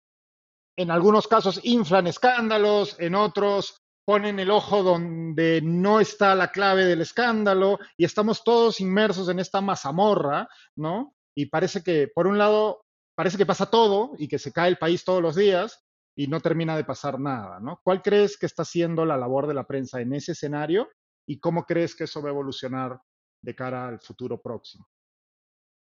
en 0.78 0.91
algunos 0.91 1.28
casos, 1.28 1.60
inflan 1.64 2.08
escándalos, 2.08 2.97
en 2.99 3.16
otros 3.16 3.82
ponen 4.05 4.39
el 4.39 4.49
ojo 4.49 4.84
donde 4.84 5.60
no 5.62 5.99
está 5.99 6.34
la 6.36 6.49
clave 6.53 6.86
del 6.86 7.01
escándalo 7.01 7.78
y 7.97 8.05
estamos 8.05 8.41
todos 8.45 8.80
inmersos 8.80 9.28
en 9.28 9.39
esta 9.39 9.60
mazamorra, 9.60 10.47
¿no? 10.78 11.16
Y 11.38 11.47
parece 11.47 11.83
que, 11.83 12.07
por 12.07 12.25
un 12.25 12.39
lado, 12.39 12.81
parece 13.15 13.38
que 13.38 13.45
pasa 13.45 13.69
todo 13.69 14.13
y 14.17 14.27
que 14.27 14.39
se 14.39 14.51
cae 14.51 14.69
el 14.69 14.77
país 14.77 15.05
todos 15.05 15.21
los 15.21 15.35
días, 15.35 15.88
y 16.17 16.27
no 16.27 16.41
termina 16.41 16.75
de 16.75 16.83
pasar 16.83 17.19
nada, 17.19 17.59
¿no? 17.59 17.79
¿Cuál 17.83 18.01
crees 18.01 18.39
que 18.39 18.47
está 18.47 18.65
siendo 18.65 19.05
la 19.05 19.17
labor 19.17 19.45
de 19.45 19.53
la 19.53 19.67
prensa 19.67 20.01
en 20.01 20.13
ese 20.13 20.31
escenario 20.31 20.89
y 21.27 21.39
cómo 21.39 21.65
crees 21.65 21.95
que 21.95 22.05
eso 22.05 22.23
va 22.23 22.29
a 22.29 22.31
evolucionar 22.31 22.99
de 23.43 23.55
cara 23.55 23.88
al 23.88 23.99
futuro 23.99 24.41
próximo? 24.41 24.88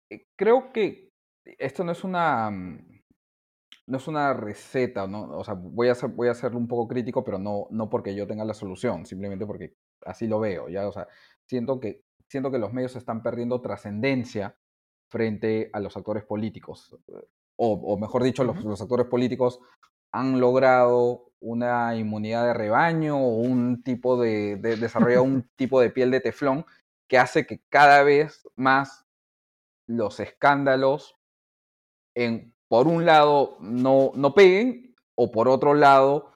Eh, 0.09 0.27
creo 0.37 0.71
que 0.71 1.09
esto 1.43 1.83
no 1.83 1.91
es 1.91 2.05
una 2.05 2.49
mm, 2.49 3.01
no 3.87 3.97
es 3.97 4.07
una 4.07 4.33
receta, 4.33 5.05
¿no? 5.05 5.37
O 5.37 5.43
sea, 5.43 5.53
voy 5.53 5.89
a, 5.89 5.95
ser, 5.95 6.11
voy 6.11 6.29
a 6.29 6.47
un 6.53 6.67
poco 6.69 6.87
crítico, 6.87 7.25
pero 7.25 7.37
no, 7.37 7.67
no 7.71 7.89
porque 7.89 8.15
yo 8.15 8.25
tenga 8.25 8.45
la 8.45 8.53
solución, 8.53 9.05
simplemente 9.05 9.45
porque 9.45 9.73
así 10.05 10.27
lo 10.27 10.39
veo, 10.39 10.69
¿ya? 10.69 10.87
O 10.87 10.93
sea, 10.93 11.09
siento 11.45 11.81
que, 11.81 12.05
siento 12.29 12.51
que 12.51 12.57
los 12.57 12.71
medios 12.71 12.95
están 12.95 13.21
perdiendo 13.21 13.59
trascendencia 13.59 14.55
frente 15.12 15.70
a 15.74 15.80
los 15.80 15.95
actores 15.97 16.24
políticos. 16.24 16.97
O, 17.57 17.97
mejor 17.97 18.24
dicho, 18.24 18.43
los, 18.43 18.82
actores 18.82 19.05
políticos 19.05 19.59
han 20.12 20.39
logrado 20.39 21.32
una 21.39 21.95
inmunidad 21.95 22.45
de 22.45 22.53
rebaño 22.53 23.18
o 23.18 23.36
un 23.36 23.84
tipo 23.84 24.20
de, 24.20 24.55
de 24.55 25.20
un 25.22 25.47
tipo 25.55 25.80
de 25.82 25.89
piel 25.91 26.09
de 26.12 26.22
teflón 26.22 26.66
que 27.07 27.20
hace 27.20 27.45
que 27.45 27.62
cada 27.70 28.03
vez 28.03 28.47
más 28.55 29.05
los 29.88 30.20
escándalos 30.20 31.18
en 32.16 32.53
por 32.70 32.88
un 32.88 33.05
lado 33.05 33.57
no, 33.59 34.12
no 34.16 34.34
peguen 34.34 34.95
o 35.16 35.30
por 35.32 35.49
otro 35.49 35.74
lado 35.74 36.34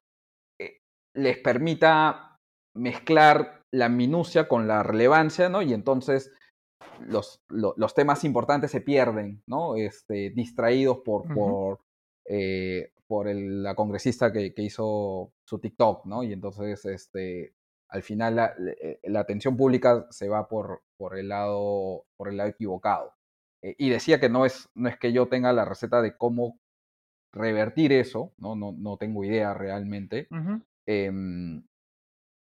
eh, 0.60 0.82
les 1.14 1.38
permita 1.38 2.38
mezclar 2.76 3.62
la 3.72 3.90
minucia 3.90 4.48
con 4.48 4.68
la 4.68 4.84
relevancia, 4.84 5.48
¿no? 5.50 5.62
Y 5.62 5.74
entonces 5.74 6.34
los, 7.08 7.44
los 7.50 7.94
temas 7.94 8.24
importantes 8.24 8.72
se 8.72 8.82
pierden, 8.82 9.44
¿no? 9.48 9.76
Este, 9.76 10.30
distraídos 10.32 11.00
por, 11.00 11.34
por, 11.34 11.80
eh, 12.26 12.92
por 13.08 13.28
el, 13.28 13.64
la 13.64 13.76
congresista 13.76 14.32
que, 14.32 14.54
que, 14.54 14.62
hizo 14.62 15.34
su 15.44 15.60
TikTok, 15.60 16.06
¿no? 16.06 16.24
Y 16.24 16.34
entonces, 16.34 16.86
este, 16.86 17.54
al 17.90 18.02
final 18.02 18.36
la, 18.36 18.54
eh, 18.82 19.00
la, 19.04 19.20
atención 19.22 19.56
pública 19.56 20.08
se 20.10 20.28
va 20.28 20.48
por, 20.48 20.84
por, 20.98 21.18
el, 21.18 21.30
lado, 21.30 22.06
por 22.18 22.30
el 22.30 22.38
lado 22.38 22.50
equivocado. 22.50 23.14
Eh, 23.62 23.76
y 23.78 23.90
decía 23.90 24.20
que 24.20 24.30
no 24.30 24.46
es, 24.46 24.70
no 24.76 24.90
es 24.90 24.98
que 24.98 25.12
yo 25.14 25.28
tenga 25.28 25.54
la 25.54 25.66
receta 25.66 26.02
de 26.02 26.18
cómo 26.18 26.60
revertir 27.32 27.92
eso, 27.92 28.34
no, 28.38 28.56
no, 28.56 28.74
no 28.78 28.98
tengo 28.98 29.24
idea 29.24 29.54
realmente. 29.54 30.28
Em, 30.88 31.64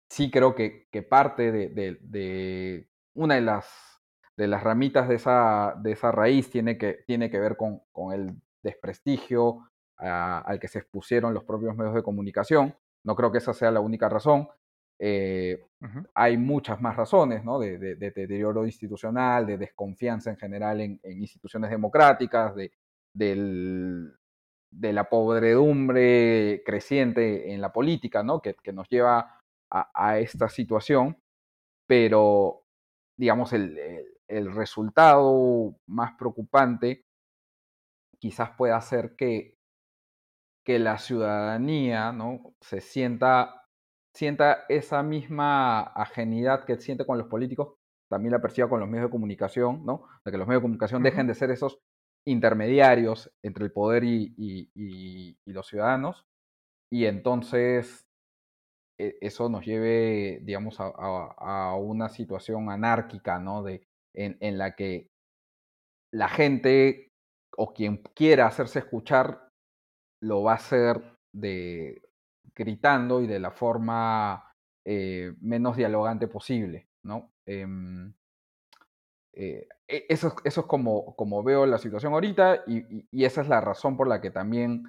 sí 0.09 0.31
creo 0.31 0.55
que, 0.55 0.87
que 0.91 1.03
parte 1.03 1.51
de, 1.53 1.99
de, 2.01 2.89
una 3.15 3.35
de 3.35 3.41
las, 3.41 3.98
de 4.39 4.47
las 4.47 4.63
ramitas 4.63 5.09
de 5.09 5.17
esa, 5.17 5.75
de 5.83 5.91
esa 5.91 6.13
raíz 6.13 6.49
tiene 6.49 6.79
que, 6.79 7.03
tiene 7.05 7.29
que 7.29 7.41
ver 7.41 7.57
con, 7.57 7.83
con 7.91 8.13
el 8.13 8.41
desprestigio 8.63 9.69
al 9.97 10.61
que 10.61 10.69
se 10.69 10.79
expusieron 10.79 11.35
los 11.35 11.43
propios 11.43 11.77
medios 11.77 11.97
de 11.97 12.05
comunicación. 12.05 12.73
No 13.05 13.17
creo 13.17 13.33
que 13.33 13.39
esa 13.39 13.53
sea 13.53 13.73
la 13.73 13.81
única 13.81 14.09
razón. 14.09 14.49
Eh, 15.01 15.67
hay 16.15 16.37
muchas 16.37 16.81
más 16.81 16.95
razones, 16.95 17.45
¿no? 17.45 17.59
De, 17.59 17.97
deterioro 17.97 18.65
institucional, 18.65 19.45
de 19.45 19.59
desconfianza 19.59 20.31
en 20.31 20.37
general 20.37 20.81
en, 20.83 21.01
instituciones 21.03 21.69
democráticas, 21.69 22.55
de, 22.55 22.71
de 23.13 24.93
la 24.93 25.09
podredumbre 25.09 26.63
creciente 26.65 27.53
en 27.53 27.61
la 27.61 27.73
política, 27.73 28.23
¿no? 28.23 28.41
Que, 28.41 28.55
nos 28.73 28.89
lleva 28.89 29.41
a, 29.69 30.19
esta 30.21 30.49
situación, 30.49 31.17
pero, 31.89 32.63
digamos, 33.17 33.53
el, 33.53 33.77
el, 33.79 34.18
resultado 34.29 35.77
más 35.87 36.13
preocupante 36.19 37.05
quizás 38.19 38.51
pueda 38.57 38.81
ser 38.81 39.17
que, 39.17 39.57
que 40.65 40.79
la 40.79 40.99
ciudadanía 40.99 42.13
¿no? 42.13 42.55
se 42.61 42.81
sienta 42.81 43.59
sienta 44.19 44.65
esa 44.69 45.03
misma 45.05 45.81
ajenidad 45.81 46.65
que 46.65 46.77
siente 46.79 47.07
con 47.07 47.19
los 47.19 47.29
políticos, 47.29 47.75
también 48.11 48.33
la 48.33 48.41
perciba 48.41 48.69
con 48.69 48.81
los 48.81 48.89
medios 48.89 49.07
de 49.07 49.13
comunicación, 49.13 49.85
¿no? 49.87 50.07
Sea, 50.25 50.33
que 50.33 50.39
los 50.39 50.49
medios 50.49 50.61
de 50.61 50.65
comunicación 50.65 51.03
dejen 51.05 51.29
de 51.29 51.35
ser 51.35 51.53
esos 51.53 51.79
intermediarios 52.27 53.31
entre 53.43 53.65
el 53.65 53.73
poder 53.73 54.03
y, 54.05 55.39
los 55.45 55.69
ciudadanos, 55.69 56.27
y 56.91 57.05
entonces 57.05 58.09
e, 58.99 59.17
eso 59.21 59.49
nos 59.49 59.65
lleve, 59.65 60.41
digamos, 60.43 60.79
a, 60.81 61.75
una 61.77 62.09
situación 62.09 62.71
anárquica, 62.71 63.39
¿no? 63.39 63.63
De, 63.63 63.87
en, 64.19 64.59
la 64.59 64.75
que 64.75 65.11
la 66.13 66.29
gente 66.29 67.13
o 67.57 67.73
quien 67.73 67.99
quiera 68.15 68.47
hacerse 68.47 68.81
escuchar 68.81 69.49
lo 70.21 70.43
va 70.43 70.53
a 70.53 70.57
hacer 70.57 71.17
de, 71.33 72.03
gritando 72.55 73.21
y 73.21 73.27
de 73.27 73.39
la 73.39 73.51
forma 73.51 74.53
eh, 74.85 75.35
menos 75.41 75.77
dialogante 75.77 76.27
posible, 76.27 76.89
¿no? 77.05 77.33
Em, 77.47 78.13
eh, 79.35 79.69
e, 79.87 80.07
eso, 80.09 80.35
eso, 80.45 80.61
es 80.63 80.67
como, 80.67 81.15
como 81.15 81.43
veo 81.43 81.65
la 81.67 81.79
situación 81.79 82.13
ahorita 82.13 82.65
y, 82.67 83.25
esa 83.25 83.43
es 83.43 83.49
la 83.49 83.61
razón 83.61 83.97
por 83.97 84.09
la 84.09 84.21
que 84.21 84.31
también 84.31 84.85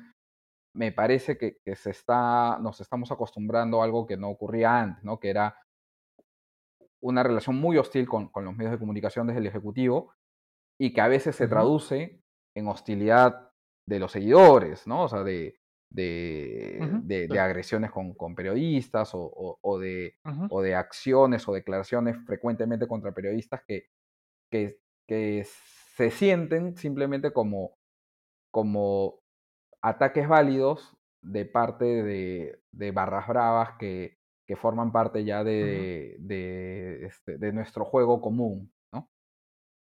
me 0.74 0.92
parece 0.92 1.38
que, 1.38 1.60
se 1.76 1.92
está, 1.92 2.58
nos 2.60 2.82
estamos 2.82 3.12
acostumbrando 3.12 3.82
a 3.82 3.86
algo 3.86 4.08
que 4.08 4.18
no 4.18 4.30
ocurría 4.30 4.80
antes, 4.80 5.04
¿no? 5.04 5.20
que 5.20 5.30
era 5.30 5.56
una 7.02 7.24
relación 7.24 7.56
muy 7.56 7.78
hostil 7.78 8.08
con, 8.08 8.30
con 8.30 8.46
los 8.46 8.56
medios 8.56 8.72
de 8.72 8.80
comunicación 8.80 9.28
desde 9.28 9.40
el 9.40 9.48
Ejecutivo 9.48 10.14
y 10.80 10.94
que 10.94 11.02
a 11.02 11.08
veces 11.08 11.36
se 11.36 11.48
traduce 11.48 12.22
en 12.56 12.68
hostilidad 12.68 13.52
de 13.88 14.00
los 14.00 14.12
seguidores, 14.12 14.88
¿no? 14.88 15.04
O 15.04 15.08
sea, 15.08 15.24
de, 15.24 15.60
de, 15.90 17.02
de, 17.04 17.40
agresiones 17.40 17.92
con, 17.92 18.14
con 18.14 18.36
periodistas 18.36 19.12
o, 19.14 19.58
o, 19.62 19.80
de, 19.80 20.16
o 20.50 20.62
de 20.62 20.76
acciones 20.76 21.48
o 21.48 21.54
declaraciones 21.54 22.18
frecuentemente 22.26 22.88
contra 22.88 23.14
periodistas 23.14 23.62
que, 23.68 23.88
que, 24.52 24.80
que 25.08 25.46
se 25.96 26.12
sienten 26.12 26.78
simplemente 26.78 27.34
como, 27.34 27.78
como 28.52 29.20
ataques 29.82 30.28
válidos 30.28 30.96
de 31.22 31.46
parte 31.46 31.86
de, 31.86 32.62
de 32.72 32.92
barras 32.92 33.28
bravas 33.28 33.72
que, 33.80 34.19
que, 34.50 34.56
forman 34.56 34.92
parte 34.92 35.24
ya 35.24 35.44
de, 35.44 36.16
de, 36.20 37.06
este, 37.06 37.38
de, 37.38 37.54
nuestro 37.54 37.86
juego 37.86 38.20
común. 38.20 38.72
¿no? 38.92 39.08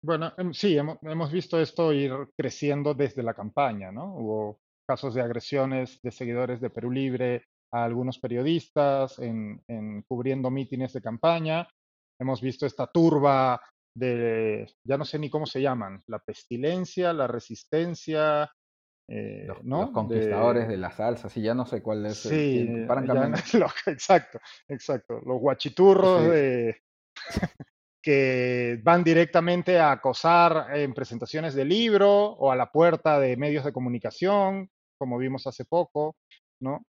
Bueno, 0.04 0.32
em, 0.36 0.52
sí, 0.52 0.76
hemos, 0.76 1.32
visto 1.32 1.58
esto 1.58 1.92
ir 1.92 2.12
creciendo 2.36 2.92
desde 2.92 3.22
la 3.22 3.34
campaña, 3.34 3.90
¿no? 3.90 4.14
Hubo 4.14 4.58
casos 4.86 5.14
de 5.14 5.22
agresiones 5.22 6.00
de 6.02 6.10
seguidores 6.10 6.60
de 6.60 6.70
Perú 6.70 6.90
Libre 6.90 7.44
a 7.72 7.84
algunos 7.84 8.18
periodistas 8.18 9.18
en, 9.18 9.62
cubriendo 10.06 10.50
mítines 10.50 10.92
de 10.92 11.00
campaña. 11.00 11.66
Hemos 12.20 12.42
visto 12.42 12.66
esta 12.66 12.86
turba 12.86 13.58
de, 13.96 14.70
ya 14.86 14.98
no 14.98 15.04
sé 15.04 15.18
ni 15.18 15.30
cómo 15.30 15.46
se 15.46 15.62
llaman, 15.62 16.02
la 16.06 16.18
pestilencia, 16.18 17.12
la 17.12 17.26
resistencia, 17.26 18.50
eh, 19.08 19.44
los, 19.46 19.64
¿no? 19.64 19.82
los, 19.82 19.90
conquistadores 19.90 20.68
de, 20.68 20.76
la 20.76 20.90
salsa, 20.90 21.28
sí, 21.28 21.42
ya 21.42 21.54
no 21.54 21.66
sé 21.66 21.82
cuál 21.82 22.06
es. 22.06 22.18
Sí, 22.18 22.66
exacto, 23.86 24.38
exacto. 24.68 25.20
Los 25.26 25.40
guachiturros 25.40 26.24
de, 26.30 26.82
que 28.02 28.80
van 28.82 29.04
directamente 29.04 29.78
a 29.78 29.92
acosar 29.92 30.76
en 30.76 30.92
presentaciones 30.92 31.54
de 31.54 31.64
libro 31.64 32.10
o 32.10 32.50
a 32.50 32.56
la 32.56 32.70
puerta 32.70 33.20
de 33.20 33.36
medios 33.36 33.64
de 33.64 33.72
comunicación, 33.72 34.70
como 34.98 35.18
vimos 35.18 35.46
hace 35.46 35.64
poco, 35.64 36.16
¿no? 36.60 36.84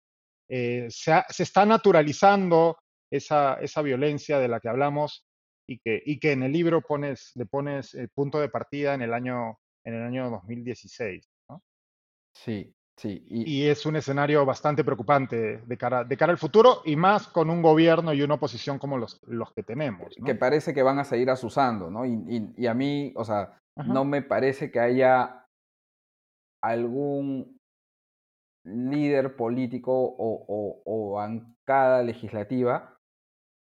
Eh, 0.50 0.88
se, 0.90 1.14
está 1.38 1.66
naturalizando 1.66 2.78
esa, 3.12 3.56
esa, 3.56 3.82
violencia 3.82 4.40
de 4.40 4.48
la 4.48 4.60
que 4.60 4.70
hablamos 4.70 5.26
y 5.68 5.80
que, 5.80 6.02
y 6.04 6.20
que 6.20 6.32
en 6.32 6.44
el 6.44 6.52
libro 6.52 6.82
pones, 6.82 7.32
le 7.36 7.46
pones 7.46 7.94
el 7.94 8.10
punto 8.10 8.40
de 8.40 8.50
partida 8.50 8.96
en 8.96 9.04
el 9.04 9.14
año, 9.14 9.60
en 9.84 9.94
el 9.94 10.04
año 10.04 10.30
2016. 10.32 11.30
Sí, 12.34 12.74
Sí, 13.00 13.26
y, 13.30 13.64
es 13.64 13.86
un 13.86 13.96
escenario 13.96 14.46
bastante 14.46 14.84
preocupante 14.84 15.62
de 15.66 15.78
cara, 15.78 16.04
de 16.04 16.18
cara 16.18 16.34
al 16.34 16.38
futuro 16.38 16.82
y 16.84 16.98
más 16.98 17.30
con 17.30 17.50
un 17.50 17.62
gobierno 17.62 18.14
y 18.14 18.22
una 18.22 18.34
oposición 18.34 18.78
como 18.78 18.98
los, 18.98 19.22
los 19.26 19.54
que 19.54 19.64
tenemos. 19.64 20.14
Que 20.26 20.36
parece 20.36 20.74
que 20.74 20.84
van 20.84 21.00
a 21.00 21.06
seguir 21.06 21.30
asusando, 21.30 21.90
¿no? 21.90 22.06
Y, 22.06 22.52
y, 22.58 22.68
a 22.68 22.74
mí, 22.74 23.14
o 23.16 23.24
sea, 23.24 23.58
no 23.86 24.04
me 24.04 24.22
parece 24.22 24.70
que 24.70 24.82
haya 24.82 25.46
algún 26.62 27.58
líder 28.66 29.38
político 29.38 29.94
o, 29.94 30.46
o, 30.50 30.82
o 30.84 31.14
bancada 31.14 32.04
legislativa 32.04 32.98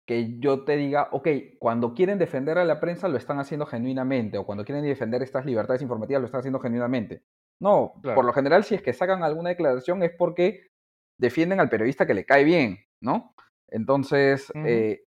que 0.07 0.39
yo 0.39 0.64
te 0.66 0.76
diga, 0.76 1.10
ok, 1.12 1.28
cuando 1.60 1.93
quieren 1.93 2.18
defender 2.18 2.57
a 2.57 2.66
la 2.66 2.80
prensa 2.80 3.07
lo 3.07 3.18
están 3.18 3.38
haciendo 3.38 3.68
genuinamente, 3.68 4.39
o 4.39 4.45
cuando 4.47 4.66
quieren 4.66 4.84
defender 4.84 5.22
estas 5.22 5.45
libertades 5.45 5.84
informativas 5.84 6.20
lo 6.20 6.26
están 6.26 6.39
haciendo 6.39 6.60
genuinamente. 6.60 7.22
No, 7.60 7.93
por 8.01 8.24
lo 8.24 8.34
general, 8.34 8.64
si 8.64 8.76
es 8.76 8.82
que 8.82 8.93
sacan 8.93 9.24
alguna 9.24 9.49
declaración 9.49 10.01
es 10.03 10.12
porque 10.18 10.68
defienden 11.20 11.60
al 11.60 11.70
periodista 11.70 12.05
que 12.05 12.14
le 12.14 12.26
cae 12.26 12.43
bien, 12.43 12.80
¿no? 13.01 13.34
Entonces, 13.68 14.51
eh, 14.55 15.03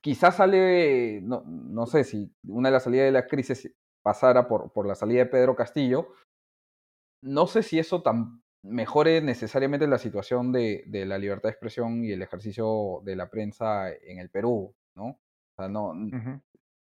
quizás 0.00 0.36
sale, 0.36 1.20
no, 1.22 1.42
no, 1.44 1.86
sé 1.86 2.04
si 2.04 2.32
una 2.46 2.68
de 2.68 2.74
las 2.74 2.84
salidas 2.84 3.06
de 3.06 3.12
la 3.12 3.26
crisis 3.26 3.70
pasara 4.02 4.46
por, 4.46 4.72
por 4.72 4.86
la 4.86 4.94
salida 4.94 5.20
de 5.20 5.26
Pedro 5.26 5.56
Castillo, 5.56 6.12
no 7.22 7.46
sé 7.46 7.62
si 7.62 7.78
eso 7.78 8.02
mejore 8.62 9.20
necesariamente 9.20 9.86
la 9.86 9.98
situación 9.98 10.52
de, 10.52 10.84
la 10.86 11.18
libertad 11.18 11.48
de 11.48 11.52
expresión 11.52 12.04
y 12.04 12.12
el 12.12 12.22
ejercicio 12.22 13.00
de 13.04 13.16
la 13.16 13.28
prensa 13.28 13.90
en 13.90 14.18
el 14.18 14.30
Perú, 14.30 14.74
¿no? 14.94 15.06
O 15.06 15.54
sea, 15.56 15.68
no, 15.68 15.94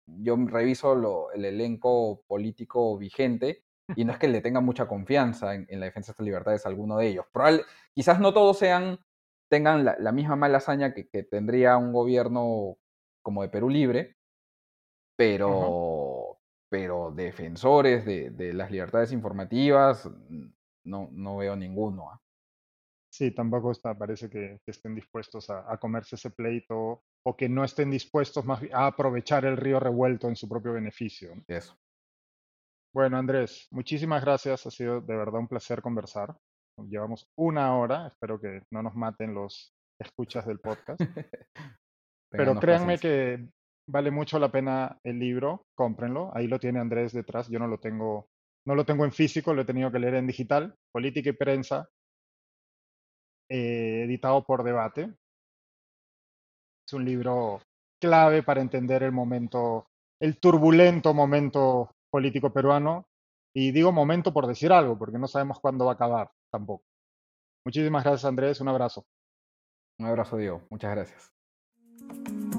yo 0.05 0.35
reviso 0.37 1.31
el 1.33 1.45
elenco 1.45 2.23
político 2.27 2.97
vigente 2.97 3.63
y 3.95 4.05
no 4.05 4.11
es 4.11 4.19
que 4.19 4.27
le 4.27 4.41
tenga 4.41 4.61
mucha 4.61 4.87
confianza 4.87 5.55
en, 5.55 5.79
la 5.79 5.85
defensa 5.85 6.11
de 6.11 6.13
estas 6.13 6.25
libertades 6.25 6.65
a 6.65 6.69
alguno 6.69 6.97
de 6.97 7.07
ellos. 7.07 7.25
quizás 7.93 8.19
no 8.19 8.33
todos 8.33 8.59
sean, 8.59 8.99
tengan 9.49 9.85
la, 9.85 10.11
misma 10.11 10.35
mala 10.35 10.57
hazaña 10.57 10.93
que, 10.93 11.23
tendría 11.23 11.77
un 11.77 11.93
gobierno 11.93 12.77
como 13.21 13.41
de 13.41 13.49
Perú 13.49 13.69
Libre, 13.69 14.17
pero, 15.15 16.39
pero 16.69 17.11
defensores 17.11 18.05
de, 18.05 18.53
las 18.53 18.71
libertades 18.71 19.11
informativas 19.11 20.09
no, 20.83 21.09
no 21.11 21.37
veo 21.37 21.55
ninguno. 21.55 22.11
¿ah? 22.11 22.21
Sí, 23.09 23.31
tampoco 23.31 23.71
está, 23.71 23.97
parece 23.97 24.29
que, 24.29 24.59
estén 24.65 24.93
dispuestos 24.93 25.49
a, 25.49 25.77
comerse 25.79 26.15
ese 26.15 26.29
pleito 26.29 27.03
o 27.23 27.35
que 27.35 27.49
no 27.49 27.63
estén 27.63 27.89
dispuestos 27.89 28.45
más 28.45 28.61
a 28.71 28.87
aprovechar 28.87 29.45
el 29.45 29.57
río 29.57 29.79
revuelto 29.79 30.27
en 30.27 30.35
su 30.35 30.47
propio 30.47 30.73
beneficio. 30.73 31.33
Eso. 31.47 31.75
Bueno, 32.97 33.17
Andrés, 33.17 33.67
muchísimas 33.69 34.23
gracias. 34.23 34.65
Ha 34.65 34.71
sido 34.71 35.01
de 35.01 35.15
verdad 35.15 35.39
un 35.39 35.47
placer 35.47 35.83
conversar. 35.83 36.35
Llevamos 36.89 37.27
una 37.37 37.77
hora. 37.77 38.07
Espero 38.07 38.41
que 38.41 38.63
no 38.71 38.81
nos 38.81 38.95
maten 38.95 39.35
los 39.35 39.71
escuchas 40.01 40.47
del 40.47 40.59
podcast. 40.59 40.99
Pero 42.31 42.59
créanme 42.59 42.97
que 42.97 43.49
vale 43.87 44.09
mucho 44.09 44.39
la 44.39 44.51
pena 44.51 44.97
el 45.03 45.19
libro. 45.19 45.61
Cómprenlo. 45.75 46.31
Ahí 46.35 46.47
lo 46.47 46.57
tiene 46.57 46.79
Andrés 46.79 47.13
detrás. 47.13 47.47
Yo 47.49 47.59
no 47.59 47.67
lo 47.67 47.77
tengo, 47.77 48.29
no 48.65 48.73
lo 48.73 48.83
tengo 48.83 49.05
en 49.05 49.11
físico, 49.11 49.53
lo 49.53 49.61
he 49.61 49.65
tenido 49.65 49.91
que 49.91 49.99
leer 49.99 50.15
en 50.15 50.25
digital. 50.25 50.73
Política 50.91 51.29
y 51.29 51.33
prensa, 51.33 51.87
eh, 53.47 54.05
editado 54.05 54.43
por 54.43 54.63
Debate. 54.63 55.13
Es 56.87 56.93
un 56.93 57.05
libro 57.05 57.61
clave 58.01 58.41
para 58.41 58.61
entender 58.61 59.03
el 59.03 59.11
momento, 59.11 59.85
el 60.19 60.39
turbulento 60.39 61.13
momento 61.13 61.91
político 62.17 62.51
peruano. 62.51 63.07
Y 63.53 63.71
digo 63.71 63.91
momento 63.91 64.33
por 64.33 64.47
decir 64.47 64.71
algo, 64.71 64.97
porque 64.97 65.19
no 65.19 65.27
sabemos 65.27 65.59
cuándo 65.59 65.85
va 65.85 65.91
a 65.91 65.95
acabar 65.95 66.31
tampoco. 66.51 66.83
Muchísimas 67.63 68.03
gracias, 68.03 68.25
Andrés. 68.25 68.59
Un 68.59 68.69
abrazo. 68.69 69.05
Un 69.99 70.07
abrazo, 70.07 70.37
Diego. 70.37 70.63
Muchas 70.71 70.91
gracias. 70.91 72.56